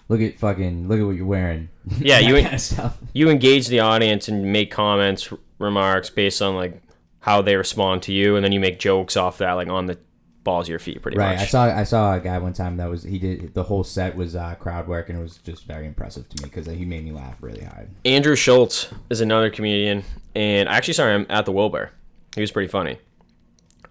Look 0.09 0.21
at 0.21 0.39
fucking 0.39 0.87
look 0.87 1.01
at 1.01 1.07
what 1.07 1.17
you're 1.17 1.27
wearing. 1.27 1.69
Yeah, 1.99 2.17
That 2.21 2.29
you- 2.29 2.43
kind 2.43 2.55
of 2.55 2.61
stuff. 2.61 2.99
You 3.13 3.29
engage 3.31 3.67
the 3.69 3.81
audience 3.81 4.29
and 4.29 4.53
make 4.53 4.71
comments, 4.71 5.33
r- 5.33 5.39
remarks 5.59 6.11
based 6.11 6.41
on 6.43 6.55
like 6.55 6.81
how 7.21 7.43
they 7.43 7.57
respond 7.57 8.03
to 8.05 8.13
you, 8.13 8.37
and 8.37 8.45
then 8.45 8.53
you 8.53 8.61
make 8.61 8.79
jokes 8.79 9.17
off 9.17 9.39
that, 9.39 9.53
like 9.53 9.69
on 9.69 9.87
the 9.87 9.99
balls 10.43 10.67
of 10.67 10.71
your 10.71 10.79
feet, 10.79 11.03
pretty 11.03 11.17
much. 11.17 11.25
Right. 11.25 11.39
I 11.39 11.45
saw 11.47 11.65
I 11.65 11.85
saw 11.85 12.15
a 12.15 12.21
guy 12.21 12.39
one 12.39 12.53
time 12.53 12.77
that 12.79 12.89
was 12.89 13.03
he 13.03 13.19
did 13.19 13.55
the 13.55 13.63
whole 13.63 13.85
set 13.85 14.17
was 14.17 14.35
uh, 14.35 14.55
crowd 14.57 14.89
work 14.89 15.09
and 15.09 15.19
it 15.19 15.23
was 15.23 15.37
just 15.39 15.67
very 15.67 15.87
impressive 15.87 16.29
to 16.31 16.43
me 16.43 16.49
because 16.49 16.67
he 16.67 16.85
made 16.85 17.05
me 17.05 17.13
laugh 17.13 17.37
really 17.41 17.65
hard. 17.65 17.91
Andrew 18.05 18.37
Schulz 18.37 18.93
is 19.11 19.21
another 19.21 19.51
comedian, 19.51 20.05
and 20.35 20.69
I 20.69 20.77
actually 20.77 20.95
saw 20.95 21.09
him 21.09 21.27
at 21.29 21.45
the 21.45 21.53
Wilbur. 21.53 21.91
He 22.35 22.41
was 22.41 22.51
pretty 22.51 22.69
funny. 22.69 22.99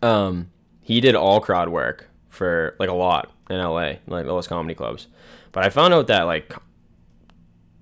Um, 0.02 0.50
he 0.82 1.02
did 1.02 1.16
all 1.16 1.40
crowd 1.40 1.70
work 1.70 2.10
for 2.30 2.76
like 2.80 2.90
a 2.90 2.94
lot 2.94 3.32
in 3.50 3.58
LA, 3.58 3.96
like 4.08 4.26
those 4.26 4.48
comedy 4.48 4.74
clubs. 4.74 5.08
But 5.52 5.66
I 5.66 5.70
found 5.70 5.94
out 5.94 6.08
that 6.08 6.24
like 6.24 6.54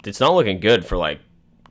it's 0.05 0.19
not 0.19 0.33
looking 0.33 0.59
good 0.59 0.85
for 0.85 0.97
like 0.97 1.19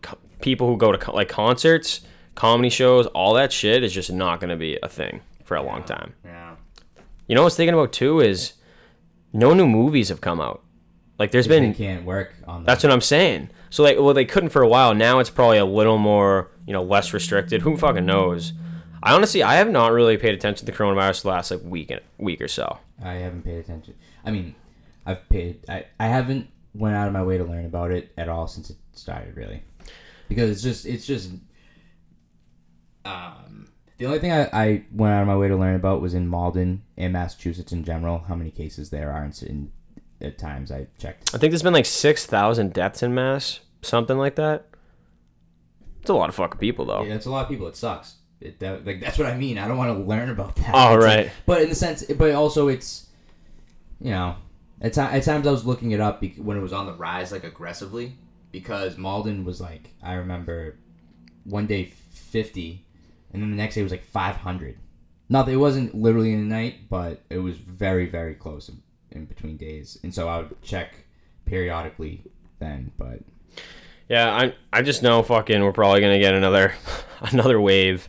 co- 0.03 0.19
people 0.41 0.69
who 0.69 0.77
go 0.77 0.93
to 0.93 0.99
co- 0.99 1.15
like 1.15 1.29
concerts, 1.29 2.03
comedy 2.37 2.71
shows, 2.71 3.07
all 3.09 3.35
that 3.35 3.53
shit 3.53 3.83
is 3.83 3.93
just 3.93 4.13
not 4.13 4.39
going 4.39 4.51
to 4.51 4.57
be 4.57 4.79
a 4.83 4.89
thing 4.89 5.23
for 5.45 5.57
a 5.57 5.63
long 5.63 5.83
time. 5.83 6.15
Yeah. 6.25 6.55
You 7.27 7.35
know 7.35 7.41
what 7.41 7.47
I 7.47 7.47
was 7.47 7.57
thinking 7.57 7.75
about 7.75 7.93
too 7.93 8.21
is 8.21 8.53
no 9.33 9.53
new 9.53 9.67
movies 9.67 10.11
have 10.11 10.21
come 10.21 10.41
out. 10.41 10.63
Like 11.19 11.33
there's 11.33 11.49
been 11.49 11.75
can't 11.75 12.05
work 12.05 12.35
on 12.47 12.63
that. 12.63 12.67
that's 12.67 12.85
what 12.85 12.93
I'm 12.93 13.01
saying. 13.01 13.51
So 13.71 13.83
like, 13.83 13.97
well, 13.99 14.15
they 14.15 14.25
couldn't 14.25 14.51
for 14.51 14.63
a 14.63 14.69
while. 14.69 14.95
Now 14.95 15.19
it's 15.19 15.31
probably 15.31 15.59
a 15.59 15.65
little 15.65 15.99
more, 15.99 16.51
you 16.67 16.73
know, 16.73 16.83
less 16.83 17.13
restricted. 17.13 17.63
Who 17.63 17.77
fucking 17.77 18.07
knows? 18.07 18.53
I 19.03 19.15
honestly, 19.15 19.43
I 19.43 19.55
have 19.55 19.71
not 19.71 19.93
really 19.93 20.17
paid 20.17 20.35
attention 20.35 20.67
to 20.67 20.73
the 20.73 20.77
coronavirus 20.77 21.23
the 21.23 21.29
last 21.29 21.51
like 21.51 21.63
week, 21.63 21.93
week 22.19 22.41
or 22.41 22.49
so. 22.49 22.79
I 23.03 23.15
haven't 23.15 23.43
paid 23.43 23.59
attention. 23.59 23.95
I 24.25 24.31
mean, 24.31 24.55
I've 25.05 25.27
paid. 25.29 25.61
I, 25.69 25.87
I 25.99 26.09
haven't 26.09 26.49
went 26.75 26.97
out 26.97 27.07
of 27.07 27.13
my 27.13 27.23
way 27.23 27.39
to 27.39 27.45
learn 27.45 27.65
about 27.65 27.93
it 27.93 28.13
at 28.19 28.29
all 28.29 28.47
since 28.47 28.71
it 28.71 28.77
started, 28.93 29.37
really, 29.37 29.63
because 30.29 30.51
it's 30.51 30.63
just 30.63 30.87
it's 30.87 31.07
just. 31.07 31.31
Um, 33.07 33.69
the 33.99 34.07
only 34.07 34.19
thing 34.19 34.33
I, 34.33 34.49
I 34.53 34.85
went 34.93 35.15
out 35.15 35.23
of 35.23 35.27
my 35.29 35.37
way 35.37 35.49
to 35.49 35.57
learn 35.57 35.75
about 35.77 36.01
was 36.03 36.13
in 36.15 36.27
Malden 36.27 36.83
and 36.97 37.13
Massachusetts 37.13 37.73
in 37.73 37.85
general. 37.85 38.19
How 38.29 38.35
many 38.35 38.51
cases 38.51 38.91
there 38.91 39.11
are 39.13 39.25
in, 39.25 39.33
in 39.47 39.73
at 40.21 40.39
times 40.39 40.73
I 40.73 40.87
checked. 40.99 41.35
I 41.35 41.39
think 41.39 41.51
there's 41.51 41.63
been 41.63 41.73
like 41.75 41.87
six 41.87 42.27
thousand 42.27 42.73
deaths 42.73 43.03
in 43.03 43.15
mass, 43.15 43.61
something 43.83 44.17
like 44.19 44.37
that. 44.37 44.67
It's 46.01 46.11
a 46.11 46.15
lot 46.15 46.29
of 46.29 46.35
fucking 46.35 46.59
people 46.61 46.85
though. 46.87 47.03
Yeah, 47.03 47.15
that's 47.15 47.27
a 47.27 47.31
lot 47.31 47.45
of 47.45 47.49
people. 47.51 47.67
It 47.67 47.77
sucks. 47.77 48.15
It, 48.41 48.59
that, 48.61 48.87
like 48.87 49.01
that's 49.01 49.19
what 49.19 49.27
I 49.27 49.37
mean. 49.37 49.59
I 49.59 49.67
don't 49.67 49.77
want 49.79 49.97
to 49.99 50.05
learn 50.05 50.31
about 50.31 50.57
that. 50.57 50.71
Oh, 50.73 50.97
It's 50.97 51.05
right. 51.05 51.25
like- 51.25 51.33
but 51.47 51.63
in 51.63 51.69
the 51.69 51.75
sense, 51.75 52.05
but 52.05 52.33
also 52.33 52.69
it's, 52.69 53.07
you 54.01 54.11
know, 54.11 54.37
at, 54.81 54.93
ti- 54.93 55.01
at 55.01 55.23
times 55.23 55.47
I 55.47 55.51
was 55.51 55.65
looking 55.67 55.91
it 55.93 56.01
up 56.01 56.23
when 56.39 56.57
it 56.57 56.61
was 56.61 56.73
on 56.73 56.87
the 56.87 56.93
rise, 56.93 57.33
like 57.33 57.45
aggressively, 57.45 58.17
because 58.53 58.97
Malden 58.97 59.45
was 59.45 59.61
like 59.61 59.91
I 60.03 60.15
remember, 60.15 60.77
one 61.45 61.67
day 61.67 61.93
fifty, 62.11 62.86
and 63.37 63.43
then 63.43 63.51
the 63.51 63.57
next 63.57 63.75
day 63.75 63.83
was 63.83 63.93
like 63.93 64.03
five 64.03 64.37
hundred. 64.37 64.79
Not 65.29 65.45
that 65.45 65.53
it 65.53 65.57
wasn't 65.57 65.95
literally 65.95 66.33
in 66.33 66.39
a 66.39 66.45
night, 66.45 66.89
but 66.89 67.21
it 67.29 67.37
was 67.37 67.59
very 67.59 68.09
very 68.09 68.35
close 68.35 68.71
in, 68.71 68.83
in 69.11 69.27
between 69.27 69.59
days, 69.59 69.99
and 70.03 70.15
so 70.15 70.27
I 70.27 70.39
would 70.39 70.63
check 70.63 71.05
periodically 71.45 72.25
then. 72.61 72.93
But 72.97 73.21
Yeah, 74.09 74.35
I 74.35 74.55
I 74.73 74.81
just 74.81 75.03
know 75.03 75.23
fucking 75.23 75.63
we're 75.63 75.73
probably 75.73 76.01
gonna 76.01 76.19
get 76.19 76.33
another 76.33 76.73
another 77.21 77.61
wave. 77.61 78.09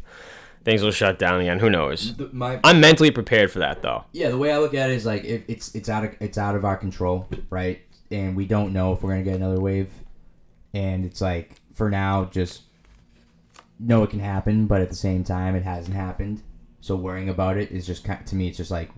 Things 0.63 0.81
will 0.81 0.91
shut 0.91 1.19
down 1.19 1.41
again. 1.41 1.59
Who 1.59 1.69
knows? 1.69 2.15
the, 2.15 2.29
my 2.31 2.61
I'm 2.63 2.79
mentally 2.79 3.11
prepared 3.11 3.51
for 3.51 3.59
that 3.59 3.81
though. 3.81 4.05
Yeah, 4.13 4.29
the 4.29 4.37
way 4.37 4.53
I 4.53 4.59
look 4.59 4.73
at 4.73 4.89
it 4.89 4.95
is 4.95 5.05
like 5.05 5.25
if 5.25 5.43
it's 5.49 5.75
it's 5.75 5.89
out 5.89 6.05
of 6.05 6.15
it's 6.21 6.37
out 6.37 6.55
of 6.55 6.63
our 6.63 6.77
control, 6.77 7.27
right? 7.49 7.81
And 8.11 8.37
we 8.37 8.45
don't 8.45 8.71
know 8.71 8.93
if 8.93 9.03
we're 9.03 9.11
gonna 9.11 9.23
get 9.23 9.35
another 9.35 9.59
wave. 9.59 9.89
And 10.73 11.03
it's 11.03 11.19
like 11.19 11.59
for 11.73 11.89
now, 11.89 12.25
just 12.25 12.61
know 13.79 14.03
it 14.03 14.09
can 14.09 14.19
happen, 14.19 14.67
but 14.67 14.81
at 14.81 14.89
the 14.89 14.95
same 14.95 15.23
time, 15.23 15.55
it 15.55 15.63
hasn't 15.63 15.95
happened. 15.95 16.41
So 16.81 16.95
worrying 16.95 17.29
about 17.29 17.57
it 17.57 17.71
is 17.71 17.85
just 17.85 18.03
kind 18.03 18.25
to 18.25 18.35
me, 18.35 18.47
it's 18.47 18.57
just 18.57 18.71
like 18.71 18.91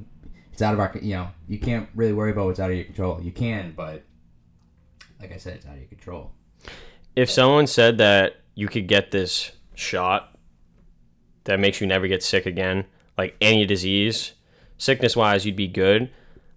it's 0.51 0.61
out 0.61 0.73
of 0.73 0.79
our 0.79 0.91
you 1.01 1.15
know 1.15 1.29
you 1.47 1.57
can't 1.57 1.89
really 1.95 2.13
worry 2.13 2.31
about 2.31 2.45
what's 2.45 2.59
out 2.59 2.69
of 2.69 2.75
your 2.75 2.85
control. 2.85 3.21
You 3.21 3.31
can, 3.31 3.73
but 3.75 4.03
like 5.19 5.33
I 5.33 5.37
said, 5.37 5.55
it's 5.55 5.65
out 5.65 5.73
of 5.73 5.79
your 5.79 5.87
control. 5.87 6.31
If 7.15 7.29
someone 7.29 7.67
said 7.67 7.97
that 7.97 8.37
you 8.55 8.67
could 8.67 8.87
get 8.87 9.11
this 9.11 9.51
shot 9.75 10.37
that 11.45 11.59
makes 11.59 11.81
you 11.81 11.87
never 11.87 12.07
get 12.07 12.23
sick 12.23 12.45
again, 12.45 12.85
like 13.17 13.35
any 13.41 13.65
disease, 13.65 14.33
sickness 14.77 15.15
wise, 15.15 15.45
you'd 15.45 15.55
be 15.55 15.67
good, 15.67 16.09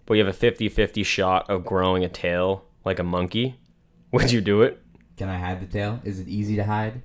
but 0.05 0.15
you 0.15 0.23
have 0.23 0.33
a 0.33 0.37
50 0.37 0.69
50 0.69 1.03
shot 1.03 1.49
of 1.49 1.65
growing 1.65 2.03
a 2.03 2.09
tail 2.09 2.65
like 2.85 2.99
a 2.99 3.03
monkey, 3.03 3.55
would 4.11 4.31
you 4.31 4.41
do 4.41 4.61
it? 4.61 4.81
Can 5.17 5.29
I 5.29 5.37
hide 5.37 5.61
the 5.61 5.71
tail? 5.71 6.01
Is 6.03 6.19
it 6.19 6.27
easy 6.27 6.55
to 6.57 6.63
hide? 6.63 7.01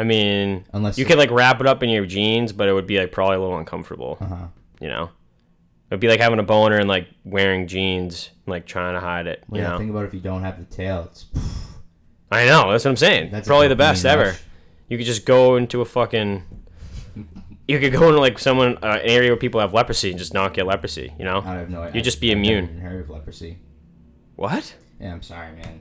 I 0.00 0.04
mean, 0.04 0.64
Unless 0.72 0.96
you 0.98 1.04
could 1.04 1.18
like 1.18 1.30
wrap 1.30 1.60
it 1.60 1.66
up 1.66 1.82
in 1.82 1.90
your 1.90 2.06
jeans, 2.06 2.52
but 2.52 2.68
it 2.68 2.72
would 2.72 2.86
be 2.86 2.98
like 2.98 3.12
probably 3.12 3.36
a 3.36 3.40
little 3.40 3.58
uncomfortable, 3.58 4.16
Uh 4.20 4.24
huh. 4.26 4.46
you 4.80 4.88
know? 4.88 5.10
It'd 5.90 6.00
be 6.00 6.08
like 6.08 6.20
having 6.20 6.38
a 6.38 6.42
boner 6.44 6.76
and 6.78 6.88
like 6.88 7.08
wearing 7.24 7.66
jeans, 7.66 8.30
like 8.46 8.64
trying 8.64 8.94
to 8.94 9.00
hide 9.00 9.26
it, 9.26 9.44
you 9.52 9.58
yeah, 9.60 9.70
know? 9.70 9.78
think 9.78 9.90
about 9.90 10.04
if 10.06 10.14
you 10.14 10.20
don't 10.20 10.42
have 10.42 10.58
the 10.58 10.64
tail. 10.74 11.08
It's 11.10 11.26
I 12.32 12.46
know, 12.46 12.70
that's 12.70 12.84
what 12.84 12.92
I'm 12.92 12.96
saying. 12.96 13.30
That's 13.30 13.46
probably 13.46 13.68
the 13.68 13.76
best 13.76 14.04
ever. 14.04 14.24
rush. 14.30 14.40
You 14.88 14.96
could 14.96 15.06
just 15.06 15.26
go 15.26 15.56
into 15.56 15.80
a 15.80 15.84
fucking. 15.84 16.44
You 17.68 17.78
could 17.78 17.92
go 17.92 18.08
into 18.08 18.20
like 18.20 18.38
someone 18.38 18.78
uh, 18.82 18.98
an 18.98 19.00
area 19.02 19.30
where 19.30 19.36
people 19.36 19.60
have 19.60 19.72
leprosy 19.74 20.10
and 20.10 20.18
just 20.18 20.32
not 20.34 20.54
get 20.54 20.66
leprosy. 20.66 21.12
You 21.18 21.24
know, 21.24 21.42
I 21.44 21.54
have 21.56 21.70
no. 21.70 21.82
Idea. 21.82 21.94
You 21.96 22.02
just 22.02 22.20
be 22.20 22.30
I've 22.32 22.38
never 22.38 22.48
immune. 22.58 22.64
even 22.70 22.80
heard 22.80 23.00
of 23.02 23.10
leprosy. 23.10 23.58
what? 24.36 24.74
Yeah, 25.00 25.12
I'm 25.12 25.22
sorry, 25.22 25.52
man. 25.56 25.80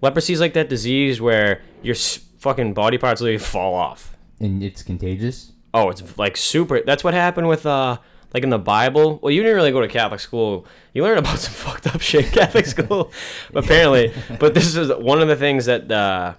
Leprosy 0.00 0.32
is 0.32 0.40
like 0.40 0.54
that 0.54 0.68
disease 0.68 1.20
where 1.20 1.60
your 1.82 1.94
s- 1.94 2.20
fucking 2.40 2.74
body 2.74 2.98
parts 2.98 3.20
literally 3.20 3.38
fall 3.38 3.74
off. 3.74 4.16
And 4.40 4.62
it's 4.62 4.82
contagious. 4.82 5.52
Oh, 5.72 5.90
it's 5.90 6.18
like 6.18 6.36
super. 6.36 6.80
That's 6.80 7.04
what 7.04 7.14
happened 7.14 7.46
with 7.46 7.64
uh, 7.64 7.98
like 8.34 8.42
in 8.42 8.50
the 8.50 8.58
Bible. 8.58 9.20
Well, 9.22 9.30
you 9.30 9.42
didn't 9.42 9.56
really 9.56 9.70
go 9.70 9.80
to 9.80 9.88
Catholic 9.88 10.20
school. 10.20 10.66
You 10.92 11.04
learned 11.04 11.20
about 11.20 11.38
some 11.38 11.52
fucked 11.52 11.86
up 11.86 12.00
shit 12.00 12.26
in 12.26 12.32
Catholic 12.32 12.66
school, 12.66 13.12
apparently. 13.54 14.12
But 14.40 14.54
this 14.54 14.74
is 14.74 14.90
one 14.92 15.20
of 15.20 15.28
the 15.28 15.36
things 15.36 15.66
that 15.66 15.90
uh, 15.92 16.34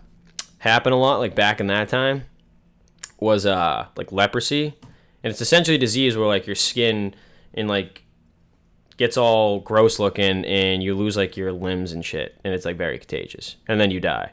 happened 0.57 0.93
a 0.93 0.97
lot, 0.97 1.19
like 1.19 1.35
back 1.35 1.59
in 1.59 1.67
that 1.67 1.87
time, 1.87 2.23
was 3.19 3.45
uh, 3.45 3.87
like 3.95 4.11
leprosy, 4.11 4.73
and 5.23 5.31
it's 5.31 5.41
essentially 5.41 5.75
a 5.75 5.79
disease 5.79 6.17
where 6.17 6.27
like 6.27 6.45
your 6.47 6.55
skin 6.55 7.13
and 7.53 7.67
like 7.67 8.03
gets 8.97 9.17
all 9.17 9.59
gross 9.59 9.99
looking, 9.99 10.43
and 10.45 10.83
you 10.83 10.95
lose 10.95 11.15
like 11.15 11.37
your 11.37 11.53
limbs 11.53 11.93
and 11.93 12.03
shit, 12.03 12.39
and 12.43 12.53
it's 12.53 12.65
like 12.65 12.77
very 12.77 12.97
contagious, 12.97 13.55
and 13.67 13.79
then 13.79 13.91
you 13.91 13.99
die. 13.99 14.31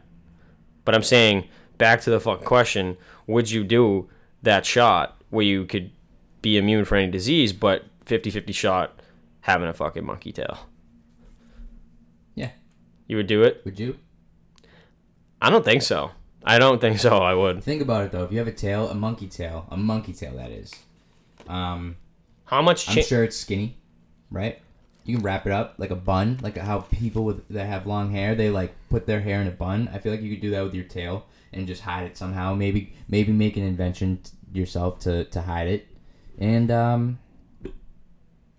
But 0.89 0.95
I'm 0.95 1.03
saying 1.03 1.47
back 1.77 2.01
to 2.05 2.11
the 2.11 2.19
fucking 2.19 2.47
question: 2.47 2.97
Would 3.27 3.51
you 3.51 3.63
do 3.63 4.09
that 4.43 4.65
shot 4.65 5.21
where 5.29 5.45
you 5.45 5.67
could 5.67 5.91
be 6.41 6.57
immune 6.57 6.87
for 6.87 6.97
any 6.97 7.13
disease, 7.13 7.53
but 7.53 7.85
50-50 8.07 8.55
shot 8.55 9.03
having 9.43 9.69
a 9.69 9.75
fucking 9.75 10.07
monkey 10.07 10.33
tail? 10.33 10.61
Yeah. 12.35 12.53
You 13.07 13.19
would 13.19 13.27
do 13.27 13.43
it? 13.43 13.61
Would 13.67 13.79
you? 13.79 13.99
I 15.43 15.51
don't 15.51 15.63
think 15.63 15.83
so. 15.83 16.13
I 16.43 16.59
don't 16.59 16.81
think 16.81 16.99
so. 16.99 17.19
I 17.19 17.35
would. 17.35 17.63
Think 17.63 17.83
about 17.83 18.07
it 18.07 18.13
though. 18.13 18.25
If 18.25 18.33
you 18.33 18.39
have 18.39 18.49
a 18.49 18.53
tail, 18.53 18.89
a 18.89 18.95
monkey 18.95 19.27
tail, 19.27 19.67
a 19.71 19.77
monkey 19.77 20.15
tail 20.15 20.37
that 20.37 20.51
is. 20.51 20.73
Um, 21.49 21.99
How 22.47 22.63
much? 22.63 22.89
I'm 22.89 23.03
sure 23.03 23.25
it's 23.25 23.37
skinny, 23.37 23.77
right? 24.31 24.63
You 25.09 25.17
can 25.17 25.25
wrap 25.25 25.47
it 25.47 25.53
up 25.53 25.75
like 25.79 25.91
a 25.91 25.97
bun, 25.97 26.39
like 26.43 26.59
how 26.59 26.81
people 26.81 27.25
with 27.25 27.49
that 27.49 27.67
have 27.67 27.87
long 27.87 28.13
hair 28.13 28.35
they 28.35 28.51
like 28.51 28.75
put 28.91 29.07
their 29.07 29.21
hair 29.23 29.41
in 29.41 29.47
a 29.47 29.51
bun. 29.51 29.89
I 29.93 29.99
feel 29.99 30.13
like 30.13 30.21
you 30.21 30.31
could 30.31 30.43
do 30.43 30.51
that 30.51 30.63
with 30.63 30.75
your 30.75 30.85
tail 30.85 31.25
and 31.53 31.67
just 31.67 31.81
hide 31.83 32.05
it 32.05 32.17
somehow. 32.19 32.55
Maybe 32.55 32.93
maybe 33.09 33.33
make 33.33 33.57
an 33.57 33.63
invention 33.63 34.19
t- 34.23 34.59
yourself 34.61 34.99
to 35.01 35.25
to 35.25 35.41
hide 35.41 35.67
it, 35.69 35.89
and 36.39 36.71
um, 36.71 37.19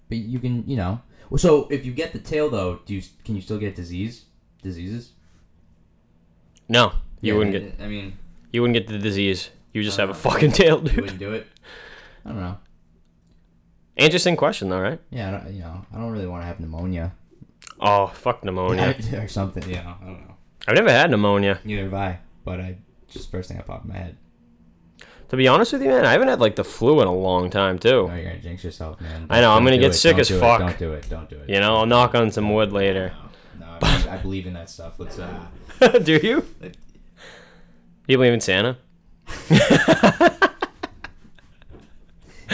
but 0.10 0.18
you 0.18 0.40
can 0.40 0.68
you 0.68 0.76
know 0.76 1.02
So 1.38 1.68
if 1.70 1.86
you 1.86 1.94
get 1.94 2.14
the 2.14 2.20
tail 2.20 2.50
though, 2.50 2.80
do 2.86 2.96
you 2.96 3.04
can 3.24 3.36
you 3.36 3.42
still 3.42 3.60
get 3.60 3.76
disease? 3.76 4.26
Diseases? 4.64 5.12
No, 6.68 6.94
you 7.22 7.34
Yeah, 7.34 7.38
wouldn't 7.38 7.78
get 7.78 7.86
I 7.86 7.88
mean, 7.88 8.18
you 8.52 8.62
wouldn't 8.62 8.74
get 8.74 8.88
the 8.88 8.98
disease. 8.98 9.52
You 9.72 9.84
just 9.84 9.98
have 9.98 10.10
a 10.10 10.14
fucking 10.16 10.52
tail, 10.54 10.82
dude. 10.82 10.96
you 10.96 11.02
wouldn't 11.04 11.20
do 11.20 11.34
it. 11.34 11.46
I 12.26 12.30
don't 12.30 12.42
know. 12.42 12.58
Interesting 14.00 14.36
question 14.36 14.70
though, 14.70 14.80
right? 14.80 15.00
Yeah, 15.10 15.28
I 15.28 15.32
don't, 15.32 15.54
you 15.54 15.62
know, 15.62 15.86
I 15.94 15.98
don't 15.98 16.12
really 16.12 16.28
want 16.28 16.42
to 16.44 16.48
have 16.48 16.60
pneumonia 16.60 17.12
Oh, 17.80 18.08
fuck 18.08 18.44
pneumonia. 18.44 18.96
or 19.14 19.28
something. 19.28 19.64
Yeah, 19.70 19.96
I 20.02 20.06
don't 20.06 20.28
know. 20.28 20.36
I've 20.68 20.76
never 20.76 20.90
had 20.92 21.10
pneumonia. 21.12 21.60
Neither 21.64 21.84
have 21.84 21.94
I, 21.94 22.20
but 22.44 22.60
I 22.60 22.78
just 23.10 23.32
first 23.32 23.48
thing 23.48 23.58
that 23.58 23.68
popped 23.68 23.86
in 23.86 23.92
my 23.92 23.98
head. 23.98 24.18
To 25.30 25.38
be 25.38 25.48
honest 25.48 25.74
with 25.74 25.84
you, 25.84 25.90
man, 25.90 26.06
I 26.06 26.12
haven't 26.12 26.28
had 26.28 26.40
like 26.40 26.56
the 26.56 26.64
flu 26.64 27.02
in 27.02 27.08
a 27.08 27.14
long 27.14 27.50
time 27.50 27.78
too. 27.80 28.08
No, 28.08 28.16
you're 28.16 28.24
gonna 28.26 28.40
jinx 28.40 28.64
yourself, 28.64 29.00
man. 29.00 29.28
I 29.30 29.42
know, 29.42 29.52
I'm 29.52 29.64
gonna 29.64 29.78
get 29.78 29.92
it. 29.92 29.94
sick 29.94 30.14
Don't 30.14 30.22
as 30.22 30.28
do 30.28 30.38
it. 30.38 30.40
fuck. 30.40 30.60
Don't 30.60 30.78
do 30.80 30.94
it. 30.94 31.10
Don't 31.10 31.30
do 31.30 31.36
it. 31.38 31.50
You 31.50 31.60
know, 31.60 31.76
I'll 31.78 31.86
knock 31.86 32.16
on 32.16 32.32
some 32.32 32.52
wood 32.54 32.74
later. 32.74 33.14
No, 33.60 33.66
no 33.66 33.72
I, 33.74 33.80
believe, 33.80 34.08
I 34.08 34.18
believe 34.18 34.48
in 34.48 34.54
that 34.54 34.70
stuff. 34.70 34.94
Let's. 34.98 35.20
uh 35.20 35.46
Do 36.04 36.14
you? 36.22 36.46
You 38.08 38.18
believe 38.18 38.34
in 38.34 38.42
Santa? 38.42 38.78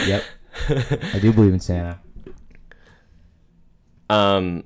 Yep. 0.06 0.24
I 0.68 1.18
do 1.20 1.32
believe 1.32 1.52
in 1.54 1.60
Santa. 1.60 1.98
Um, 4.08 4.64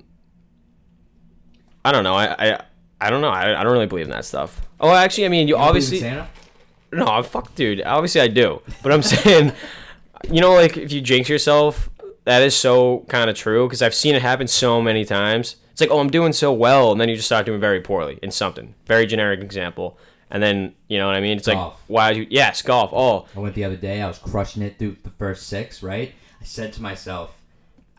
I 1.83 1.91
don't 1.91 2.03
know. 2.03 2.13
I 2.15 2.35
I, 2.53 2.59
I 2.99 3.09
don't 3.09 3.21
know. 3.21 3.29
I, 3.29 3.59
I 3.59 3.63
don't 3.63 3.73
really 3.73 3.87
believe 3.87 4.05
in 4.05 4.11
that 4.11 4.25
stuff. 4.25 4.61
Oh, 4.79 4.93
actually, 4.93 5.25
I 5.25 5.29
mean, 5.29 5.47
you, 5.47 5.55
You 5.55 5.61
don't 5.61 5.73
believe 5.73 5.93
in 5.93 5.97
obviously 5.97 5.99
Santa. 5.99 6.29
no. 6.91 7.23
Fuck, 7.23 7.55
dude. 7.55 7.81
Obviously, 7.83 8.21
I 8.21 8.27
do. 8.27 8.61
But 8.83 8.91
I'm 8.91 9.01
saying, 9.13 9.53
you 10.29 10.41
know, 10.41 10.53
like 10.53 10.77
if 10.77 10.91
you 10.91 11.01
jinx 11.01 11.29
yourself, 11.29 11.89
that 12.25 12.41
is 12.43 12.55
so 12.55 13.05
kind 13.09 13.29
of 13.29 13.35
true 13.35 13.67
because 13.67 13.81
I've 13.81 13.95
seen 13.95 14.13
it 14.15 14.21
happen 14.21 14.47
so 14.47 14.81
many 14.81 15.05
times. 15.05 15.55
It's 15.71 15.81
like, 15.81 15.89
oh, 15.89 15.99
I'm 15.99 16.09
doing 16.09 16.33
so 16.33 16.51
well, 16.51 16.91
and 16.91 16.99
then 16.99 17.07
you 17.09 17.15
just 17.15 17.27
start 17.27 17.45
doing 17.45 17.59
very 17.59 17.79
poorly 17.81 18.19
in 18.21 18.29
something. 18.29 18.75
Very 18.85 19.05
generic 19.05 19.39
example. 19.41 19.97
And 20.31 20.41
then 20.41 20.73
you 20.87 20.97
know 20.97 21.07
what 21.07 21.15
I 21.15 21.19
mean? 21.21 21.37
It's 21.37 21.47
like, 21.47 21.57
Golf. 21.57 21.83
why? 21.87 22.11
You, 22.11 22.25
yes, 22.29 22.61
golf. 22.61 22.91
Oh, 22.93 23.27
I 23.35 23.39
went 23.39 23.53
the 23.53 23.65
other 23.65 23.75
day. 23.75 24.01
I 24.01 24.07
was 24.07 24.17
crushing 24.17 24.63
it 24.63 24.79
through 24.79 24.97
the 25.03 25.09
first 25.11 25.47
six. 25.47 25.83
Right. 25.83 26.13
I 26.39 26.43
said 26.45 26.73
to 26.73 26.81
myself, 26.81 27.35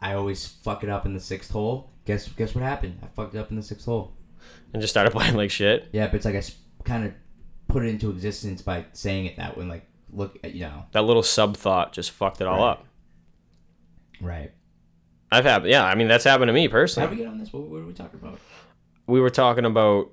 I 0.00 0.14
always 0.14 0.46
fuck 0.46 0.82
it 0.82 0.88
up 0.88 1.04
in 1.06 1.14
the 1.14 1.20
sixth 1.20 1.50
hole. 1.52 1.90
Guess 2.06 2.28
guess 2.30 2.54
what 2.54 2.64
happened? 2.64 2.98
I 3.02 3.06
fucked 3.14 3.34
it 3.34 3.38
up 3.38 3.50
in 3.50 3.56
the 3.56 3.62
sixth 3.62 3.84
hole. 3.86 4.14
and 4.72 4.80
just 4.80 4.92
started 4.92 5.10
playing 5.16 5.36
like 5.36 5.50
shit. 5.50 5.88
Yeah, 5.92 6.06
but 6.06 6.16
it's 6.16 6.24
like 6.24 6.34
I 6.34 6.42
kind 6.84 7.04
of 7.04 7.12
put 7.68 7.84
it 7.84 7.88
into 7.88 8.10
existence 8.10 8.62
by 8.62 8.86
saying 8.94 9.26
it 9.26 9.36
that 9.36 9.56
way. 9.56 9.64
Like, 9.66 9.84
look, 10.10 10.38
at, 10.42 10.54
you 10.54 10.62
know. 10.62 10.84
That 10.92 11.02
little 11.02 11.22
sub 11.22 11.56
thought 11.56 11.92
just 11.92 12.10
fucked 12.10 12.40
it 12.40 12.46
all 12.46 12.58
Right. 12.58 12.70
up. 12.72 12.86
Right. 14.20 14.52
I've 15.30 15.44
had, 15.44 15.64
yeah. 15.66 15.84
I 15.84 15.94
mean, 15.94 16.08
that's 16.08 16.24
happened 16.24 16.48
to 16.48 16.52
me 16.52 16.68
personally. 16.68 17.06
How 17.06 17.12
do 17.14 17.18
we 17.18 17.24
get 17.24 17.30
on 17.32 17.38
this? 17.38 17.52
What, 17.52 17.62
what 17.64 17.80
are 17.80 17.86
we 17.86 17.92
talking 17.92 18.20
about? 18.20 18.38
we 19.06 19.20
were 19.20 19.30
talking 19.30 19.64
about 19.64 20.10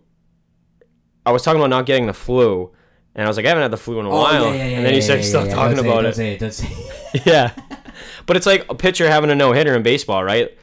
I 1.29 1.31
was 1.31 1.43
talking 1.43 1.59
about 1.59 1.69
not 1.69 1.85
getting 1.85 2.07
the 2.07 2.13
flu 2.13 2.71
and 3.15 3.25
I 3.25 3.27
was 3.27 3.37
like 3.37 3.45
I 3.45 3.49
haven't 3.49 3.63
had 3.63 3.71
the 3.71 3.77
flu 3.77 3.99
in 3.99 4.05
a 4.05 4.09
oh, 4.09 4.13
while 4.13 4.45
and 4.45 4.85
then 4.85 4.93
you 4.93 5.01
said 5.01 5.23
stop 5.23 5.47
talking 5.47 5.75
don't 5.77 5.85
say 5.85 5.89
about 5.89 6.01
Don't 6.01 6.11
it, 6.11 6.15
say 6.15 6.33
it. 6.33 6.39
Don't 6.39 6.51
say 6.53 6.67
it. 6.67 7.21
yeah 7.25 7.53
but 8.25 8.35
it's 8.37 8.45
like 8.45 8.65
a 8.69 8.75
pitcher 8.75 9.09
having 9.09 9.29
a 9.29 9.35
no-hitter 9.35 9.75
in 9.75 9.83
baseball 9.83 10.23
right 10.23 10.57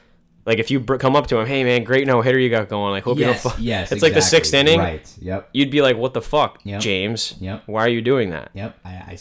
like 0.44 0.58
if 0.58 0.70
you 0.70 0.80
come 0.80 1.16
up 1.16 1.26
to 1.28 1.38
him 1.38 1.46
hey 1.46 1.64
man 1.64 1.84
great 1.84 2.06
no-hitter 2.06 2.38
you 2.38 2.50
got 2.50 2.68
going 2.68 2.90
like 2.92 3.04
hope 3.04 3.18
yes, 3.18 3.44
you 3.44 3.50
don't 3.50 3.56
fu-. 3.56 3.62
yes. 3.62 3.92
it's 3.92 4.02
like 4.02 4.14
the 4.14 4.22
sixth 4.22 4.52
inning 4.54 4.78
Right. 4.78 5.12
Yep. 5.20 5.50
you'd 5.52 5.70
be 5.70 5.82
like 5.82 5.96
what 5.96 6.14
the 6.14 6.22
fuck 6.22 6.60
Yep. 6.64 6.80
James 6.80 7.34
Yep. 7.40 7.62
why 7.66 7.82
are 7.82 7.88
you 7.88 8.02
doing 8.02 8.30
that 8.30 8.50
Yep. 8.54 8.78
I 8.84 9.18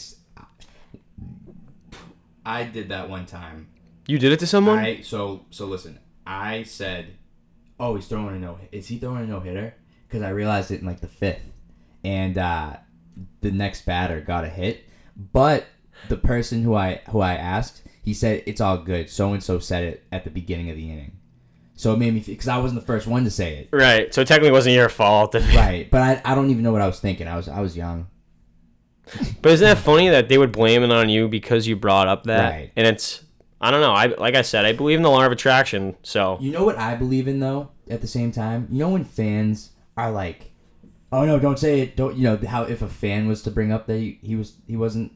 I 2.44 2.62
did 2.64 2.90
that 2.90 3.10
one 3.10 3.26
time. 3.26 3.66
you 4.06 4.18
did 4.18 4.30
it 4.32 4.38
to 4.38 4.46
someone 4.46 4.78
I 4.78 5.00
so 5.02 5.44
so 5.50 5.66
listen. 5.66 5.98
I 6.24 6.62
said, 6.62 7.16
"Oh, 7.78 7.94
he's 7.96 8.06
throwing 8.06 8.36
a 8.36 8.38
no. 8.38 8.54
Hitter. 8.54 8.68
Is 8.76 8.88
he 8.88 8.98
throwing 8.98 9.24
a 9.24 9.26
no 9.26 9.40
hitter?" 9.40 9.74
Because 10.08 10.22
I 10.22 10.30
realized 10.30 10.70
it 10.70 10.80
in 10.80 10.86
like 10.86 11.00
the 11.00 11.08
fifth, 11.08 11.42
and 12.04 12.38
uh, 12.38 12.76
the 13.40 13.50
next 13.50 13.84
batter 13.86 14.20
got 14.20 14.44
a 14.44 14.48
hit. 14.48 14.84
But 15.32 15.66
the 16.08 16.16
person 16.16 16.62
who 16.62 16.74
I 16.74 17.00
who 17.10 17.20
I 17.20 17.34
asked, 17.34 17.82
he 18.02 18.14
said 18.14 18.42
it's 18.46 18.60
all 18.60 18.78
good. 18.78 19.10
So 19.10 19.32
and 19.32 19.42
so 19.42 19.58
said 19.58 19.82
it 19.84 20.04
at 20.12 20.24
the 20.24 20.30
beginning 20.30 20.70
of 20.70 20.76
the 20.76 20.90
inning, 20.90 21.16
so 21.74 21.92
it 21.92 21.98
made 21.98 22.14
me 22.14 22.20
because 22.20 22.48
I 22.48 22.58
wasn't 22.58 22.80
the 22.80 22.86
first 22.86 23.06
one 23.06 23.24
to 23.24 23.30
say 23.30 23.56
it. 23.56 23.68
right 23.72 24.12
so 24.14 24.20
it 24.20 24.28
technically 24.28 24.52
wasn't 24.52 24.74
your 24.76 24.88
fault 24.88 25.34
Right, 25.54 25.90
but 25.90 26.02
I, 26.02 26.22
I 26.24 26.34
don't 26.34 26.50
even 26.50 26.62
know 26.62 26.72
what 26.72 26.82
I 26.82 26.86
was 26.86 27.00
thinking. 27.00 27.26
I 27.28 27.36
was 27.36 27.48
I 27.48 27.60
was 27.60 27.76
young. 27.76 28.06
but 29.42 29.52
isn't 29.52 29.64
that 29.66 29.78
funny 29.78 30.08
that 30.08 30.28
they 30.28 30.36
would 30.38 30.52
blame 30.52 30.82
it 30.82 30.90
on 30.90 31.08
you 31.08 31.28
because 31.28 31.66
you 31.66 31.76
brought 31.76 32.08
up 32.08 32.24
that 32.24 32.50
Right. 32.50 32.72
and 32.76 32.86
it's 32.86 33.22
I 33.60 33.70
don't 33.70 33.80
know 33.80 33.92
I 33.92 34.06
like 34.06 34.34
I 34.34 34.42
said 34.42 34.64
I 34.64 34.72
believe 34.72 34.96
in 34.98 35.02
the 35.02 35.10
law 35.10 35.24
of 35.24 35.32
attraction 35.32 35.96
so 36.02 36.38
You 36.40 36.50
know 36.52 36.64
what 36.64 36.76
I 36.78 36.94
believe 36.96 37.28
in 37.28 37.38
though. 37.40 37.70
At 37.88 38.00
the 38.00 38.08
same 38.08 38.32
time, 38.32 38.66
you 38.70 38.80
know 38.80 38.88
when 38.90 39.04
fans 39.04 39.70
are 39.96 40.10
like, 40.10 40.52
"Oh 41.12 41.24
no, 41.24 41.38
don't 41.38 41.58
say 41.58 41.80
it." 41.80 41.96
Don't 41.96 42.16
you 42.16 42.22
know 42.24 42.36
how 42.48 42.62
if 42.64 42.82
a 42.82 42.88
fan 42.88 43.28
was 43.28 43.42
to 43.42 43.50
bring 43.50 43.72
up 43.72 43.86
that 43.86 43.98
he, 43.98 44.18
he 44.22 44.36
was 44.36 44.56
he 44.66 44.76
wasn't 44.76 45.12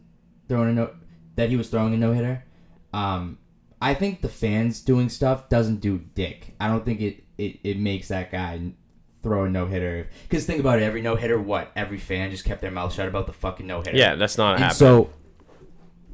throwing 0.49 0.71
a 0.71 0.73
no 0.73 0.91
that 1.37 1.49
he 1.51 1.57
was 1.57 1.69
throwing 1.69 1.95
a 1.95 1.97
no 1.97 2.13
hitter. 2.13 2.45
Um, 2.93 3.39
I 3.81 3.95
think 3.95 4.21
the 4.21 4.29
fans 4.29 4.81
doing 4.81 5.09
stuff 5.09 5.49
doesn't 5.49 5.81
do 5.81 5.99
dick. 6.15 6.55
I 6.61 6.69
don't 6.69 6.85
think 6.85 7.01
it 7.01 7.25
it, 7.39 7.61
it 7.65 7.79
makes 7.79 8.09
that 8.09 8.31
guy 8.31 8.73
throw 9.23 9.45
a 9.45 9.49
no 9.49 9.67
hitter. 9.67 10.09
Because 10.23 10.47
think 10.47 10.61
about 10.61 10.79
it, 10.81 10.83
every 10.83 11.03
no 11.03 11.15
hitter, 11.17 11.39
what 11.41 11.71
every 11.77 11.99
fan 11.99 12.31
just 12.31 12.45
kept 12.45 12.61
their 12.63 12.71
mouth 12.71 12.93
shut 12.93 13.07
about 13.09 13.27
the 13.27 13.33
fucking 13.33 13.67
no 13.67 13.81
hitter. 13.83 13.97
yeah 13.97 14.15
that's 14.15 14.39
not 14.39 14.55
And 14.55 14.65
happening 14.65 14.79
so, 14.79 15.11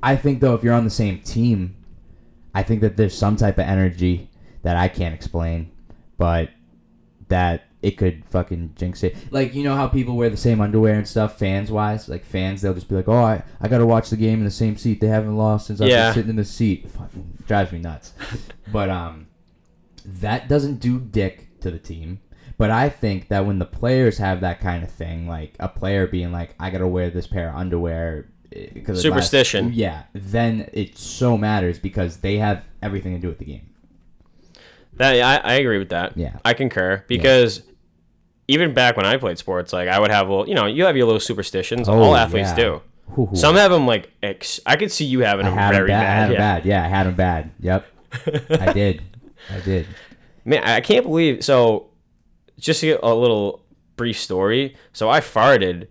I 0.02 0.16
think 0.16 0.40
though, 0.40 0.54
if 0.54 0.62
you're 0.62 0.74
on 0.74 0.84
the 0.84 0.90
same 0.90 1.20
team, 1.20 1.76
I 2.54 2.62
think 2.62 2.80
that 2.80 2.96
there's 2.96 3.16
some 3.16 3.36
type 3.36 3.58
of 3.58 3.64
energy 3.66 4.30
that 4.62 4.76
I 4.76 4.88
can't 4.88 5.14
explain, 5.14 5.70
but 6.18 6.50
that 7.28 7.65
it 7.82 7.92
could 7.92 8.24
fucking 8.26 8.72
jinx 8.76 9.02
it. 9.04 9.16
Like 9.30 9.54
you 9.54 9.62
know 9.62 9.74
how 9.76 9.86
people 9.86 10.16
wear 10.16 10.30
the 10.30 10.36
same 10.36 10.60
underwear 10.60 10.94
and 10.94 11.06
stuff, 11.06 11.38
fans 11.38 11.70
wise. 11.70 12.08
Like 12.08 12.24
fans, 12.24 12.62
they'll 12.62 12.74
just 12.74 12.88
be 12.88 12.94
like, 12.96 13.08
"Oh, 13.08 13.22
I, 13.22 13.42
I 13.60 13.68
got 13.68 13.78
to 13.78 13.86
watch 13.86 14.10
the 14.10 14.16
game 14.16 14.38
in 14.38 14.44
the 14.44 14.50
same 14.50 14.76
seat. 14.76 15.00
They 15.00 15.06
haven't 15.08 15.36
lost 15.36 15.66
since 15.66 15.80
I've 15.80 15.88
Yeah. 15.88 16.06
been 16.08 16.14
sitting 16.14 16.30
in 16.30 16.36
the 16.36 16.44
seat." 16.44 16.88
Fucking 16.90 17.38
drives 17.46 17.72
me 17.72 17.78
nuts. 17.78 18.12
but 18.72 18.90
um, 18.90 19.26
that 20.04 20.48
doesn't 20.48 20.80
do 20.80 20.98
dick 20.98 21.60
to 21.60 21.70
the 21.70 21.78
team. 21.78 22.20
But 22.58 22.70
I 22.70 22.88
think 22.88 23.28
that 23.28 23.44
when 23.44 23.58
the 23.58 23.66
players 23.66 24.16
have 24.18 24.40
that 24.40 24.60
kind 24.60 24.82
of 24.82 24.90
thing, 24.90 25.28
like 25.28 25.54
a 25.60 25.68
player 25.68 26.06
being 26.06 26.32
like, 26.32 26.54
"I 26.58 26.70
gotta 26.70 26.88
wear 26.88 27.10
this 27.10 27.26
pair 27.26 27.50
of 27.50 27.56
underwear," 27.56 28.28
eh, 28.52 28.68
because 28.72 28.96
lasts- 28.96 29.02
Superstition. 29.02 29.72
yeah, 29.74 30.04
then 30.14 30.70
it 30.72 30.96
so 30.96 31.36
matters 31.36 31.78
because 31.78 32.18
they 32.18 32.38
have 32.38 32.64
everything 32.82 33.12
to 33.14 33.20
do 33.20 33.28
with 33.28 33.38
the 33.38 33.44
game. 33.44 33.68
That 34.96 35.44
I, 35.44 35.52
I 35.52 35.54
agree 35.56 35.78
with 35.78 35.90
that. 35.90 36.16
Yeah. 36.16 36.38
I 36.44 36.54
concur 36.54 37.04
because 37.06 37.62
even 38.48 38.74
back 38.74 38.96
when 38.96 39.06
I 39.06 39.16
played 39.16 39.38
sports, 39.38 39.72
like 39.72 39.88
I 39.88 39.98
would 40.00 40.10
have 40.10 40.28
well, 40.28 40.48
you 40.48 40.54
know, 40.54 40.66
you 40.66 40.84
have 40.84 40.96
your 40.96 41.06
little 41.06 41.20
superstitions. 41.20 41.88
Oh, 41.88 41.94
All 41.98 42.16
athletes 42.16 42.50
yeah. 42.50 42.56
do. 42.56 42.82
Hoo-hoo. 43.10 43.36
Some 43.36 43.56
have 43.56 43.70
them 43.70 43.86
like 43.86 44.10
ex- 44.22 44.60
I 44.66 44.76
could 44.76 44.90
see 44.90 45.04
you 45.04 45.20
having 45.20 45.46
them 45.46 45.54
had 45.54 45.72
very 45.74 45.90
him 45.90 45.98
bad. 45.98 46.02
I 46.02 46.14
had 46.14 46.28
bad. 46.28 46.32
yeah. 46.32 46.38
bad. 46.38 46.64
Yeah, 46.66 46.84
I 46.84 46.88
had 46.88 47.06
them 47.06 47.14
bad. 47.14 47.50
Yep, 47.60 47.86
I 48.60 48.72
did. 48.72 49.02
I 49.54 49.60
did. 49.60 49.86
Man, 50.44 50.62
I 50.64 50.80
can't 50.80 51.04
believe. 51.04 51.44
So, 51.44 51.88
just 52.58 52.80
to 52.80 52.86
get 52.86 53.00
a 53.02 53.14
little 53.14 53.64
brief 53.96 54.18
story. 54.18 54.76
So 54.92 55.08
I 55.08 55.20
farted 55.20 55.88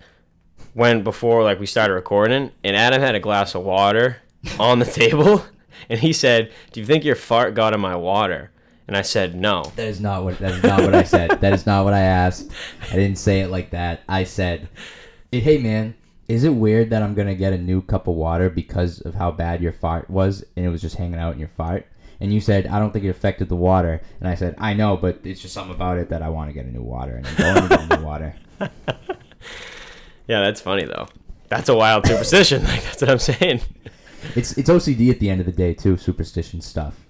when 0.74 1.04
before 1.04 1.44
like 1.44 1.60
we 1.60 1.66
started 1.66 1.94
recording, 1.94 2.52
and 2.64 2.76
Adam 2.76 3.02
had 3.02 3.16
a 3.16 3.20
glass 3.20 3.56
of 3.56 3.64
water 3.64 4.18
on 4.60 4.80
the 4.80 4.86
table, 5.02 5.46
and 5.90 6.00
he 6.00 6.12
said, 6.14 6.52
"Do 6.74 6.80
you 6.82 6.86
think 6.86 7.04
your 7.06 7.16
fart 7.16 7.54
got 7.54 7.74
in 7.74 7.80
my 7.80 7.96
water?" 7.96 8.52
And 8.88 8.96
I 8.96 9.02
said, 9.02 9.36
"No." 9.36 9.64
That 9.76 9.88
is 9.88 10.00
not 10.00 10.24
what. 10.24 10.38
That 10.40 10.52
is 10.52 10.64
not 10.64 10.82
what 10.82 10.94
I 10.94 11.04
said. 11.04 11.42
That 11.42 11.54
is 11.54 11.66
not 11.66 11.86
what 11.86 11.94
I 11.94 12.02
asked. 12.02 12.52
I 12.92 12.96
didn't 12.96 13.18
say 13.18 13.40
it 13.42 13.50
like 13.50 13.72
that. 13.72 14.02
I 14.08 14.24
said, 14.24 14.70
"Hey 15.32 15.58
man, 15.58 15.96
is 16.28 16.44
it 16.44 16.54
weird 16.54 16.92
that 16.92 17.02
I'm 17.02 17.16
gonna 17.16 17.36
get 17.36 17.54
a 17.54 17.58
new 17.58 17.82
cup 17.82 18.08
of 18.08 18.16
water 18.16 18.50
because 18.50 19.02
of 19.02 19.16
how 19.16 19.32
bad 19.32 19.62
your 19.62 19.74
fart 19.74 20.10
was, 20.10 20.44
and 20.56 20.66
it 20.66 20.70
was 20.70 20.82
just 20.82 20.98
hanging 20.98 21.20
out 21.20 21.34
in 21.34 21.40
your 21.40 21.50
fart?" 21.50 21.88
And 22.20 22.32
you 22.34 22.40
said, 22.40 22.68
"I 22.68 22.80
don't 22.80 22.94
think 22.94 23.06
it 23.06 23.10
affected 23.10 23.50
the 23.50 23.56
water." 23.56 24.02
And 24.20 24.30
I 24.30 24.36
said, 24.36 24.56
"I 24.60 24.74
know, 24.74 24.98
but 24.98 25.20
it's 25.24 25.42
just 25.42 25.54
something 25.54 25.74
about 25.76 25.98
it 25.98 26.10
that 26.10 26.22
I 26.22 26.30
want 26.30 26.50
to 26.50 26.54
get 26.54 26.66
a 26.66 26.72
new 26.72 26.84
water, 26.84 27.16
and 27.16 27.28
I'm 27.28 27.36
going 27.36 27.70
to 27.70 27.70
get 27.70 27.92
a 27.92 27.98
new 27.98 28.06
water." 28.06 28.36
Yeah, 30.28 30.42
that's 30.42 30.62
funny 30.62 30.86
though. 30.86 31.08
That's 31.50 31.70
a 31.70 31.76
wild 31.76 32.08
superstition. 32.08 32.64
Like 32.68 32.84
that's 32.84 33.02
what 33.02 33.10
I'm 33.10 33.20
saying. 33.20 33.62
It's 34.36 34.58
it's 34.58 34.70
OCD 34.70 35.12
at 35.12 35.20
the 35.20 35.30
end 35.30 35.40
of 35.40 35.46
the 35.46 35.52
day 35.52 35.74
too. 35.74 35.98
Superstition 35.98 36.62
stuff. 36.62 37.05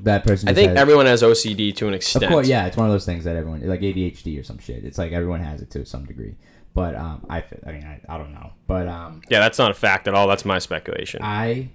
That 0.00 0.24
person. 0.24 0.48
I 0.48 0.54
think 0.54 0.70
has- 0.70 0.78
everyone 0.78 1.06
has 1.06 1.22
OCD 1.22 1.74
to 1.76 1.88
an 1.88 1.94
extent. 1.94 2.24
Of 2.24 2.30
course, 2.30 2.48
yeah, 2.48 2.66
it's 2.66 2.76
one 2.76 2.86
of 2.86 2.92
those 2.92 3.06
things 3.06 3.24
that 3.24 3.36
everyone 3.36 3.66
like 3.66 3.80
ADHD 3.80 4.38
or 4.38 4.42
some 4.42 4.58
shit. 4.58 4.84
It's 4.84 4.98
like 4.98 5.12
everyone 5.12 5.40
has 5.40 5.62
it 5.62 5.70
to 5.70 5.84
some 5.86 6.04
degree. 6.04 6.34
But 6.74 6.96
um, 6.96 7.24
I, 7.30 7.44
I 7.64 7.72
mean, 7.72 7.84
I, 7.84 8.00
I 8.08 8.18
don't 8.18 8.32
know. 8.32 8.52
But 8.66 8.88
um, 8.88 9.22
Yeah, 9.28 9.38
that's 9.38 9.58
not 9.58 9.70
a 9.70 9.74
fact 9.74 10.08
at 10.08 10.14
all. 10.14 10.26
That's 10.26 10.44
my 10.44 10.58
speculation. 10.58 11.20
I 11.22 11.68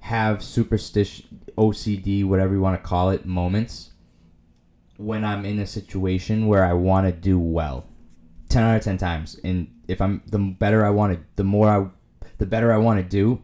have 0.00 0.42
superstition, 0.44 1.40
OCD, 1.58 2.24
whatever 2.24 2.54
you 2.54 2.60
want 2.60 2.80
to 2.80 2.88
call 2.88 3.10
it, 3.10 3.26
moments 3.26 3.90
when 4.96 5.24
I'm 5.24 5.44
in 5.44 5.58
a 5.58 5.66
situation 5.66 6.46
where 6.46 6.64
I 6.64 6.72
want 6.72 7.06
to 7.06 7.12
do 7.12 7.38
well. 7.38 7.86
Ten 8.48 8.62
out 8.62 8.76
of 8.76 8.82
ten 8.84 8.98
times, 8.98 9.40
and 9.42 9.68
if 9.88 10.00
I'm 10.00 10.22
the 10.26 10.38
better 10.38 10.84
I 10.84 10.90
want 10.90 11.14
to, 11.14 11.24
the 11.34 11.42
more 11.44 11.68
I, 11.68 11.86
the 12.38 12.46
better 12.46 12.72
I 12.72 12.76
want 12.76 13.00
to 13.00 13.02
do, 13.02 13.42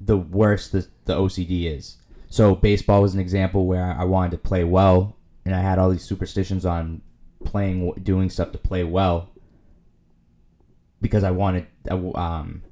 the 0.00 0.16
worse 0.16 0.68
the 0.68 0.88
the 1.04 1.14
OCD 1.14 1.66
is. 1.76 1.97
So 2.28 2.54
baseball 2.54 3.02
was 3.02 3.14
an 3.14 3.20
example 3.20 3.66
where 3.66 3.96
I 3.98 4.04
wanted 4.04 4.32
to 4.32 4.38
play 4.38 4.64
well, 4.64 5.16
and 5.44 5.54
I 5.54 5.60
had 5.60 5.78
all 5.78 5.90
these 5.90 6.04
superstitions 6.04 6.66
on 6.66 7.02
playing, 7.44 7.92
doing 8.02 8.28
stuff 8.30 8.52
to 8.52 8.58
play 8.58 8.84
well, 8.84 9.30
because 11.00 11.24
I 11.24 11.30
wanted, 11.30 11.66
um, 11.90 12.62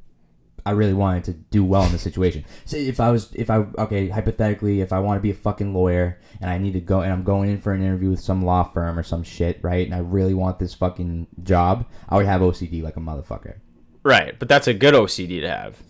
I 0.66 0.72
really 0.72 0.94
wanted 0.94 1.24
to 1.24 1.32
do 1.32 1.64
well 1.64 1.84
in 1.84 1.92
the 1.92 1.98
situation. 1.98 2.44
So 2.64 2.76
if 2.76 2.98
I 2.98 3.10
was, 3.10 3.32
if 3.34 3.50
I, 3.50 3.58
okay, 3.78 4.08
hypothetically, 4.08 4.80
if 4.80 4.92
I 4.92 4.98
want 4.98 5.16
to 5.16 5.22
be 5.22 5.30
a 5.30 5.34
fucking 5.34 5.72
lawyer 5.72 6.18
and 6.40 6.50
I 6.50 6.58
need 6.58 6.72
to 6.72 6.80
go 6.80 7.00
and 7.00 7.12
I'm 7.12 7.22
going 7.22 7.50
in 7.50 7.60
for 7.60 7.72
an 7.72 7.82
interview 7.82 8.10
with 8.10 8.20
some 8.20 8.44
law 8.44 8.64
firm 8.64 8.98
or 8.98 9.04
some 9.04 9.22
shit, 9.22 9.60
right? 9.62 9.86
And 9.86 9.94
I 9.94 10.00
really 10.00 10.34
want 10.34 10.58
this 10.58 10.74
fucking 10.74 11.28
job, 11.44 11.86
I 12.08 12.16
would 12.16 12.26
have 12.26 12.40
OCD 12.40 12.82
like 12.82 12.96
a 12.96 13.00
motherfucker. 13.00 13.58
Right, 14.02 14.38
but 14.38 14.48
that's 14.48 14.66
a 14.66 14.74
good 14.74 14.94
OCD 14.94 15.40
to 15.40 15.48
have. 15.48 15.80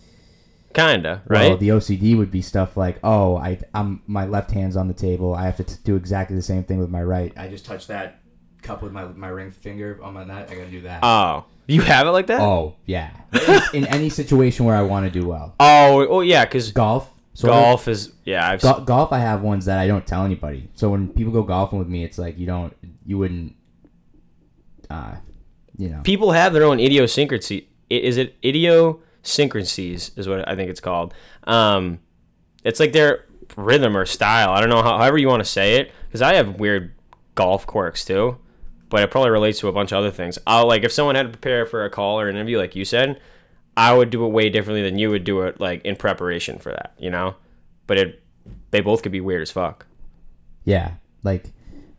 Kinda, 0.76 1.22
right? 1.26 1.48
Well, 1.48 1.56
the 1.56 1.68
OCD 1.70 2.16
would 2.18 2.30
be 2.30 2.42
stuff 2.42 2.76
like, 2.76 2.98
oh, 3.02 3.36
I, 3.36 3.58
I'm 3.72 4.02
my 4.06 4.26
left 4.26 4.50
hand's 4.50 4.76
on 4.76 4.88
the 4.88 4.94
table. 4.94 5.34
I 5.34 5.46
have 5.46 5.56
to 5.56 5.64
t- 5.64 5.74
do 5.84 5.96
exactly 5.96 6.36
the 6.36 6.42
same 6.42 6.64
thing 6.64 6.78
with 6.78 6.90
my 6.90 7.02
right. 7.02 7.32
I 7.36 7.48
just 7.48 7.64
touch 7.64 7.86
that 7.86 8.20
cup 8.62 8.82
with 8.82 8.92
my 8.92 9.04
my 9.06 9.28
ring 9.28 9.50
finger 9.50 9.98
on 10.02 10.12
my 10.12 10.22
nut. 10.24 10.50
I 10.50 10.54
gotta 10.54 10.70
do 10.70 10.82
that. 10.82 11.00
oh, 11.02 11.46
you 11.66 11.80
have 11.80 12.06
it 12.06 12.10
like 12.10 12.26
that? 12.26 12.40
oh 12.42 12.76
yeah, 12.84 13.10
in, 13.72 13.84
in 13.84 13.86
any 13.86 14.10
situation 14.10 14.66
where 14.66 14.76
I 14.76 14.82
want 14.82 15.06
to 15.06 15.10
do 15.20 15.26
well. 15.26 15.54
Oh, 15.60 16.06
oh 16.08 16.20
yeah, 16.20 16.44
because 16.44 16.70
Golf. 16.72 17.10
sort 17.32 17.54
of. 17.54 17.58
golf 17.62 17.88
is 17.88 18.12
yeah. 18.24 18.46
I've 18.50 18.60
Go- 18.60 18.80
golf. 18.80 19.12
I 19.14 19.18
have 19.20 19.40
ones 19.40 19.64
that 19.64 19.78
I 19.78 19.86
don't 19.86 20.06
tell 20.06 20.24
anybody. 20.26 20.68
So 20.74 20.90
when 20.90 21.08
people 21.08 21.32
go 21.32 21.42
golfing 21.42 21.78
with 21.78 21.88
me, 21.88 22.04
it's 22.04 22.18
like 22.18 22.36
you 22.38 22.44
don't, 22.46 22.76
you 23.06 23.16
wouldn't, 23.16 23.54
uh, 24.90 25.14
you 25.78 25.88
know. 25.88 26.00
people 26.02 26.32
have 26.32 26.52
their 26.52 26.64
own 26.64 26.80
idiosyncrasy. 26.80 27.68
Is 27.88 28.18
it 28.18 28.34
idiosyncrasies? 29.26 30.12
Is 30.16 30.28
what 30.28 30.48
I 30.48 30.54
think 30.54 30.70
it's 30.70 30.80
called. 30.80 31.14
Um, 31.44 32.00
it's 32.64 32.80
like 32.80 32.92
their 32.92 33.24
rhythm 33.56 33.96
or 33.96 34.06
style. 34.06 34.50
I 34.50 34.60
don't 34.60 34.70
know 34.70 34.82
how, 34.82 34.98
however 34.98 35.18
you 35.18 35.28
want 35.28 35.44
to 35.44 35.48
say 35.48 35.76
it. 35.76 35.92
Because 36.06 36.22
I 36.22 36.34
have 36.34 36.58
weird 36.58 36.92
golf 37.34 37.66
quirks 37.66 38.04
too, 38.04 38.38
but 38.88 39.02
it 39.02 39.10
probably 39.10 39.30
relates 39.30 39.60
to 39.60 39.68
a 39.68 39.72
bunch 39.72 39.92
of 39.92 39.98
other 39.98 40.10
things. 40.10 40.38
I'll 40.46 40.66
like 40.66 40.84
if 40.84 40.92
someone 40.92 41.14
had 41.14 41.24
to 41.24 41.38
prepare 41.38 41.66
for 41.66 41.84
a 41.84 41.90
call 41.90 42.20
or 42.20 42.28
an 42.28 42.36
interview, 42.36 42.58
like 42.58 42.76
you 42.76 42.84
said, 42.84 43.20
I 43.76 43.92
would 43.92 44.10
do 44.10 44.24
it 44.24 44.28
way 44.28 44.48
differently 44.48 44.82
than 44.82 44.98
you 44.98 45.10
would 45.10 45.24
do 45.24 45.42
it, 45.42 45.60
like 45.60 45.84
in 45.84 45.96
preparation 45.96 46.58
for 46.58 46.70
that. 46.70 46.94
You 46.98 47.10
know, 47.10 47.36
but 47.86 47.98
it 47.98 48.22
they 48.70 48.80
both 48.80 49.02
could 49.02 49.12
be 49.12 49.20
weird 49.20 49.42
as 49.42 49.50
fuck. 49.50 49.86
Yeah, 50.64 50.94
like 51.22 51.52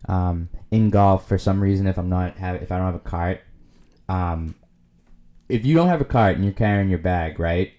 um, 0.09 0.49
in 0.71 0.89
golf, 0.89 1.27
for 1.27 1.37
some 1.37 1.61
reason, 1.61 1.87
if 1.87 1.97
I'm 1.97 2.09
not 2.09 2.37
have 2.37 2.61
if 2.61 2.71
I 2.71 2.77
don't 2.77 2.87
have 2.87 2.95
a 2.95 2.99
cart, 2.99 3.41
um, 4.09 4.55
if 5.49 5.65
you 5.65 5.75
don't 5.75 5.87
have 5.87 6.01
a 6.01 6.05
cart 6.05 6.35
and 6.35 6.43
you're 6.43 6.53
carrying 6.53 6.89
your 6.89 6.99
bag, 6.99 7.39
right? 7.39 7.71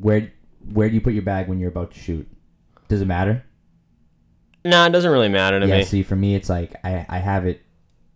Where 0.00 0.32
where 0.72 0.88
do 0.88 0.94
you 0.94 1.00
put 1.00 1.14
your 1.14 1.22
bag 1.22 1.48
when 1.48 1.58
you're 1.58 1.70
about 1.70 1.92
to 1.92 1.98
shoot? 1.98 2.28
Does 2.88 3.00
it 3.00 3.06
matter? 3.06 3.44
Nah, 4.64 4.86
it 4.86 4.90
doesn't 4.90 5.10
really 5.10 5.28
matter 5.28 5.60
to 5.60 5.66
yeah. 5.66 5.78
me. 5.78 5.84
See, 5.84 6.02
for 6.02 6.16
me, 6.16 6.34
it's 6.34 6.48
like 6.48 6.74
I 6.84 7.06
I 7.08 7.18
have 7.18 7.46
it 7.46 7.62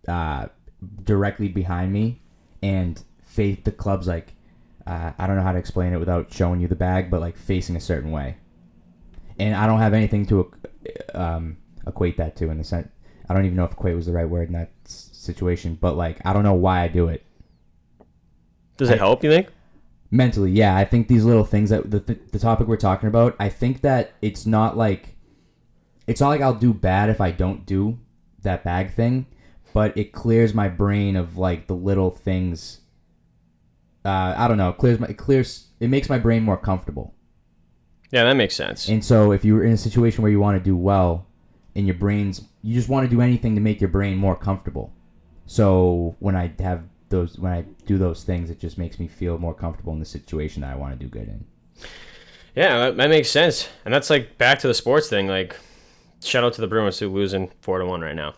uh, 0.07 0.47
directly 1.05 1.49
behind 1.49 1.93
me, 1.93 2.23
and 2.63 3.03
face 3.23 3.59
the 3.65 3.73
club's 3.73 4.07
like 4.07 4.35
uh, 4.87 5.13
I 5.19 5.27
don't 5.27 5.37
know 5.37 5.43
how 5.43 5.53
to 5.53 5.59
explain 5.59 5.93
it 5.93 5.99
without 5.99 6.33
showing 6.33 6.61
you 6.61 6.69
the 6.69 6.77
bag, 6.77 7.11
but 7.11 7.21
like 7.21 7.37
facing 7.37 7.77
a 7.77 7.81
certain 7.81 8.11
way, 8.11 8.37
and 9.39 9.55
I 9.55 9.67
don't 9.67 9.81
have 9.81 9.95
anything 9.95 10.27
to 10.27 10.53
um, 11.15 11.59
equate 11.87 12.17
that 12.17 12.37
to 12.37 12.51
in 12.51 12.59
the 12.59 12.65
sense. 12.65 12.89
I 13.29 13.35
don't 13.35 13.45
even 13.45 13.57
know 13.57 13.65
if 13.65 13.73
equate 13.73 13.95
was 13.95 14.07
the 14.07 14.13
right 14.13 14.29
word 14.29 14.49
in 14.49 14.55
that 14.55 14.71
situation, 14.85 15.77
but 15.79 15.97
like 15.97 16.19
I 16.25 16.33
don't 16.33 16.45
know 16.45 16.55
why 16.55 16.83
I 16.83 16.89
do 16.89 17.09
it 17.09 17.25
Does 18.79 18.89
it 18.91 18.95
I- 18.95 18.99
help? 18.99 19.23
You 19.23 19.31
think? 19.31 19.49
mentally. 20.11 20.51
Yeah, 20.51 20.75
I 20.75 20.87
think 20.87 21.07
these 21.09 21.25
little 21.25 21.45
things 21.45 21.69
that 21.69 21.91
the 21.91 22.01
th- 22.01 22.21
the 22.33 22.39
topic 22.39 22.67
we're 22.67 22.77
talking 22.79 23.09
about. 23.09 23.37
I 23.39 23.51
think 23.51 23.83
that 23.83 24.13
it's 24.23 24.47
not 24.47 24.75
like 24.77 25.17
it's 26.07 26.21
not 26.21 26.29
like 26.31 26.41
I'll 26.41 26.55
do 26.55 26.73
bad 26.73 27.11
if 27.11 27.21
I 27.21 27.31
don't 27.31 27.67
do 27.67 27.99
that 28.43 28.65
bag 28.65 28.95
thing, 28.95 29.27
but 29.75 29.95
it 29.99 30.13
clears 30.13 30.55
my 30.55 30.69
brain 30.69 31.15
of 31.15 31.37
like 31.37 31.67
the 31.67 31.75
little 31.75 32.11
things. 32.11 32.81
Uh, 34.05 34.33
I 34.37 34.49
don't 34.49 34.57
know. 34.57 34.71
It 34.71 34.79
clears 34.79 34.99
my 34.99 35.09
it 35.09 35.19
clears 35.19 35.67
it 35.79 35.91
makes 35.91 36.09
my 36.09 36.19
brain 36.19 36.43
more 36.43 36.57
comfortable. 36.57 37.15
Yeah, 38.11 38.25
that 38.25 38.35
makes 38.37 38.57
sense. 38.57 38.89
And 38.89 39.05
so 39.05 39.33
if 39.33 39.45
you're 39.45 39.63
in 39.65 39.73
a 39.73 39.77
situation 39.77 40.23
where 40.23 40.31
you 40.33 40.41
want 40.41 40.57
to 40.57 40.65
do 40.65 40.75
well, 40.75 41.27
and 41.75 41.87
your 41.87 41.97
brain's 41.97 42.43
you 42.63 42.73
just 42.75 42.89
want 42.89 43.05
to 43.09 43.15
do 43.15 43.21
anything 43.21 43.55
to 43.57 43.61
make 43.61 43.79
your 43.81 43.91
brain 43.91 44.17
more 44.17 44.37
comfortable. 44.37 44.95
So 45.45 46.17
when 46.19 46.35
I 46.35 46.53
have 46.61 46.85
those 47.09 47.39
when 47.39 47.53
I 47.53 47.63
do 47.87 47.99
those 47.99 48.25
things, 48.25 48.51
it 48.51 48.59
just 48.61 48.79
makes 48.79 48.99
me 48.99 49.09
feel 49.09 49.39
more 49.39 49.55
comfortable 49.55 49.93
in 49.93 49.99
the 49.99 50.05
situation 50.05 50.63
that 50.63 50.73
I 50.73 50.77
want 50.77 50.99
to 50.99 51.05
do 51.05 51.09
good 51.11 51.29
in. 51.29 51.45
Yeah, 52.55 52.91
that, 52.91 53.09
makes 53.09 53.31
sense. 53.31 53.69
And 53.85 53.93
that's 53.95 54.11
like 54.11 54.37
back 54.39 54.59
to 54.61 54.69
the 54.69 54.75
sports 54.75 55.09
thing. 55.09 55.29
Like, 55.29 55.57
shout 56.23 56.45
out 56.45 56.53
to 56.55 56.61
the 56.61 56.67
Bruins 56.67 56.99
who 56.99 57.09
losing 57.09 57.51
four 57.61 57.79
to 57.79 57.87
one 57.87 58.01
right 58.01 58.17
now, 58.17 58.35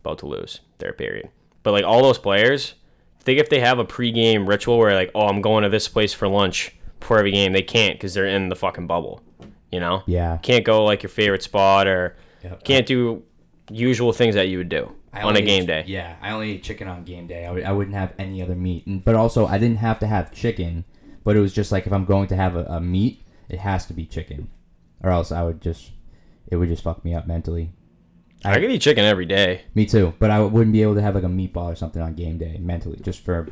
about 0.00 0.18
to 0.20 0.26
lose 0.26 0.60
their 0.78 0.92
period. 0.92 1.28
But 1.62 1.72
like 1.72 1.84
all 1.84 2.02
those 2.02 2.18
players, 2.18 2.74
think 3.20 3.38
if 3.38 3.48
they 3.48 3.60
have 3.60 3.78
a 3.78 3.84
pregame 3.84 4.48
ritual 4.48 4.78
where 4.78 4.94
like, 4.94 5.10
oh, 5.14 5.26
I'm 5.28 5.40
going 5.40 5.62
to 5.62 5.68
this 5.68 5.88
place 5.88 6.12
for 6.12 6.26
lunch 6.26 6.74
before 6.98 7.18
every 7.18 7.30
game, 7.32 7.52
they 7.52 7.62
can't 7.62 7.94
because 7.98 8.14
they're 8.14 8.26
in 8.26 8.48
the 8.48 8.56
fucking 8.56 8.86
bubble. 8.86 9.20
You 9.70 9.78
know, 9.78 10.02
Yeah. 10.06 10.38
can't 10.38 10.64
go 10.64 10.84
like 10.84 11.02
your 11.02 11.10
favorite 11.10 11.42
spot 11.42 11.86
or 11.86 12.16
Yep. 12.42 12.64
can't 12.64 12.86
do 12.86 13.22
usual 13.70 14.12
things 14.12 14.34
that 14.34 14.48
you 14.48 14.58
would 14.58 14.68
do 14.70 14.90
I 15.12 15.22
on 15.22 15.36
a 15.36 15.42
game 15.42 15.66
day. 15.66 15.84
Yeah, 15.86 16.16
I 16.22 16.30
only 16.30 16.52
eat 16.52 16.62
chicken 16.62 16.86
on 16.86 17.04
game 17.04 17.26
day. 17.26 17.44
I 17.44 17.48
w- 17.48 17.64
I 17.64 17.72
wouldn't 17.72 17.96
have 17.96 18.14
any 18.18 18.42
other 18.42 18.54
meat. 18.54 18.86
And, 18.86 19.04
but 19.04 19.14
also, 19.14 19.46
I 19.46 19.58
didn't 19.58 19.78
have 19.78 19.98
to 20.00 20.06
have 20.06 20.32
chicken, 20.32 20.84
but 21.24 21.36
it 21.36 21.40
was 21.40 21.52
just 21.52 21.72
like 21.72 21.86
if 21.86 21.92
I'm 21.92 22.04
going 22.04 22.28
to 22.28 22.36
have 22.36 22.54
a, 22.54 22.64
a 22.64 22.80
meat, 22.80 23.24
it 23.48 23.58
has 23.58 23.86
to 23.86 23.92
be 23.92 24.06
chicken, 24.06 24.48
or 25.02 25.10
else 25.10 25.32
I 25.32 25.42
would 25.42 25.60
just, 25.60 25.90
it 26.46 26.56
would 26.56 26.68
just 26.68 26.84
fuck 26.84 27.04
me 27.04 27.14
up 27.14 27.26
mentally. 27.26 27.72
I 28.44 28.54
could 28.54 28.70
eat 28.70 28.82
chicken 28.82 29.04
every 29.04 29.26
day. 29.26 29.62
Me 29.74 29.84
too, 29.84 30.14
but 30.18 30.30
I 30.30 30.40
wouldn't 30.40 30.72
be 30.72 30.82
able 30.82 30.94
to 30.94 31.02
have 31.02 31.14
like 31.14 31.24
a 31.24 31.28
meatball 31.28 31.72
or 31.72 31.74
something 31.74 32.00
on 32.00 32.14
game 32.14 32.38
day 32.38 32.56
mentally, 32.58 32.98
just 33.02 33.24
for, 33.24 33.48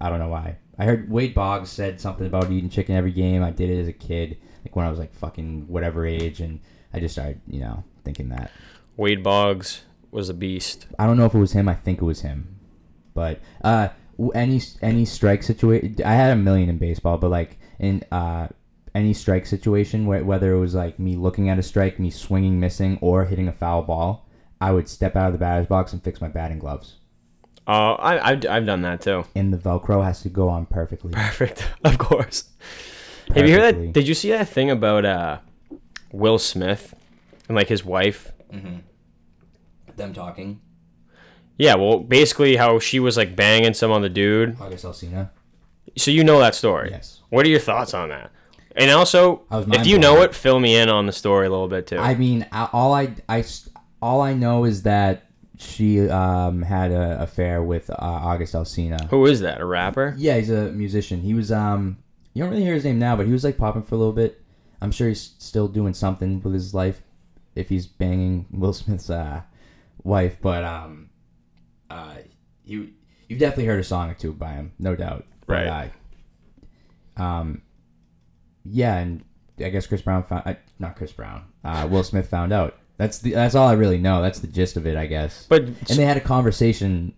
I 0.00 0.08
don't 0.08 0.18
know 0.18 0.28
why. 0.28 0.58
I 0.78 0.84
heard 0.84 1.10
Wade 1.10 1.34
Boggs 1.34 1.68
said 1.68 2.00
something 2.00 2.26
about 2.26 2.50
eating 2.50 2.70
chicken 2.70 2.94
every 2.96 3.12
game. 3.12 3.42
I 3.42 3.50
did 3.50 3.68
it 3.68 3.80
as 3.80 3.88
a 3.88 3.92
kid, 3.92 4.38
like 4.64 4.74
when 4.76 4.86
I 4.86 4.90
was 4.90 4.98
like 4.98 5.12
fucking 5.12 5.66
whatever 5.68 6.06
age, 6.06 6.40
and 6.40 6.60
I 6.94 7.00
just 7.00 7.14
started, 7.16 7.40
you 7.46 7.60
know, 7.60 7.84
thinking 8.02 8.30
that. 8.30 8.50
Wade 8.96 9.22
Boggs 9.22 9.82
was 10.10 10.28
a 10.28 10.34
beast. 10.34 10.86
I 10.98 11.06
don't 11.06 11.16
know 11.16 11.26
if 11.26 11.34
it 11.34 11.38
was 11.38 11.52
him. 11.52 11.68
I 11.68 11.74
think 11.74 12.00
it 12.00 12.04
was 12.04 12.20
him. 12.20 12.58
But 13.14 13.40
uh, 13.62 13.88
any 14.34 14.60
any 14.82 15.04
strike 15.04 15.42
situation, 15.42 15.96
I 16.04 16.14
had 16.14 16.32
a 16.32 16.36
million 16.36 16.68
in 16.68 16.78
baseball, 16.78 17.18
but 17.18 17.30
like 17.30 17.58
in 17.78 18.04
uh, 18.10 18.48
any 18.94 19.12
strike 19.14 19.46
situation, 19.46 20.06
where, 20.06 20.24
whether 20.24 20.52
it 20.52 20.58
was 20.58 20.74
like 20.74 20.98
me 20.98 21.16
looking 21.16 21.48
at 21.48 21.58
a 21.58 21.62
strike, 21.62 21.98
me 21.98 22.10
swinging, 22.10 22.60
missing, 22.60 22.98
or 23.00 23.24
hitting 23.24 23.48
a 23.48 23.52
foul 23.52 23.82
ball, 23.82 24.28
I 24.60 24.72
would 24.72 24.88
step 24.88 25.16
out 25.16 25.26
of 25.26 25.32
the 25.32 25.38
batter's 25.38 25.66
box 25.66 25.92
and 25.92 26.02
fix 26.02 26.20
my 26.20 26.28
batting 26.28 26.58
gloves. 26.58 26.96
Uh, 27.66 27.92
I, 27.94 28.30
I've, 28.30 28.46
I've 28.46 28.66
done 28.66 28.82
that 28.82 29.00
too. 29.02 29.24
And 29.34 29.52
the 29.52 29.58
Velcro 29.58 30.04
has 30.04 30.22
to 30.22 30.28
go 30.28 30.48
on 30.48 30.66
perfectly. 30.66 31.12
Perfect, 31.12 31.68
of 31.84 31.98
course. 31.98 32.44
Have 33.34 33.48
you 33.48 33.54
heard 33.54 33.76
that? 33.76 33.92
Did 33.92 34.08
you 34.08 34.14
see 34.14 34.30
that 34.30 34.48
thing 34.48 34.70
about 34.70 35.04
uh, 35.04 35.38
Will 36.10 36.38
Smith 36.38 36.94
and 37.48 37.56
like 37.56 37.68
his 37.68 37.84
wife? 37.84 38.32
Them 40.00 40.12
talking. 40.14 40.60
Yeah, 41.58 41.74
well, 41.74 41.98
basically 42.00 42.56
how 42.56 42.78
she 42.78 42.98
was 43.00 43.16
like 43.18 43.36
banging 43.36 43.74
some 43.74 43.90
on 43.90 44.00
the 44.00 44.08
dude. 44.08 44.58
August 44.60 44.84
Alsina. 44.86 45.28
So 45.98 46.10
you 46.10 46.24
know 46.24 46.38
that 46.40 46.54
story. 46.54 46.88
Yes. 46.90 47.20
What 47.28 47.44
are 47.44 47.50
your 47.50 47.60
thoughts 47.60 47.92
on 47.92 48.08
that? 48.08 48.30
And 48.76 48.90
also, 48.90 49.42
if 49.50 49.86
you 49.86 49.98
know 49.98 50.22
it, 50.22 50.34
fill 50.34 50.58
me 50.58 50.76
in 50.76 50.88
on 50.88 51.04
the 51.04 51.12
story 51.12 51.46
a 51.46 51.50
little 51.50 51.68
bit 51.68 51.86
too. 51.88 51.98
I 51.98 52.14
mean, 52.14 52.46
all 52.52 52.94
I- 52.94 53.14
I, 53.28 53.44
all 54.00 54.22
I 54.22 54.32
know 54.32 54.64
is 54.64 54.84
that 54.84 55.24
she 55.58 56.08
um, 56.08 56.62
had 56.62 56.92
an 56.92 57.20
affair 57.20 57.62
with 57.62 57.90
uh, 57.90 57.96
August 57.98 58.54
Alsina. 58.54 59.08
Who 59.10 59.26
is 59.26 59.40
that? 59.40 59.60
A 59.60 59.64
rapper? 59.66 60.14
Yeah, 60.16 60.36
he's 60.38 60.48
a 60.50 60.70
musician. 60.72 61.20
He 61.20 61.34
was 61.34 61.52
um 61.52 61.98
you 62.32 62.42
don't 62.42 62.50
really 62.52 62.62
hear 62.64 62.74
his 62.74 62.84
name 62.84 62.98
now, 62.98 63.16
but 63.16 63.26
he 63.26 63.32
was 63.32 63.44
like 63.44 63.58
popping 63.58 63.82
for 63.82 63.96
a 63.96 63.98
little 63.98 64.14
bit. 64.14 64.40
I'm 64.80 64.92
sure 64.92 65.08
he's 65.08 65.34
still 65.38 65.68
doing 65.68 65.92
something 65.92 66.40
with 66.40 66.54
his 66.54 66.72
life 66.72 67.02
if 67.54 67.68
he's 67.68 67.86
banging 67.86 68.46
Will 68.50 68.72
Smith's 68.72 69.10
uh 69.10 69.42
wife, 70.04 70.38
but 70.40 70.64
um 70.64 71.10
uh 71.90 72.16
you 72.64 72.90
you've 73.28 73.38
definitely 73.40 73.66
heard 73.66 73.80
a 73.80 73.84
song 73.84 74.10
or 74.10 74.14
two 74.14 74.32
by 74.32 74.52
him, 74.52 74.72
no 74.78 74.94
doubt. 74.96 75.24
But, 75.46 75.66
Right. 75.66 75.92
uh, 77.18 77.22
um 77.22 77.62
yeah, 78.64 78.96
and 78.98 79.24
I 79.58 79.68
guess 79.70 79.86
Chris 79.86 80.02
Brown 80.02 80.22
found 80.22 80.42
uh, 80.46 80.54
not 80.78 80.96
Chris 80.96 81.12
Brown. 81.12 81.44
Uh 81.64 81.88
Will 81.90 82.04
Smith 82.04 82.28
found 82.28 82.52
out. 82.52 82.76
That's 82.98 83.18
the 83.18 83.32
that's 83.32 83.54
all 83.54 83.68
I 83.68 83.72
really 83.72 83.98
know. 83.98 84.20
That's 84.22 84.40
the 84.40 84.46
gist 84.46 84.76
of 84.76 84.86
it, 84.86 84.96
I 84.96 85.06
guess. 85.06 85.46
But 85.48 85.62
and 85.62 85.76
they 85.86 86.04
had 86.04 86.16
a 86.16 86.20
conversation 86.20 87.14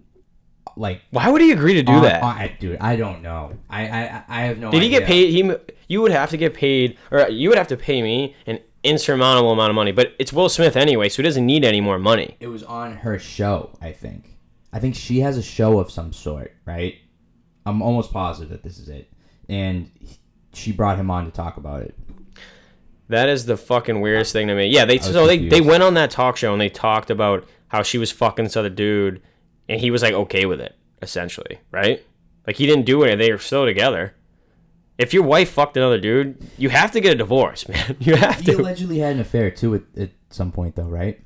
like 0.76 1.02
why 1.10 1.28
would 1.28 1.42
he 1.42 1.52
agree 1.52 1.74
to 1.74 1.82
do 1.82 1.92
on- 1.92 2.02
that? 2.02 2.22
on- 2.22 2.36
I, 2.36 2.56
dude, 2.58 2.78
I 2.80 2.96
don't 2.96 3.20
know. 3.22 3.58
I 3.68 3.86
I, 3.88 4.24
I 4.28 4.40
have 4.42 4.58
no. 4.58 4.70
Did 4.70 4.82
he 4.82 4.88
get 4.88 5.04
paid? 5.04 5.30
He, 5.30 5.52
you 5.88 6.00
would 6.00 6.12
have 6.12 6.30
to 6.30 6.36
get 6.36 6.54
paid, 6.54 6.96
or 7.10 7.28
you 7.28 7.48
would 7.50 7.58
have 7.58 7.68
to 7.68 7.76
pay 7.76 8.00
me 8.00 8.34
an 8.46 8.58
insurmountable 8.84 9.52
amount 9.52 9.70
of 9.70 9.74
money. 9.76 9.92
But 9.92 10.14
it's 10.18 10.32
Will 10.32 10.48
Smith 10.48 10.76
anyway, 10.76 11.08
so 11.08 11.16
he 11.16 11.22
doesn't 11.22 11.46
need 11.46 11.64
any 11.64 11.80
more 11.80 11.98
money. 11.98 12.36
It 12.40 12.48
was 12.48 12.62
on 12.62 12.96
her 12.98 13.18
show. 13.18 13.70
I 13.80 13.92
think. 13.92 14.36
I 14.72 14.78
think 14.78 14.94
she 14.94 15.20
has 15.20 15.36
a 15.36 15.42
show 15.42 15.78
of 15.78 15.90
some 15.90 16.12
sort, 16.12 16.54
right? 16.64 16.96
I'm 17.66 17.82
almost 17.82 18.12
positive 18.12 18.50
that 18.50 18.62
this 18.62 18.78
is 18.78 18.88
it, 18.88 19.10
and 19.48 19.90
he- 20.00 20.16
she 20.54 20.72
brought 20.72 20.98
him 20.98 21.10
on 21.10 21.24
to 21.24 21.30
talk 21.30 21.56
about 21.56 21.82
it. 21.82 21.94
That 23.08 23.28
is 23.28 23.44
the 23.46 23.56
fucking 23.56 24.00
weirdest 24.00 24.32
thing 24.32 24.48
to 24.48 24.54
me. 24.54 24.66
Yeah, 24.66 24.84
they 24.84 24.98
so 24.98 25.26
they, 25.26 25.46
they 25.48 25.60
went 25.60 25.82
on 25.82 25.94
that 25.94 26.10
talk 26.10 26.36
show 26.36 26.52
and 26.52 26.60
they 26.60 26.68
talked 26.70 27.10
about 27.10 27.46
how 27.68 27.82
she 27.82 27.98
was 27.98 28.10
fucking 28.10 28.44
this 28.44 28.56
other 28.56 28.70
dude, 28.70 29.20
and 29.68 29.80
he 29.80 29.90
was 29.90 30.02
like 30.02 30.14
okay 30.14 30.46
with 30.46 30.60
it, 30.60 30.74
essentially, 31.02 31.58
right? 31.70 32.04
Like 32.46 32.56
he 32.56 32.66
didn't 32.66 32.86
do 32.86 33.02
it, 33.02 33.16
they 33.16 33.30
were 33.32 33.38
still 33.38 33.64
together. 33.66 34.14
If 35.02 35.12
your 35.12 35.24
wife 35.24 35.50
fucked 35.50 35.76
another 35.76 35.98
dude, 35.98 36.36
you 36.56 36.68
have 36.70 36.92
to 36.92 37.00
get 37.00 37.12
a 37.12 37.16
divorce, 37.16 37.68
man. 37.72 37.96
You 38.00 38.14
have 38.16 38.36
He 38.40 38.46
to. 38.52 38.60
allegedly 38.60 38.98
had 38.98 39.14
an 39.14 39.20
affair 39.20 39.50
too 39.50 39.74
at, 39.74 39.82
at 39.96 40.10
some 40.30 40.52
point, 40.52 40.76
though, 40.76 40.84
right? 40.88 41.20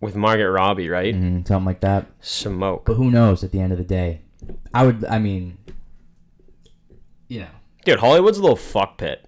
With 0.00 0.14
Margaret 0.14 0.50
Robbie, 0.50 0.88
right? 0.88 1.14
Mm, 1.14 1.46
something 1.46 1.66
like 1.66 1.80
that. 1.80 2.06
Smoke. 2.20 2.84
But 2.84 2.94
who 2.94 3.10
knows? 3.10 3.42
At 3.44 3.50
the 3.52 3.60
end 3.60 3.72
of 3.72 3.78
the 3.78 3.84
day, 3.84 4.22
I 4.72 4.86
would. 4.86 5.04
I 5.04 5.18
mean, 5.18 5.58
you 7.28 7.40
know, 7.40 7.48
Dude, 7.84 7.98
Hollywood's 8.00 8.38
a 8.38 8.42
little 8.42 8.56
fuck 8.56 8.96
pit. 8.98 9.26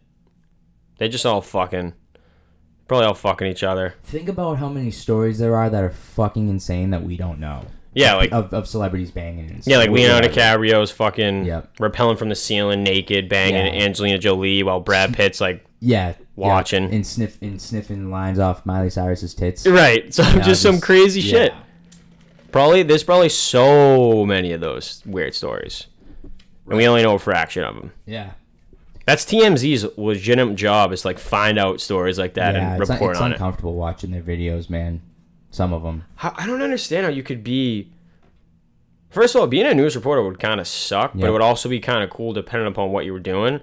They 0.99 1.09
just 1.09 1.27
all 1.27 1.41
fucking, 1.43 1.95
probably 2.87 3.07
all 3.07 3.15
fucking 3.15 3.47
each 3.49 3.63
other. 3.63 3.95
think 4.05 4.29
about 4.29 4.59
how 4.59 4.69
many 4.69 4.91
stories 4.91 5.39
there 5.39 5.57
are 5.57 5.69
that 5.69 5.83
are 5.83 5.91
fucking 5.91 6.49
insane 6.49 6.91
that 6.91 7.03
we 7.03 7.17
don't 7.17 7.41
know 7.41 7.67
Yeah, 7.95 8.15
like 8.15 8.33
of, 8.33 8.53
of 8.55 8.67
celebrities 8.67 9.11
banging. 9.11 9.51
And 9.51 9.67
yeah, 9.67 9.77
like. 9.77 9.91
Leonardo. 9.91 10.29
DiCaprio's 10.29 10.91
fucking 10.91 11.45
Yep. 11.45 11.77
rappelling 11.77 12.19
from 12.19 12.29
the 12.31 12.35
ceiling 12.35 12.83
naked, 12.83 13.29
banging 13.29 13.75
Yeah. 13.75 13.83
Angelina 13.85 14.19
Jolie 14.19 14.63
while 14.63 14.81
Brad 14.81 15.15
Pitt's 15.15 15.41
like 15.41 15.65
Yeah, 15.81 16.15
Watching. 16.37 16.85
yeah, 16.85 16.95
and 16.95 17.07
sniff 17.07 17.41
and 17.43 17.61
sniffing 17.61 18.11
lines 18.11 18.39
off 18.39 18.65
Miley 18.65 18.89
Cyrus's 18.91 19.35
tits. 19.35 19.67
right. 19.67 20.13
So 20.15 20.23
You 20.29 20.37
know, 20.37 20.43
just 20.43 20.63
some 20.63 20.81
crazy 20.81 21.21
yeah. 21.21 21.31
shit. 21.31 21.53
Probably 22.51 22.83
there's 22.83 23.03
probably 23.05 23.29
so 23.31 24.25
many 24.27 24.53
of 24.53 24.61
those 24.61 25.03
weird 25.07 25.35
stories, 25.35 25.87
and 26.69 26.77
we 26.77 26.87
only 26.87 27.03
know 27.03 27.15
a 27.15 27.19
fraction 27.19 27.65
of 27.65 27.75
them. 27.75 27.93
Yeah, 28.07 28.33
That's 29.07 29.25
TMZ's 29.25 29.87
legitimate 29.99 30.57
job 30.57 30.93
is 30.93 31.05
like 31.05 31.19
find 31.19 31.59
out 31.59 31.81
stories 31.81 32.19
like 32.19 32.35
that 32.35 32.55
and 32.55 32.81
It's, 32.81 32.91
report 32.91 33.13
it's 33.13 33.21
on 33.21 33.33
it. 33.33 33.35
uncomfortable 33.37 33.75
watching 33.75 34.11
their 34.11 34.23
videos, 34.23 34.69
man. 34.71 35.01
Some 35.53 35.73
of 35.73 35.83
them. 35.85 36.05
I 36.21 36.47
don't 36.47 36.63
understand 36.63 37.05
how 37.05 37.13
you 37.13 37.23
could 37.23 37.45
be. 37.45 37.93
First 39.11 39.35
of 39.35 39.41
all, 39.43 39.47
being 39.47 39.67
a 39.67 39.75
news 39.75 39.95
reporter 39.95 40.23
would 40.23 40.39
kind 40.41 40.59
of 40.59 40.67
suck, 40.67 41.13
but 41.15 41.27
it 41.27 41.31
would 41.31 41.43
also 41.43 41.69
be 41.69 41.79
kind 41.79 42.03
of 42.03 42.11
cool 42.11 42.33
depending 42.33 42.67
upon 42.67 42.91
what 42.91 43.05
you 43.05 43.13
were 43.13 43.21
doing. 43.21 43.61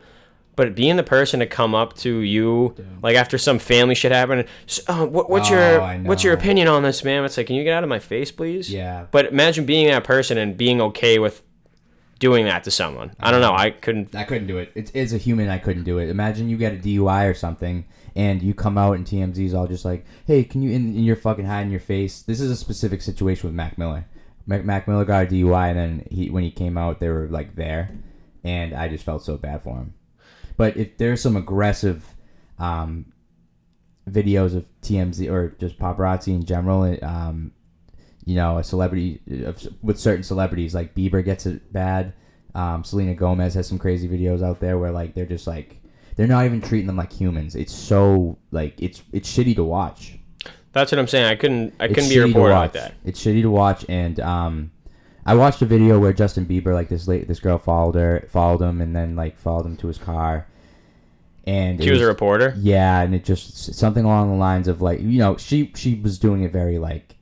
But 0.56 0.76
being 0.76 0.96
the 0.98 1.04
person 1.04 1.40
to 1.40 1.48
come 1.48 1.74
up 1.74 1.96
to 1.98 2.20
you, 2.20 2.76
like 3.02 3.16
after 3.16 3.38
some 3.38 3.58
family 3.60 3.96
shit 3.96 4.12
happened, 4.12 4.46
"S- 4.68 4.82
uh, 4.88 5.06
what, 5.08 5.30
what's 5.30 5.50
Oh, 5.50 5.56
your 5.56 5.98
what's 6.04 6.24
your 6.24 6.34
opinion 6.34 6.68
on 6.68 6.84
this, 6.84 7.04
man? 7.04 7.24
It's 7.26 7.38
like, 7.38 7.48
can 7.48 7.56
you 7.56 7.64
get 7.64 7.74
out 7.74 7.82
of 7.84 7.90
my 7.90 8.00
face, 8.00 8.30
please? 8.32 8.72
Yeah. 8.72 9.06
But 9.10 9.28
imagine 9.28 9.66
being 9.66 9.88
that 9.88 10.04
person 10.04 10.38
and 10.38 10.56
being 10.58 10.80
okay 10.82 11.18
with 11.18 11.42
doing 12.20 12.46
that 12.46 12.66
to 12.66 12.72
someone. 12.72 13.14
I 13.22 13.32
don't 13.32 13.40
know. 13.42 13.54
I 13.56 13.72
couldn't. 13.72 14.14
I 14.14 14.26
couldn't 14.26 14.48
do 14.48 14.58
it. 14.58 14.72
It's 14.76 14.92
as 14.92 15.14
a 15.14 15.18
human, 15.18 15.50
I 15.50 15.58
couldn't 15.60 15.84
do 15.86 15.98
it. 15.98 16.10
Imagine 16.10 16.50
you 16.50 16.58
get 16.58 16.74
a 16.74 16.78
DUI 16.78 17.28
or 17.28 17.34
something, 17.34 17.86
and 18.16 18.42
you 18.42 18.54
come 18.54 18.78
out 18.78 18.96
and 18.96 19.06
TMZ's 19.06 19.54
all 19.54 19.68
just 19.68 19.86
like, 19.86 20.06
"Hey, 20.26 20.44
can 20.44 20.62
you?" 20.62 20.74
And 20.76 21.04
you're 21.04 21.16
fucking 21.16 21.46
hiding 21.46 21.72
your 21.72 21.80
face. 21.80 22.22
This 22.22 22.40
is 22.40 22.52
a 22.52 22.56
specific 22.56 23.02
situation 23.02 23.48
with 23.48 23.56
Mac 23.56 23.78
Miller. 23.78 24.06
Mac, 24.46 24.66
Mac 24.66 24.88
Miller 24.88 25.06
got 25.06 25.24
a 25.24 25.28
DUI, 25.28 25.70
and 25.70 25.80
then 25.80 26.08
he 26.10 26.30
when 26.30 26.44
he 26.44 26.52
came 26.52 26.78
out, 26.78 27.00
they 27.00 27.10
were 27.10 27.28
like 27.28 27.56
there, 27.56 27.92
and 28.44 28.74
I 28.74 28.88
just 28.88 29.04
felt 29.04 29.24
so 29.24 29.38
bad 29.38 29.62
for 29.64 29.78
him. 29.78 29.94
But 30.58 30.76
if 30.76 30.98
there's 30.98 31.22
some 31.22 31.38
aggressive 31.38 32.16
um, 32.58 33.14
videos 34.10 34.56
of 34.56 34.66
TMZ 34.82 35.32
or 35.32 35.56
just 35.60 35.80
paparazzi 35.80 36.30
in 36.30 36.46
general, 36.46 36.98
um, 37.04 37.52
you 38.26 38.36
know, 38.36 38.58
a 38.58 38.64
celebrity 38.64 39.22
with 39.82 40.00
certain 40.00 40.24
celebrities 40.24 40.76
like 40.76 40.96
Bieber 40.96 41.24
gets 41.24 41.46
it 41.46 41.72
bad. 41.72 42.14
Um, 42.56 42.84
Selena 42.84 43.14
Gomez 43.14 43.54
has 43.54 43.68
some 43.68 43.78
crazy 43.78 44.08
videos 44.08 44.44
out 44.44 44.60
there 44.60 44.78
where 44.78 44.92
like 44.92 45.14
they're 45.14 45.26
just 45.26 45.48
like 45.48 45.82
they're 46.16 46.28
not 46.28 46.46
even 46.46 46.62
treating 46.62 46.88
them 46.88 46.98
like 46.98 47.12
humans. 47.14 47.56
It's 47.56 47.74
so 47.74 48.38
like 48.52 48.74
it's 48.82 49.04
it's 49.14 49.30
shitty 49.32 49.56
to 49.56 49.64
watch. 49.64 50.18
That's 50.72 50.92
what 50.92 51.00
I'm 51.00 51.08
saying. 51.08 51.26
I 51.26 51.36
couldn't. 51.36 51.74
I 51.80 51.86
It's 51.86 51.96
couldn't 51.96 52.10
be 52.10 52.20
reporter 52.20 52.54
like 52.54 52.74
that. 52.74 52.94
It's 53.04 53.24
shitty 53.24 53.42
to 53.42 53.50
watch, 53.50 53.86
and 53.90 54.20
um, 54.20 54.72
I 55.26 55.34
watched 55.36 55.62
a 55.62 55.66
video 55.66 56.00
where 56.00 56.14
Justin 56.14 56.46
Bieber 56.46 56.74
like 56.74 56.90
this 56.90 57.08
late 57.08 57.28
this 57.28 57.40
girl 57.40 57.58
followed 57.58 57.96
her 57.96 58.28
followed 58.30 58.62
him 58.62 58.80
and 58.82 58.96
then 58.96 59.16
like 59.16 59.38
followed 59.38 59.66
him 59.66 59.78
to 59.78 59.88
his 59.88 59.98
car, 59.98 60.48
and 61.48 61.84
She 61.84 61.90
was 61.92 62.02
a 62.02 62.06
reporter. 62.06 62.54
yeah, 62.58 63.02
and 63.02 63.16
it 63.16 63.24
just 63.26 63.74
something 63.74 64.06
along 64.06 64.30
the 64.32 64.38
lines 64.38 64.68
of 64.68 64.82
like 64.82 65.00
you 65.00 65.18
know 65.20 65.38
she 65.38 65.72
she 65.76 65.96
was 65.96 66.20
doing 66.20 66.44
it 66.44 66.52
very 66.52 66.78
like 66.78 67.16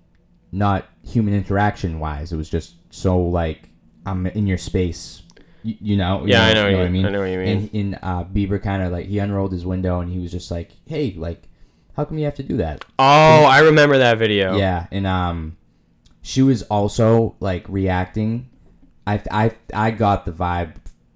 not 0.51 0.85
human 1.05 1.33
interaction 1.33 1.99
wise. 1.99 2.33
It 2.33 2.38
was 2.38 2.49
just 2.49 2.75
so 2.89 3.17
like 3.19 3.69
I'm 4.05 4.27
in 4.27 4.45
your 4.47 4.57
space, 4.57 5.21
you, 5.68 5.76
you 5.82 5.97
know. 5.97 6.22
you 6.22 6.34
Yeah, 6.34 6.45
I 6.45 6.53
know, 6.53 6.63
know 6.63 6.70
you 6.70 6.76
what 6.76 6.82
what 6.82 6.88
I 6.88 6.91
mean. 6.91 7.05
I 7.05 7.09
know 7.09 7.20
what 7.20 7.26
you 7.26 7.38
mean. 7.39 7.47
And 7.47 7.70
in 7.74 7.93
uh, 7.95 8.24
Bieber 8.24 8.61
kind 8.61 8.84
of 8.84 8.91
like 8.91 9.05
he 9.05 9.20
unrolled 9.20 9.51
his 9.51 9.65
window 9.65 9.99
and 9.99 10.11
he 10.11 10.20
was 10.20 10.32
just 10.32 10.49
like, 10.49 10.72
hey, 10.86 11.13
like, 11.18 11.43
how 11.95 12.05
come 12.05 12.18
you 12.18 12.26
have 12.26 12.36
to 12.36 12.43
do 12.43 12.57
that? 12.57 12.86
Oh, 12.99 13.03
I 13.03 13.59
remember 13.59 13.97
that 13.97 14.18
video. 14.18 14.55
Yeah, 14.57 14.88
and 14.91 15.05
um, 15.05 15.57
she 16.22 16.41
was 16.41 16.63
also 16.63 17.36
like 17.39 17.65
reacting. 17.68 18.49
I 19.05 19.22
I 19.32 19.55
I 19.74 19.91
got 19.91 20.26
the 20.26 20.32
vibe 20.32 20.76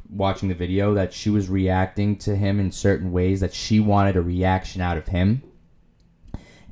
watching 0.09 0.49
the 0.49 0.55
video 0.55 0.93
that 0.95 1.13
she 1.13 1.29
was 1.29 1.49
reacting 1.49 2.17
to 2.17 2.35
him 2.35 2.59
in 2.59 2.71
certain 2.71 3.11
ways 3.11 3.39
that 3.39 3.53
she 3.53 3.79
wanted 3.79 4.15
a 4.17 4.21
reaction 4.21 4.81
out 4.81 4.97
of 4.97 5.07
him, 5.07 5.43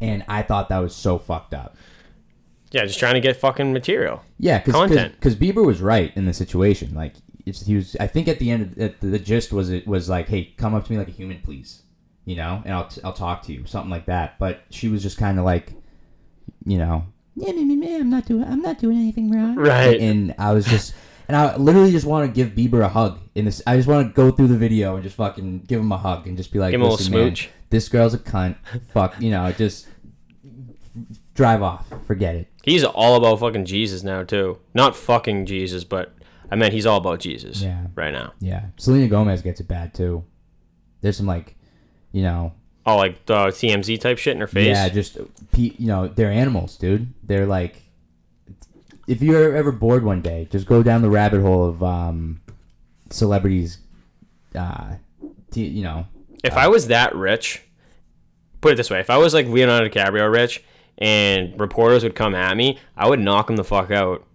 and 0.02 0.26
I 0.28 0.42
thought 0.42 0.70
that 0.70 0.80
was 0.80 0.96
so 0.96 1.18
fucked 1.18 1.54
up. 1.54 1.78
Yeah, 2.72 2.86
just 2.86 3.00
trying 3.00 3.16
to 3.16 3.20
get 3.20 3.36
fucking 3.38 3.74
material. 3.74 4.24
Yeah, 4.38 4.60
because 4.60 4.74
Content. 4.74 5.16
because 5.16 5.36
Bieber 5.36 5.66
was 5.66 5.82
right 5.82 6.12
in 6.16 6.26
the 6.26 6.34
situation. 6.34 6.94
Like 6.94 7.14
he 7.52 7.76
was. 7.76 7.96
I 8.00 8.08
think 8.08 8.28
at 8.28 8.40
the 8.40 8.52
end, 8.52 8.62
of, 8.64 8.80
at 8.80 9.02
the, 9.02 9.08
the 9.08 9.20
gist 9.20 9.52
was 9.52 9.70
it 9.70 9.88
was 9.88 10.10
like, 10.10 10.28
hey, 10.28 10.54
come 10.58 10.74
up 10.74 10.86
to 10.86 10.92
me 10.92 10.98
like 10.98 11.08
a 11.08 11.12
human, 11.12 11.42
please. 11.42 11.84
You 12.26 12.36
know, 12.36 12.62
and 12.64 12.74
I'll 12.74 12.88
t- 12.88 13.02
I'll 13.04 13.14
talk 13.14 13.42
to 13.44 13.54
you, 13.54 13.66
something 13.66 13.90
like 13.90 14.06
that. 14.06 14.38
But 14.38 14.62
she 14.70 14.88
was 14.88 15.02
just 15.02 15.18
kind 15.18 15.40
of 15.40 15.46
like, 15.46 15.74
you 16.66 16.78
know, 16.78 17.06
yeah, 17.36 17.54
me, 17.54 17.64
me, 17.66 17.76
me, 17.76 17.96
I'm 17.96 18.10
not 18.10 18.26
doing 18.26 18.44
I'm 18.44 18.62
not 18.62 18.80
doing 18.80 18.98
anything 18.98 19.32
wrong. 19.32 19.56
Right. 19.56 20.00
And 20.00 20.36
I 20.38 20.54
was 20.54 20.66
just. 20.66 20.94
And 21.28 21.36
I 21.36 21.56
literally 21.58 21.92
just 21.92 22.08
want 22.08 22.28
to 22.28 22.34
give 22.34 22.56
Bieber 22.56 22.84
a 22.84 22.90
hug 22.90 23.20
in 23.36 23.46
this. 23.46 23.62
I 23.68 23.78
just 23.78 23.88
want 23.88 24.08
to 24.08 24.14
go 24.16 24.32
through 24.32 24.48
the 24.48 24.58
video 24.58 24.96
and 24.96 25.04
just 25.04 25.16
fucking 25.16 25.66
give 25.68 25.80
him 25.80 25.92
a 25.92 25.98
hug 25.98 26.26
and 26.26 26.36
just 26.36 26.52
be 26.52 26.58
like, 26.58 26.72
Give 26.72 26.80
him 26.80 26.88
a 26.88 26.90
little 26.90 26.98
"Listen, 26.98 27.14
man, 27.14 27.36
smooch." 27.36 27.50
this 27.70 27.88
girl's 27.88 28.16
a 28.16 28.18
cunt. 28.18 28.56
Fuck, 28.92 29.22
you 29.22 29.30
know, 29.30 29.52
just 29.52 29.88
drive 31.36 31.62
off. 31.62 31.86
Forget 32.08 32.36
it. 32.36 32.48
He's 32.64 32.84
all 32.84 33.16
about 33.16 33.40
fucking 33.40 33.66
Jesus 33.66 34.04
now 34.04 34.24
too. 34.24 34.60
Not 34.74 34.96
fucking 34.96 35.46
Jesus, 35.46 35.84
but 35.84 36.14
I 36.52 36.56
mean, 36.56 36.72
he's 36.72 36.86
all 36.86 36.98
about 36.98 37.20
Jesus. 37.20 37.62
Yeah. 37.62 37.88
Right 37.96 38.12
now. 38.12 38.34
Yeah, 38.40 38.66
Selena 38.78 39.08
Gomez 39.08 39.42
gets 39.42 39.60
it 39.60 39.68
bad 39.68 39.94
too. 39.94 40.24
There's 41.02 41.18
some 41.18 41.26
like, 41.28 41.56
you 42.12 42.24
know, 42.24 42.54
Oh, 42.86 42.98
like 42.98 43.26
the 43.28 43.36
TMZ 43.36 44.00
type 44.02 44.18
shit 44.18 44.34
in 44.36 44.42
her 44.42 44.48
face. 44.48 44.68
yeah, 44.76 44.90
just 44.90 45.18
pe- 45.52 45.74
you 45.78 45.88
know, 45.88 46.08
they're 46.08 46.32
animals, 46.32 46.76
dude. 46.78 47.14
They're 47.24 47.46
like, 47.46 47.84
if 49.08 49.22
you're 49.22 49.56
ever 49.56 49.72
bored 49.72 50.04
one 50.04 50.22
day, 50.22 50.48
just 50.50 50.66
go 50.66 50.82
down 50.82 51.02
the 51.02 51.10
rabbit 51.10 51.42
hole 51.42 51.66
of 51.68 51.84
um, 51.84 52.42
celebrities. 53.10 53.80
Uh, 54.56 54.96
t- 55.52 55.66
you 55.68 55.84
know, 55.84 56.08
If 56.44 56.54
I 56.56 56.68
was 56.68 56.88
that 56.88 57.14
rich, 57.16 57.64
put 58.62 58.74
it 58.74 58.76
this 58.76 58.90
way: 58.90 59.00
if 59.00 59.10
I 59.10 59.18
was 59.18 59.34
like 59.34 59.48
Leonardo 59.48 59.88
DiCaprio 59.90 60.32
rich, 60.34 60.64
and 60.98 61.60
reporters 61.60 62.04
would 62.04 62.16
come 62.16 62.34
at 62.34 62.56
me, 62.58 62.80
I 62.98 63.08
would 63.08 63.20
knock 63.20 63.48
them 63.48 63.56
the 63.56 63.64
fuck 63.64 63.92
out. 63.92 64.26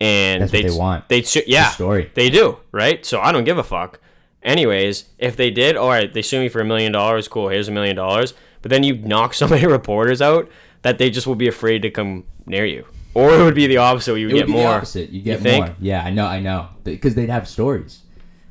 And 0.00 0.42
That's 0.42 0.52
they'd, 0.52 0.68
they 0.68 0.76
want. 0.76 1.08
They'd 1.08 1.26
su- 1.26 1.42
yeah, 1.46 1.70
story. 1.70 2.10
they 2.14 2.28
do 2.28 2.58
right. 2.72 3.04
So 3.04 3.20
I 3.20 3.32
don't 3.32 3.44
give 3.44 3.56
a 3.58 3.62
fuck. 3.64 4.00
Anyways, 4.42 5.06
if 5.18 5.36
they 5.36 5.50
did, 5.50 5.76
all 5.76 5.88
right, 5.88 6.12
they 6.12 6.22
sue 6.22 6.38
me 6.40 6.48
for 6.48 6.60
a 6.60 6.64
million 6.64 6.92
dollars. 6.92 7.28
Cool, 7.28 7.48
here's 7.48 7.68
a 7.68 7.72
million 7.72 7.96
dollars. 7.96 8.34
But 8.62 8.70
then 8.70 8.82
you 8.82 8.96
knock 8.96 9.32
so 9.34 9.48
many 9.48 9.66
reporters 9.66 10.20
out 10.20 10.50
that 10.82 10.98
they 10.98 11.10
just 11.10 11.26
will 11.26 11.34
be 11.34 11.48
afraid 11.48 11.82
to 11.82 11.90
come 11.90 12.24
near 12.46 12.66
you, 12.66 12.84
or 13.14 13.30
it 13.30 13.42
would 13.42 13.54
be 13.54 13.66
the 13.66 13.78
opposite. 13.78 14.16
You 14.18 14.26
would 14.26 14.34
would 14.34 14.38
get 14.40 14.46
be 14.46 14.52
more. 14.52 14.62
the 14.62 14.76
opposite. 14.76 15.10
You 15.10 15.22
get 15.22 15.40
think? 15.40 15.66
more. 15.66 15.74
Yeah, 15.80 16.04
I 16.04 16.10
know, 16.10 16.26
I 16.26 16.40
know, 16.40 16.68
because 16.84 17.14
they'd 17.14 17.30
have 17.30 17.48
stories, 17.48 18.02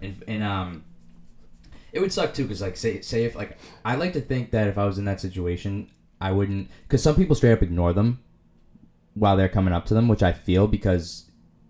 and 0.02 0.22
and 0.28 0.44
um, 0.44 0.84
it 1.94 2.00
would 2.00 2.12
suck 2.12 2.34
too. 2.34 2.44
Because 2.44 2.62
like, 2.62 2.76
say 2.76 3.02
say 3.02 3.24
if 3.24 3.36
like 3.36 3.58
I 3.86 3.96
like 3.96 4.14
to 4.14 4.22
think 4.22 4.52
that 4.52 4.68
if 4.68 4.78
I 4.78 4.86
was 4.86 4.98
in 4.98 5.06
that 5.06 5.22
situation, 5.22 5.92
I 6.20 6.32
wouldn't. 6.32 6.70
Because 6.88 7.04
some 7.04 7.16
people 7.16 7.36
straight 7.36 7.54
up 7.54 7.62
ignore 7.62 7.94
them 7.94 8.20
while 9.14 9.38
they're 9.38 9.48
coming 9.48 9.74
up 9.74 9.86
to 9.86 9.94
them, 9.94 10.08
which 10.08 10.24
I 10.24 10.34
feel 10.34 10.68
because 10.68 11.25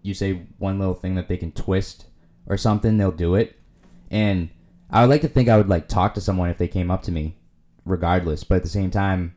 you 0.06 0.14
say 0.14 0.44
one 0.60 0.78
little 0.78 0.94
thing 0.94 1.16
that 1.16 1.28
they 1.28 1.38
can 1.38 1.52
twist 1.52 2.06
or 2.46 2.58
something, 2.58 2.98
they'll 2.98 3.12
do 3.12 3.36
it. 3.36 3.60
And 4.12 4.50
I 4.92 5.02
would 5.02 5.10
like 5.10 5.22
to 5.22 5.28
think 5.28 5.50
I 5.50 5.58
would 5.58 5.68
like 5.68 5.88
talk 5.88 6.14
to 6.14 6.22
someone 6.22 6.50
if 6.50 6.60
they 6.60 6.68
came 6.68 6.92
up 6.92 7.02
to 7.04 7.12
me, 7.12 7.38
regardless. 7.86 8.44
But 8.44 8.58
at 8.58 8.64
the 8.64 8.70
same 8.70 8.92
time, 8.92 9.36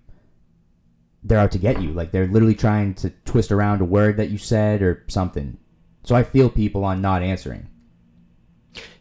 they're 1.25 1.39
out 1.39 1.53
to 1.53 1.59
get 1.59 1.81
you. 1.81 1.93
Like 1.93 2.11
they're 2.11 2.27
literally 2.27 2.55
trying 2.55 2.95
to 2.97 3.11
twist 3.25 3.51
around 3.51 3.81
a 3.81 3.87
word 3.87 4.19
that 4.19 4.29
you 4.29 4.37
said 4.37 4.83
or 4.83 5.05
something. 5.09 5.57
So 6.05 6.15
I 6.15 6.23
feel 6.23 6.51
people 6.51 6.85
on 6.85 7.01
not 7.01 7.23
answering. 7.23 7.69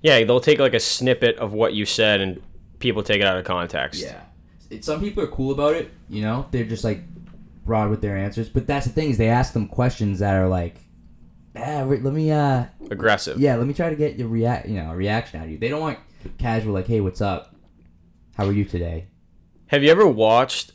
Yeah, 0.01 0.24
they'll 0.24 0.39
take 0.39 0.59
like 0.59 0.74
a 0.74 0.80
snippet 0.80 1.38
of 1.38 1.51
what 1.51 1.74
you 1.74 1.86
said 1.86 2.22
and 2.22 2.41
people 2.80 3.03
take 3.03 3.20
it 3.20 3.28
out 3.28 3.38
of 3.38 3.45
context. 3.45 4.01
It, 4.70 4.86
some 4.86 5.01
people 5.01 5.24
are 5.24 5.28
cool 5.28 5.51
about 5.51 5.76
it, 5.76 5.91
you 6.09 6.22
know? 6.22 6.47
They're 6.51 6.65
just 6.65 6.84
like 6.84 7.03
broad 7.65 7.89
with 7.89 8.01
their 8.01 8.18
answers. 8.18 8.47
But 8.47 8.68
that's 8.68 8.86
the 8.86 8.93
thing 8.93 9.09
is 9.09 9.18
they 9.18 9.28
ask 9.28 9.53
them 9.53 9.68
questions 9.68 10.20
that 10.20 10.36
are 10.36 10.47
like, 10.47 10.86
ah, 11.65 11.83
re- 11.83 11.99
let 11.99 12.13
me 12.13 12.31
uh 12.31 12.65
Aggressive. 12.89 13.39
yeah, 13.39 13.55
let 13.55 13.67
me 13.67 13.73
try 13.73 13.89
to 13.89 13.95
get 13.95 14.17
your 14.17 14.27
react, 14.27 14.67
you 14.67 14.75
know, 14.75 14.91
a 14.91 14.95
reaction 14.95 15.39
out 15.39 15.45
of 15.45 15.51
you. 15.51 15.57
They 15.57 15.69
don't 15.69 15.81
want 15.81 15.99
casual 16.37 16.73
like, 16.73 16.87
"Hey, 16.87 17.01
what's 17.01 17.21
up? 17.21 17.55
How 18.35 18.45
are 18.45 18.51
you 18.53 18.65
today?" 18.65 19.07
Have 19.67 19.83
you 19.83 19.91
ever 19.91 20.07
watched? 20.07 20.73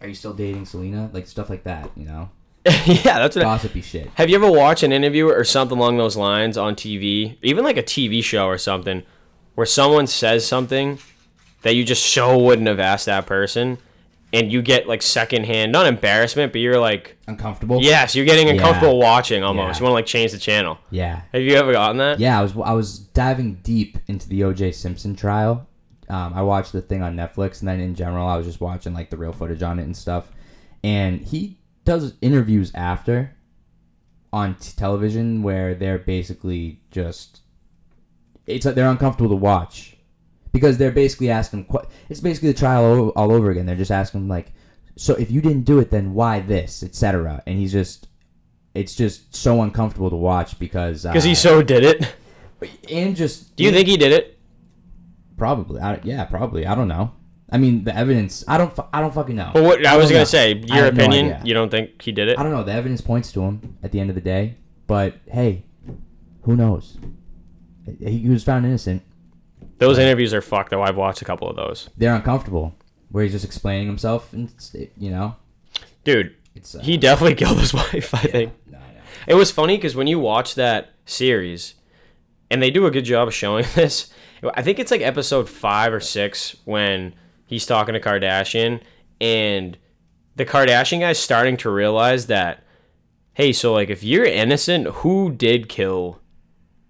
Are 0.00 0.06
you 0.08 0.14
still 0.14 0.32
dating 0.32 0.64
Selena? 0.66 1.10
Like 1.12 1.26
stuff 1.26 1.50
like 1.50 1.64
that, 1.64 1.90
you 1.96 2.04
know? 2.04 2.30
yeah, 2.64 3.18
that's 3.18 3.34
what. 3.36 3.44
I, 3.44 3.56
Gossipy 3.56 3.80
shit. 3.82 4.08
have 4.14 4.28
you 4.30 4.36
ever 4.36 4.50
watched 4.50 4.82
an 4.82 4.92
interview 4.92 5.28
or 5.28 5.44
something 5.44 5.76
along 5.76 5.96
those 5.96 6.16
lines 6.16 6.56
on 6.56 6.74
TV, 6.74 7.36
even 7.42 7.64
like 7.64 7.76
a 7.76 7.82
TV 7.82 8.22
show 8.22 8.46
or 8.46 8.58
something, 8.58 9.02
where 9.54 9.66
someone 9.66 10.06
says 10.06 10.46
something 10.46 10.98
that 11.62 11.74
you 11.74 11.84
just 11.84 12.06
so 12.06 12.38
wouldn't 12.38 12.68
have 12.68 12.78
asked 12.78 13.06
that 13.06 13.26
person, 13.26 13.78
and 14.32 14.52
you 14.52 14.60
get 14.62 14.86
like 14.86 15.00
secondhand, 15.02 15.72
not 15.72 15.86
embarrassment, 15.86 16.52
but 16.52 16.60
you're 16.60 16.78
like, 16.78 17.16
Uncomfortable? 17.26 17.82
yes, 17.82 18.14
you're 18.14 18.26
getting 18.26 18.48
uncomfortable 18.48 18.98
watching 18.98 19.42
almost. 19.42 19.76
Yeah. 19.76 19.78
You 19.78 19.84
want 19.84 19.92
to 19.92 19.94
like 19.94 20.06
change 20.06 20.32
the 20.32 20.38
channel. 20.38 20.78
Yeah. 20.90 21.22
Have 21.32 21.42
you 21.42 21.54
ever 21.56 21.72
gotten 21.72 21.96
that? 21.98 22.20
Yeah, 22.20 22.38
I 22.38 22.42
was 22.42 22.52
I 22.64 22.72
was 22.72 22.98
diving 22.98 23.54
deep 23.62 23.98
into 24.06 24.28
the 24.28 24.44
O.J. 24.44 24.72
Simpson 24.72 25.16
trial. 25.16 25.66
Um, 26.10 26.32
I 26.34 26.42
watched 26.42 26.72
the 26.72 26.80
thing 26.80 27.02
on 27.02 27.16
Netflix, 27.16 27.60
and 27.60 27.68
then 27.68 27.80
in 27.80 27.94
general, 27.94 28.26
I 28.26 28.36
was 28.36 28.46
just 28.46 28.60
watching 28.60 28.94
like 28.94 29.10
the 29.10 29.16
real 29.18 29.32
footage 29.32 29.62
on 29.62 29.78
it 29.78 29.82
and 29.82 29.96
stuff. 29.96 30.30
And 30.82 31.20
he 31.20 31.58
does 31.84 32.14
interviews 32.22 32.70
after 32.74 33.34
on 34.32 34.54
t- 34.56 34.72
television 34.76 35.42
where 35.42 35.74
they're 35.74 35.98
basically 35.98 36.80
just 36.90 37.40
it's 38.46 38.64
like 38.66 38.74
they're 38.74 38.88
uncomfortable 38.90 39.30
to 39.30 39.36
watch 39.36 39.96
because 40.52 40.78
they're 40.78 40.90
basically 40.92 41.30
asking 41.30 41.66
it's 42.08 42.20
basically 42.20 42.52
the 42.52 42.58
trial 42.58 42.84
all, 42.84 43.08
all 43.10 43.32
over 43.32 43.50
again. 43.50 43.66
They're 43.66 43.76
just 43.76 43.90
asking 43.90 44.28
like, 44.28 44.52
so 44.96 45.14
if 45.14 45.30
you 45.30 45.40
didn't 45.40 45.62
do 45.62 45.78
it, 45.78 45.90
then 45.90 46.14
why 46.14 46.40
this, 46.40 46.82
etc. 46.82 47.42
And 47.46 47.58
he's 47.58 47.72
just 47.72 48.08
it's 48.74 48.94
just 48.94 49.34
so 49.34 49.62
uncomfortable 49.62 50.10
to 50.10 50.16
watch 50.16 50.58
because 50.58 51.02
Because 51.04 51.24
uh, 51.24 51.28
he 51.28 51.34
so 51.34 51.62
did 51.62 51.84
it. 51.84 52.14
and 52.90 53.16
just 53.16 53.56
Do 53.56 53.64
you 53.64 53.72
think 53.72 53.88
he 53.88 53.96
did 53.96 54.12
it? 54.12 54.34
probably 55.36 55.80
I, 55.80 56.00
yeah 56.02 56.24
probably 56.24 56.66
I 56.66 56.74
don't 56.74 56.88
know 56.88 57.12
I 57.48 57.58
mean 57.58 57.84
the 57.84 57.96
evidence 57.96 58.42
I 58.48 58.58
don't 58.58 58.76
I 58.92 59.00
don't 59.00 59.14
fucking 59.14 59.36
know 59.36 59.50
But 59.54 59.62
what 59.62 59.86
I 59.86 59.96
was 59.96 60.06
gonna 60.10 60.20
know. 60.20 60.24
say, 60.24 60.54
your 60.54 60.84
have 60.86 60.96
no 60.96 61.04
opinion. 61.04 61.46
you 61.46 61.54
don't 61.54 61.70
think 61.70 62.02
he 62.02 62.10
did 62.10 62.26
it? 62.28 62.38
I 62.38 62.42
don't 62.42 62.50
know 62.50 62.64
the 62.64 62.72
evidence 62.72 63.00
points 63.00 63.30
to 63.32 63.42
him 63.42 63.78
at 63.82 63.92
the 63.92 64.00
end 64.00 64.10
of 64.10 64.16
the 64.16 64.20
day 64.20 64.56
but 64.88 65.14
hey 65.30 65.64
who 66.42 66.56
knows 66.56 66.98
he 68.00 68.28
was 68.28 68.42
found 68.42 68.66
innocent 68.66 69.02
Those 69.78 69.98
interviews 69.98 70.34
are 70.34 70.42
fucked 70.42 70.70
though. 70.70 70.82
I've 70.82 70.96
watched 70.96 71.22
a 71.22 71.24
couple 71.24 71.48
of 71.48 71.56
those. 71.56 71.88
they're 71.96 72.14
uncomfortable 72.14 72.74
where 73.10 73.22
he's 73.24 73.32
just 73.32 73.44
explaining 73.44 73.86
himself 73.86 74.32
and 74.32 74.52
you 74.98 75.10
know 75.10 75.36
Dude, 76.04 76.34
it's 76.54 76.74
uh, 76.74 76.80
he 76.80 76.96
definitely 76.96 77.34
killed 77.42 77.58
his 77.58 77.72
wife. 77.74 78.14
I 78.14 78.18
think 78.18 78.52
no, 78.66 78.78
I 78.78 78.82
it 79.26 79.34
was 79.34 79.50
funny 79.50 79.76
because 79.76 79.94
when 79.94 80.06
you 80.06 80.18
watch 80.18 80.54
that 80.54 80.90
series, 81.04 81.74
and 82.50 82.62
they 82.62 82.70
do 82.70 82.86
a 82.86 82.90
good 82.90 83.04
job 83.04 83.28
of 83.28 83.34
showing 83.34 83.64
this. 83.74 84.10
I 84.54 84.62
think 84.62 84.78
it's 84.78 84.90
like 84.90 85.00
episode 85.00 85.48
five 85.48 85.92
or 85.92 86.00
six 86.00 86.56
when 86.64 87.14
he's 87.46 87.66
talking 87.66 87.94
to 87.94 88.00
Kardashian, 88.00 88.80
and 89.20 89.76
the 90.36 90.46
Kardashian 90.46 91.00
guy's 91.00 91.18
starting 91.18 91.56
to 91.58 91.70
realize 91.70 92.26
that, 92.26 92.62
hey, 93.34 93.52
so 93.52 93.72
like 93.72 93.90
if 93.90 94.04
you're 94.04 94.24
innocent, 94.24 94.86
who 94.86 95.32
did 95.32 95.68
kill 95.68 96.20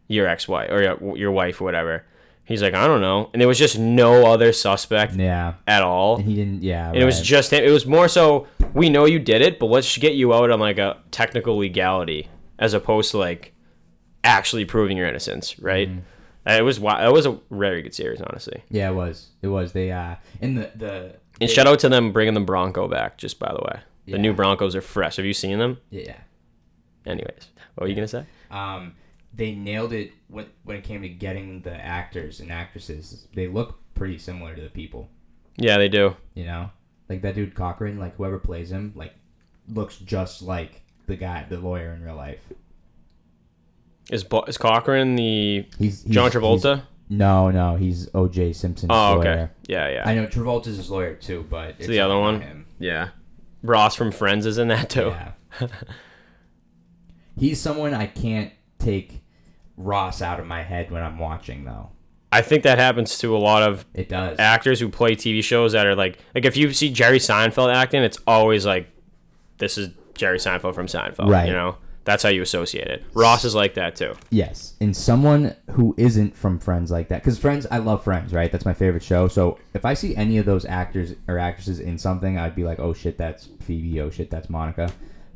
your 0.09 0.27
ex-wife 0.27 0.71
or 0.71 0.83
your, 0.83 1.17
your 1.17 1.33
wife 1.33 1.61
or 1.61 1.65
whatever? 1.65 2.05
He's 2.49 2.63
like, 2.63 2.73
I 2.75 2.87
don't 2.87 3.03
know, 3.03 3.29
and 3.33 3.41
there 3.41 3.47
was 3.47 3.59
just 3.59 3.79
no 3.79 4.27
other 4.33 4.53
suspect 4.55 5.15
yeah 5.15 5.55
at 5.67 5.83
all. 5.83 6.17
and 6.17 6.25
he 6.27 6.35
didn't 6.35 6.63
yeah 6.63 6.89
And 6.89 6.97
it 6.97 7.05
was 7.05 7.21
just 7.21 7.53
him. 7.53 7.63
It 7.63 7.71
was 7.71 7.85
more 7.87 8.09
so 8.09 8.47
we 8.75 8.89
know 8.89 9.05
you 9.05 9.19
did 9.19 9.43
it, 9.43 9.59
but 9.59 9.67
let's 9.67 9.97
get 9.99 10.15
you 10.15 10.33
out 10.33 10.51
on 10.51 10.59
like 10.59 10.79
a 10.79 10.97
technical 11.11 11.59
legality 11.59 12.29
as 12.59 12.73
opposed 12.75 13.11
to 13.13 13.19
like 13.19 13.53
actually 14.25 14.65
proving 14.65 14.97
your 14.97 15.07
innocence, 15.07 15.59
right? 15.59 15.89
Mm-hmm. 15.89 16.01
It 16.51 16.65
was 16.65 16.79
it 16.79 17.13
was 17.13 17.27
a 17.27 17.39
very 17.51 17.83
good 17.83 17.95
series, 17.95 18.23
honestly. 18.23 18.63
yeah 18.71 18.89
it 18.91 18.95
was 18.95 19.29
it 19.43 19.49
was 19.49 19.73
they 19.73 19.93
uh 19.93 20.15
in 20.41 20.55
the 20.55 20.71
the 20.75 21.17
And 21.43 21.51
shout 21.51 21.67
out 21.67 21.79
to 21.81 21.89
them 21.91 22.13
bringing 22.13 22.33
the 22.35 22.41
Bronco 22.41 22.89
back. 22.89 23.19
Just 23.19 23.39
by 23.39 23.53
the 23.53 23.61
way, 23.63 23.81
the 24.07 24.17
new 24.19 24.33
Broncos 24.33 24.75
are 24.75 24.81
fresh. 24.81 25.17
Have 25.17 25.27
you 25.27 25.35
seen 25.35 25.59
them? 25.59 25.77
yeah 25.91 26.17
Anyways, 27.05 27.49
what 27.75 27.83
were 27.85 27.89
you 27.89 27.95
gonna 27.95 28.09
say? 28.09 28.25
um, 28.51 28.95
they 29.35 29.53
nailed 29.55 29.93
it 29.93 30.13
when, 30.29 30.47
when 30.65 30.77
it 30.77 30.85
came 30.85 31.03
to 31.03 31.09
getting 31.09 31.61
the 31.63 31.75
actors 31.75 32.41
and 32.41 32.51
actresses. 32.51 33.27
They 33.35 33.47
look 33.47 33.79
pretty 33.95 34.19
similar 34.19 34.55
to 34.55 34.61
the 34.63 34.71
people, 34.71 35.09
Yeah, 35.57 35.77
they 35.79 35.89
do. 35.89 36.17
you 36.35 36.45
know? 36.45 36.71
Like 37.09 37.23
that 37.23 37.35
dude 37.35 37.55
Cochran, 37.55 37.99
like 37.99 38.17
whoever 38.17 38.39
plays 38.39 38.71
him, 38.71 38.93
like 38.95 39.15
looks 39.69 39.97
just 39.97 40.43
like 40.43 40.83
the 41.07 41.17
guy, 41.17 41.47
the 41.49 41.59
lawyer 41.59 41.93
in 41.93 42.03
real 42.05 42.17
life. 42.17 42.41
Is 44.11 44.25
Bo- 44.25 44.45
is 44.45 44.57
Cochran 44.59 45.17
the 45.17 45.67
He's, 45.79 46.03
he's 46.03 46.15
John 46.15 46.31
he's- 46.31 46.35
Travolta? 46.35 46.83
no, 47.11 47.51
no, 47.51 47.77
he's 47.77 48.09
O.J. 48.15 48.53
Simpson's 48.55 48.91
Oh, 48.93 49.15
lawyer. 49.17 49.19
okay. 49.21 49.49
Yeah, 49.69 49.89
yeah, 49.91 50.03
I 50.07 50.15
know 50.15 50.27
Travolta's 50.27 50.77
his 50.77 50.91
lawyer 50.91 51.15
too, 51.15 51.47
but 51.49 51.77
it's 51.79 51.87
the 51.89 52.01
other 52.01 52.19
one? 52.19 52.41
Him. 52.41 52.67
yeah. 52.79 53.09
Ross 53.63 53.95
from 53.95 54.13
Friends 54.13 54.47
is 54.47 54.57
in 54.59 54.69
that 54.69 54.89
too. 54.91 55.09
Yeah. 55.09 55.33
he's 57.39 57.61
someone 57.61 57.95
I 57.95 58.07
can't 58.07 58.53
take 58.79 59.21
Ross 59.77 60.21
out 60.23 60.41
of 60.41 60.47
my 60.47 60.63
head 60.63 60.91
when 60.91 61.03
I'm 61.03 61.19
watching, 61.19 61.65
though. 61.65 61.91
I 62.31 62.43
think 62.43 62.63
that 62.65 62.79
happens 62.79 63.17
to 63.19 63.35
a 63.35 63.39
lot 63.39 63.63
of 63.63 63.87
It 63.95 64.09
does. 64.09 64.39
actors 64.39 64.81
who 64.81 64.89
play 64.91 65.17
TV 65.17 65.43
shows 65.43 65.73
that 65.73 65.87
are 65.87 65.95
like 65.95 66.19
like 66.35 66.45
if 66.45 66.57
you 66.59 66.73
see 66.75 66.91
Jerry 66.91 67.19
Seinfeld 67.19 67.75
acting, 67.75 68.03
it's 68.03 68.19
always 68.27 68.67
like 68.67 68.89
this 69.57 69.79
is 69.79 69.91
Jerry 70.15 70.39
Seinfeld 70.39 70.75
from 70.75 70.87
Seinfeld. 70.89 71.31
Right. 71.31 71.47
You 71.47 71.55
know? 71.55 71.77
That's 72.05 72.23
how 72.23 72.29
you 72.31 72.41
associate 72.43 72.87
it. 72.89 73.05
Ross 73.13 73.45
is 73.45 73.55
like 73.55 73.75
that 73.75 73.95
too. 73.97 74.15
Yes, 74.31 74.75
and 74.81 74.97
someone 74.97 75.55
who 75.73 75.95
isn't 75.99 76.35
from 76.35 76.59
Friends 76.59 76.91
like 76.91 77.09
that, 77.09 77.21
because 77.23 77.39
Friends, 77.39 77.67
I 77.71 77.79
love 77.79 78.03
Friends, 78.03 78.33
right? 78.33 78.51
That's 78.51 78.65
my 78.65 78.73
favorite 78.73 79.03
show. 79.03 79.29
So 79.29 79.59
if 79.75 79.85
I 79.85 79.93
see 79.93 80.17
any 80.17 80.39
of 80.39 80.47
those 80.47 80.65
actors 80.65 81.15
or 81.29 81.39
actresses 81.39 81.81
in 81.81 81.99
something, 81.99 82.39
I'd 82.39 82.55
be 82.55 82.65
like, 82.65 82.79
oh 82.79 82.95
shit, 82.95 83.19
that's 83.19 83.49
Phoebe. 83.61 84.01
Oh 84.01 84.09
shit, 84.09 84.31
that's 84.31 84.49
Monica. 84.49 84.91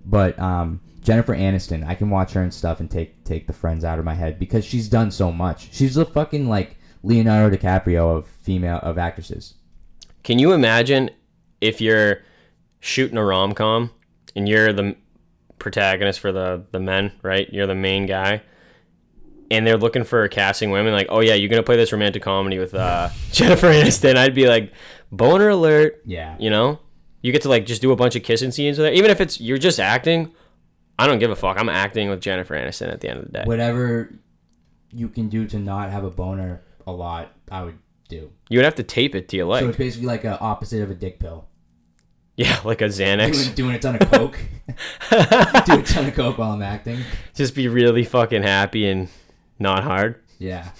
But 0.04 0.38
um, 0.38 0.80
Jennifer 1.00 1.34
Aniston, 1.34 1.86
I 1.86 1.94
can 1.94 2.10
watch 2.10 2.32
her 2.32 2.42
and 2.42 2.52
stuff 2.52 2.80
and 2.80 2.90
take 2.90 3.24
take 3.24 3.46
the 3.46 3.52
Friends 3.52 3.84
out 3.84 3.98
of 3.98 4.04
my 4.04 4.14
head 4.14 4.38
because 4.38 4.64
she's 4.64 4.88
done 4.88 5.10
so 5.10 5.32
much. 5.32 5.72
She's 5.72 5.94
the 5.94 6.06
fucking 6.06 6.48
like 6.48 6.76
Leonardo 7.02 7.56
DiCaprio 7.56 8.16
of 8.16 8.26
female 8.26 8.78
of 8.82 8.98
actresses. 8.98 9.54
Can 10.22 10.38
you 10.38 10.52
imagine 10.52 11.10
if 11.60 11.80
you're 11.80 12.22
shooting 12.80 13.16
a 13.16 13.24
rom 13.24 13.52
com 13.52 13.90
and 14.36 14.48
you're 14.48 14.72
the 14.72 14.96
protagonist 15.58 16.20
for 16.20 16.32
the 16.32 16.64
the 16.72 16.80
men, 16.80 17.12
right? 17.22 17.48
You're 17.52 17.66
the 17.66 17.74
main 17.74 18.06
guy. 18.06 18.42
And 19.50 19.66
they're 19.66 19.76
looking 19.76 20.04
for 20.04 20.26
casting 20.28 20.70
women, 20.70 20.94
like, 20.94 21.08
oh 21.10 21.20
yeah, 21.20 21.34
you're 21.34 21.50
gonna 21.50 21.62
play 21.62 21.76
this 21.76 21.92
romantic 21.92 22.22
comedy 22.22 22.58
with 22.58 22.74
uh, 22.74 23.10
Jennifer 23.32 23.68
Aniston. 23.68 24.16
I'd 24.16 24.34
be 24.34 24.46
like, 24.46 24.72
boner 25.10 25.50
alert. 25.50 26.00
Yeah. 26.06 26.36
You 26.38 26.50
know, 26.50 26.80
you 27.22 27.32
get 27.32 27.42
to 27.42 27.48
like 27.48 27.64
just 27.66 27.80
do 27.80 27.92
a 27.92 27.96
bunch 27.96 28.16
of 28.16 28.22
kissing 28.22 28.50
scenes 28.50 28.78
with 28.78 28.86
her. 28.88 28.92
Even 28.92 29.10
if 29.10 29.20
it's 29.20 29.40
you're 29.40 29.58
just 29.58 29.80
acting, 29.80 30.34
I 30.98 31.06
don't 31.06 31.18
give 31.18 31.30
a 31.30 31.36
fuck. 31.36 31.58
I'm 31.58 31.68
acting 31.68 32.10
with 32.10 32.20
Jennifer 32.20 32.54
Aniston 32.54 32.92
at 32.92 33.00
the 33.00 33.08
end 33.08 33.20
of 33.20 33.26
the 33.26 33.32
day. 33.32 33.42
Whatever 33.44 34.12
you 34.92 35.08
can 35.08 35.28
do 35.28 35.46
to 35.46 35.58
not 35.58 35.90
have 35.90 36.04
a 36.04 36.10
boner 36.10 36.62
a 36.86 36.92
lot, 36.92 37.32
I 37.50 37.62
would 37.62 37.78
do. 38.08 38.30
You 38.48 38.58
would 38.58 38.64
have 38.64 38.74
to 38.74 38.82
tape 38.82 39.14
it 39.14 39.28
to 39.30 39.36
your 39.36 39.46
leg. 39.46 39.62
So 39.62 39.68
it's 39.70 39.78
basically 39.78 40.06
like 40.06 40.24
a 40.24 40.38
opposite 40.38 40.82
of 40.82 40.90
a 40.90 40.94
dick 40.94 41.18
pill. 41.18 41.48
yeah, 42.36 42.60
like 42.64 42.82
a 42.82 42.86
Xanax. 42.86 43.54
Doing, 43.54 43.54
doing 43.54 43.74
a 43.76 43.78
ton 43.78 43.96
of 43.96 44.10
coke. 44.10 44.38
do 44.68 45.78
a 45.78 45.82
ton 45.82 46.06
of 46.06 46.14
coke 46.14 46.38
while 46.38 46.52
I'm 46.52 46.62
acting. 46.62 47.00
just 47.34 47.54
be 47.54 47.68
really 47.68 48.04
fucking 48.04 48.42
happy 48.42 48.88
and 48.88 49.08
not 49.58 49.84
hard. 49.84 50.20
Yeah. 50.38 50.70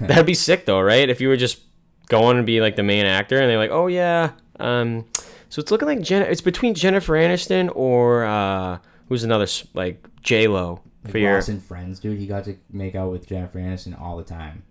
That'd 0.00 0.26
be 0.26 0.34
sick 0.34 0.64
though, 0.64 0.80
right? 0.80 1.08
If 1.08 1.20
you 1.20 1.28
were 1.28 1.36
just 1.36 1.60
going 2.08 2.38
to 2.38 2.42
be 2.42 2.60
like 2.60 2.76
the 2.76 2.82
main 2.82 3.04
actor 3.06 3.38
and 3.38 3.50
they're 3.50 3.58
like, 3.58 3.70
oh 3.70 3.86
yeah, 3.86 4.30
um, 4.60 5.04
so 5.48 5.60
it's 5.60 5.70
looking 5.70 5.88
like 5.88 6.00
Jen. 6.00 6.22
It's 6.22 6.40
between 6.40 6.74
Jennifer 6.74 7.14
Aniston 7.14 7.70
or 7.74 8.24
uh, 8.24 8.78
who's 9.08 9.24
another 9.24 9.46
like 9.74 10.06
J 10.22 10.46
Lo 10.48 10.80
for 11.04 11.08
Like 11.18 11.22
your 11.22 11.36
and 11.38 11.62
Friends, 11.62 12.00
dude. 12.00 12.18
He 12.18 12.26
got 12.26 12.44
to 12.44 12.56
make 12.70 12.94
out 12.94 13.10
with 13.10 13.26
Jennifer 13.26 13.58
Aniston 13.58 14.00
all 14.00 14.16
the 14.16 14.24
time. 14.24 14.62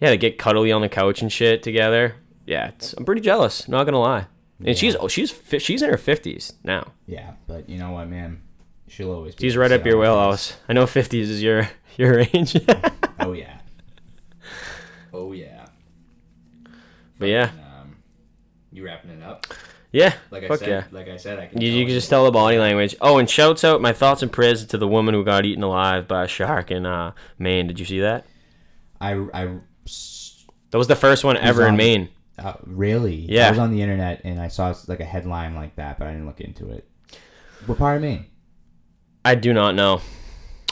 yeah 0.00 0.10
to 0.10 0.16
get 0.16 0.38
cuddly 0.38 0.70
on 0.72 0.80
the 0.82 0.88
couch 0.88 1.22
and 1.22 1.32
shit 1.32 1.62
together. 1.62 2.16
Yeah, 2.46 2.68
it's, 2.68 2.92
I'm 2.92 3.04
pretty 3.04 3.20
jealous. 3.22 3.66
Not 3.68 3.84
gonna 3.84 3.98
lie. 4.00 4.26
And 4.64 4.76
she's 4.78 4.94
oh 4.96 5.08
she's 5.08 5.30
fi- 5.30 5.58
she's 5.58 5.82
in 5.82 5.90
her 5.90 5.98
fifties 5.98 6.52
now. 6.64 6.92
Yeah, 7.06 7.32
but 7.46 7.68
you 7.68 7.78
know 7.78 7.90
what, 7.90 8.08
man? 8.08 8.40
She'll 8.88 9.10
always. 9.12 9.34
Be 9.34 9.42
She's 9.42 9.56
right 9.56 9.72
up 9.72 9.84
your 9.84 9.98
wheelhouse. 9.98 10.56
I 10.68 10.72
know 10.74 10.86
fifties 10.86 11.28
is 11.28 11.42
your 11.42 11.68
your 11.96 12.16
range. 12.16 12.56
Oh 13.18 13.32
yeah. 13.32 13.58
Oh 15.12 15.32
yeah. 15.32 15.66
but 17.18 17.26
yeah, 17.30 17.44
Um, 17.44 17.58
you 18.76 18.84
wrapping 18.84 19.10
it 19.10 19.22
up? 19.22 19.46
yeah. 19.92 20.14
Like 20.30 20.44
I 20.44 20.56
said, 20.56 20.68
yeah. 20.68 20.84
like 20.90 21.08
I 21.08 21.16
said, 21.16 21.38
I 21.38 21.46
can. 21.46 21.60
You, 21.60 21.70
you 21.70 21.84
can 21.86 21.94
just 21.94 22.10
tell 22.10 22.24
the 22.24 22.30
body 22.30 22.58
language. 22.58 22.94
Oh, 23.00 23.18
and 23.18 23.28
shouts 23.28 23.64
out 23.64 23.80
my 23.80 23.92
thoughts 23.92 24.22
and 24.22 24.30
prayers 24.32 24.64
to 24.66 24.78
the 24.78 24.88
woman 24.88 25.14
who 25.14 25.24
got 25.24 25.44
eaten 25.46 25.62
alive 25.62 26.06
by 26.06 26.24
a 26.24 26.28
shark 26.28 26.70
in 26.70 26.84
uh, 26.86 27.12
Maine. 27.38 27.66
Did 27.66 27.78
you 27.80 27.86
see 27.86 28.00
that? 28.00 28.26
I 29.00 29.12
I 29.34 29.44
That 30.70 30.78
was 30.78 30.88
the 30.88 30.96
first 30.96 31.24
one 31.24 31.36
ever 31.36 31.62
in 31.62 31.70
on- 31.72 31.76
Maine. 31.76 32.08
uh, 32.38 32.54
really. 32.64 33.14
Yeah. 33.14 33.46
I 33.46 33.50
was 33.50 33.58
on 33.58 33.70
the 33.72 33.80
internet 33.82 34.20
and 34.24 34.40
I 34.40 34.48
saw 34.48 34.74
like 34.88 35.00
a 35.00 35.04
headline 35.04 35.54
like 35.54 35.76
that, 35.76 35.98
but 35.98 36.06
I 36.08 36.12
didn't 36.12 36.26
look 36.26 36.40
into 36.40 36.70
it. 36.70 36.86
What 37.66 37.78
part 37.78 37.96
of 37.96 38.02
Maine? 38.02 38.26
I 39.24 39.34
do 39.34 39.52
not 39.52 39.74
know. 39.74 40.00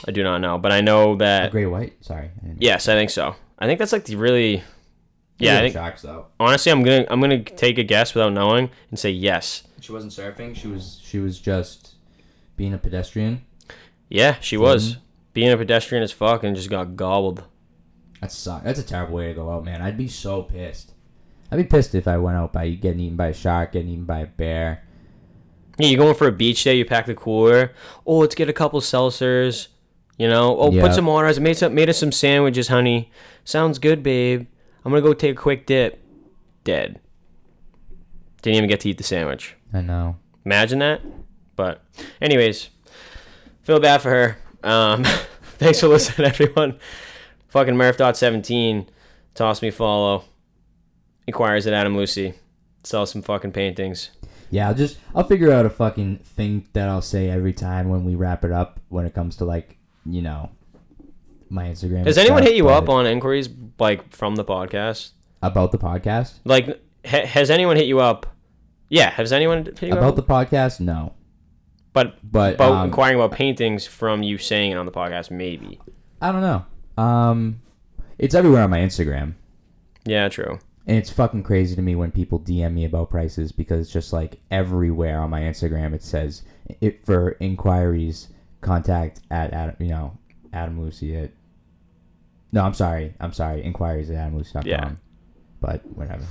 I 0.07 0.11
do 0.11 0.23
not 0.23 0.39
know, 0.39 0.57
but 0.57 0.71
I 0.71 0.81
know 0.81 1.13
A 1.13 1.17
that. 1.17 1.51
Great 1.51 1.65
White. 1.65 1.93
Sorry. 2.01 2.29
I 2.43 2.53
Yes, 2.59 2.87
I 2.87 2.93
think 2.93 3.09
so. 3.09 3.35
I 3.57 3.65
think 3.65 3.79
that's 3.79 3.91
like 3.91 4.05
the 4.05 4.15
really 4.17 4.63
Yeah, 5.37 5.59
I 5.59 5.69
think-. 5.69 6.25
Honestly, 6.39 6.71
I'm 6.71 6.83
gonna 6.83 7.05
I'm 7.09 7.19
gonna 7.19 7.43
take 7.43 7.77
a 7.77 7.83
guess 7.83 8.13
without 8.13 8.33
knowing 8.33 8.69
and 8.89 8.97
say 8.97 9.09
yes. 9.09 9.63
She 9.81 9.91
wasn't 9.91 10.13
surfing. 10.13 10.55
She 10.55 10.67
was 10.67 10.99
she 11.03 11.19
was 11.19 11.39
just 11.39 11.95
being 12.55 12.73
a 12.73 12.77
pedestrian. 12.77 13.45
Yeah, 14.09 14.37
she 14.39 14.57
was 14.57 14.91
mm-hmm. 14.91 14.99
being 15.33 15.51
a 15.51 15.57
pedestrian 15.57 16.03
as 16.03 16.11
fuck 16.11 16.43
and 16.43 16.55
just 16.55 16.69
got 16.69 16.95
gobbled. 16.95 17.43
That's 18.21 18.35
suck. 18.35 18.63
That's 18.63 18.79
a 18.79 18.83
terrible 18.83 19.15
way 19.15 19.27
to 19.27 19.33
go 19.33 19.51
out, 19.51 19.65
man. 19.65 19.81
I'd 19.81 19.97
be 19.97 20.07
so 20.07 20.43
pissed. 20.43 20.93
I'd 21.51 21.57
be 21.57 21.63
pissed 21.63 21.93
if 21.95 22.07
I 22.07 22.17
went 22.17 22.37
out 22.37 22.53
by 22.53 22.69
getting 22.69 23.01
eaten 23.01 23.17
by 23.17 23.27
a 23.27 23.33
shark, 23.33 23.73
getting 23.73 23.89
eaten 23.89 24.05
by 24.05 24.19
a 24.19 24.25
bear. 24.25 24.83
Yeah, 25.77 25.89
you're 25.89 25.99
going 25.99 26.15
for 26.15 26.27
a 26.27 26.31
beach 26.31 26.63
day. 26.63 26.75
You 26.75 26.85
pack 26.85 27.05
the 27.05 27.13
cooler. 27.13 27.73
Oh, 28.05 28.19
let's 28.19 28.35
get 28.35 28.49
a 28.49 28.53
couple 28.53 28.79
seltzers. 28.79 29.67
You 30.17 30.29
know. 30.29 30.57
Oh, 30.57 30.71
Yeah. 30.71 30.81
put 30.81 30.93
some 30.93 31.05
water. 31.05 31.27
I 31.27 31.33
made 31.39 31.57
some 31.57 31.75
made 31.75 31.89
us 31.89 31.97
some 31.97 32.13
sandwiches, 32.13 32.69
honey. 32.69 33.11
Sounds 33.43 33.79
good, 33.79 34.01
babe. 34.01 34.47
I'm 34.85 34.91
gonna 34.91 35.01
go 35.01 35.13
take 35.13 35.31
a 35.31 35.41
quick 35.41 35.65
dip. 35.65 36.01
Dead. 36.63 36.99
Didn't 38.41 38.57
even 38.57 38.69
get 38.69 38.81
to 38.81 38.89
eat 38.89 38.97
the 38.97 39.03
sandwich. 39.03 39.55
I 39.73 39.81
know. 39.81 40.17
Imagine 40.45 40.79
that. 40.79 41.01
But, 41.55 41.83
anyways, 42.21 42.69
feel 43.63 43.79
bad 43.79 44.01
for 44.01 44.09
her. 44.09 44.37
Um, 44.63 45.03
thanks 45.57 45.79
for 45.79 45.87
listening, 45.87 46.27
everyone. 46.27 46.79
Fucking 47.47 47.75
Murph.17. 47.75 48.87
Toss 49.33 49.61
me 49.61 49.71
follow. 49.71 50.25
Inquires 51.27 51.65
at 51.65 51.73
Adam 51.73 51.97
Lucy. 51.97 52.33
Sell 52.83 53.05
some 53.05 53.23
fucking 53.23 53.51
paintings. 53.51 54.11
Yeah, 54.51 54.67
I'll 54.67 54.75
just 54.75 54.97
I'll 55.15 55.23
figure 55.23 55.51
out 55.51 55.65
a 55.65 55.69
fucking 55.71 56.19
thing 56.19 56.67
that 56.73 56.87
I'll 56.87 57.01
say 57.01 57.29
every 57.29 57.53
time 57.53 57.89
when 57.89 58.05
we 58.05 58.13
wrap 58.13 58.45
it 58.45 58.51
up 58.51 58.79
when 58.89 59.05
it 59.05 59.15
comes 59.15 59.37
to 59.37 59.45
like 59.45 59.77
you 60.05 60.21
know 60.21 60.51
my 61.49 61.65
Instagram. 61.65 62.03
Does 62.05 62.17
anyone 62.17 62.39
stuff, 62.43 62.49
hit 62.49 62.57
you 62.57 62.69
up 62.69 62.89
on 62.89 63.05
inquiries 63.05 63.49
like 63.79 64.13
from 64.13 64.35
the 64.35 64.45
podcast? 64.45 65.11
about 65.41 65.71
the 65.71 65.77
podcast? 65.77 66.39
Like, 66.43 66.81
ha- 67.05 67.25
has 67.25 67.49
anyone 67.51 67.75
hit 67.75 67.85
you 67.85 67.99
up? 67.99 68.25
Yeah, 68.89 69.09
has 69.11 69.31
anyone 69.31 69.65
hit 69.65 69.81
you 69.81 69.91
About 69.93 70.09
up? 70.09 70.15
the 70.15 70.23
podcast? 70.23 70.79
No, 70.79 71.13
but 71.93 72.17
but 72.23 72.55
about 72.55 72.71
um, 72.71 72.85
inquiring 72.85 73.15
about 73.15 73.31
paintings 73.31 73.85
from 73.85 74.23
you 74.23 74.37
saying 74.37 74.71
it 74.71 74.77
on 74.77 74.85
the 74.85 74.91
podcast, 74.91 75.31
maybe. 75.31 75.79
I 76.21 76.31
don't 76.31 76.41
know. 76.41 77.03
Um, 77.03 77.61
it's 78.17 78.33
everywhere 78.35 78.63
on 78.63 78.69
my 78.69 78.79
Instagram. 78.79 79.33
Yeah, 80.05 80.29
true. 80.29 80.59
And 80.87 80.97
it's 80.97 81.09
fucking 81.09 81.43
crazy 81.43 81.75
to 81.75 81.81
me 81.81 81.95
when 81.95 82.11
people 82.11 82.39
DM 82.39 82.73
me 82.73 82.85
about 82.85 83.09
prices 83.09 83.51
because 83.51 83.81
it's 83.81 83.91
just 83.91 84.13
like 84.13 84.39
everywhere 84.51 85.19
on 85.19 85.31
my 85.31 85.41
Instagram 85.41 85.93
it 85.93 86.03
says 86.03 86.43
it 86.79 87.03
for 87.03 87.31
inquiries 87.39 88.27
contact 88.61 89.21
at 89.31 89.51
Adam 89.51 89.75
you 89.79 89.87
know 89.89 90.15
Adam 90.55 90.81
Lucy 90.81 91.15
at 91.17 91.31
no 92.51 92.63
I'm 92.63 92.73
sorry 92.73 93.13
I'm 93.19 93.33
sorry 93.33 93.63
inquiries 93.63 94.09
at 94.09 94.15
adamlucy.com 94.17 94.65
Yeah. 94.65 94.91
but 95.61 95.85
whatever 95.95 96.23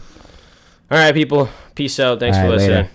All 0.90 0.98
right, 0.98 1.14
people. 1.14 1.48
Peace 1.74 1.98
out. 2.00 2.20
Thanks 2.20 2.36
All 2.36 2.44
for 2.44 2.50
right, 2.50 2.58
later. 2.58 2.72
listening. 2.82 2.90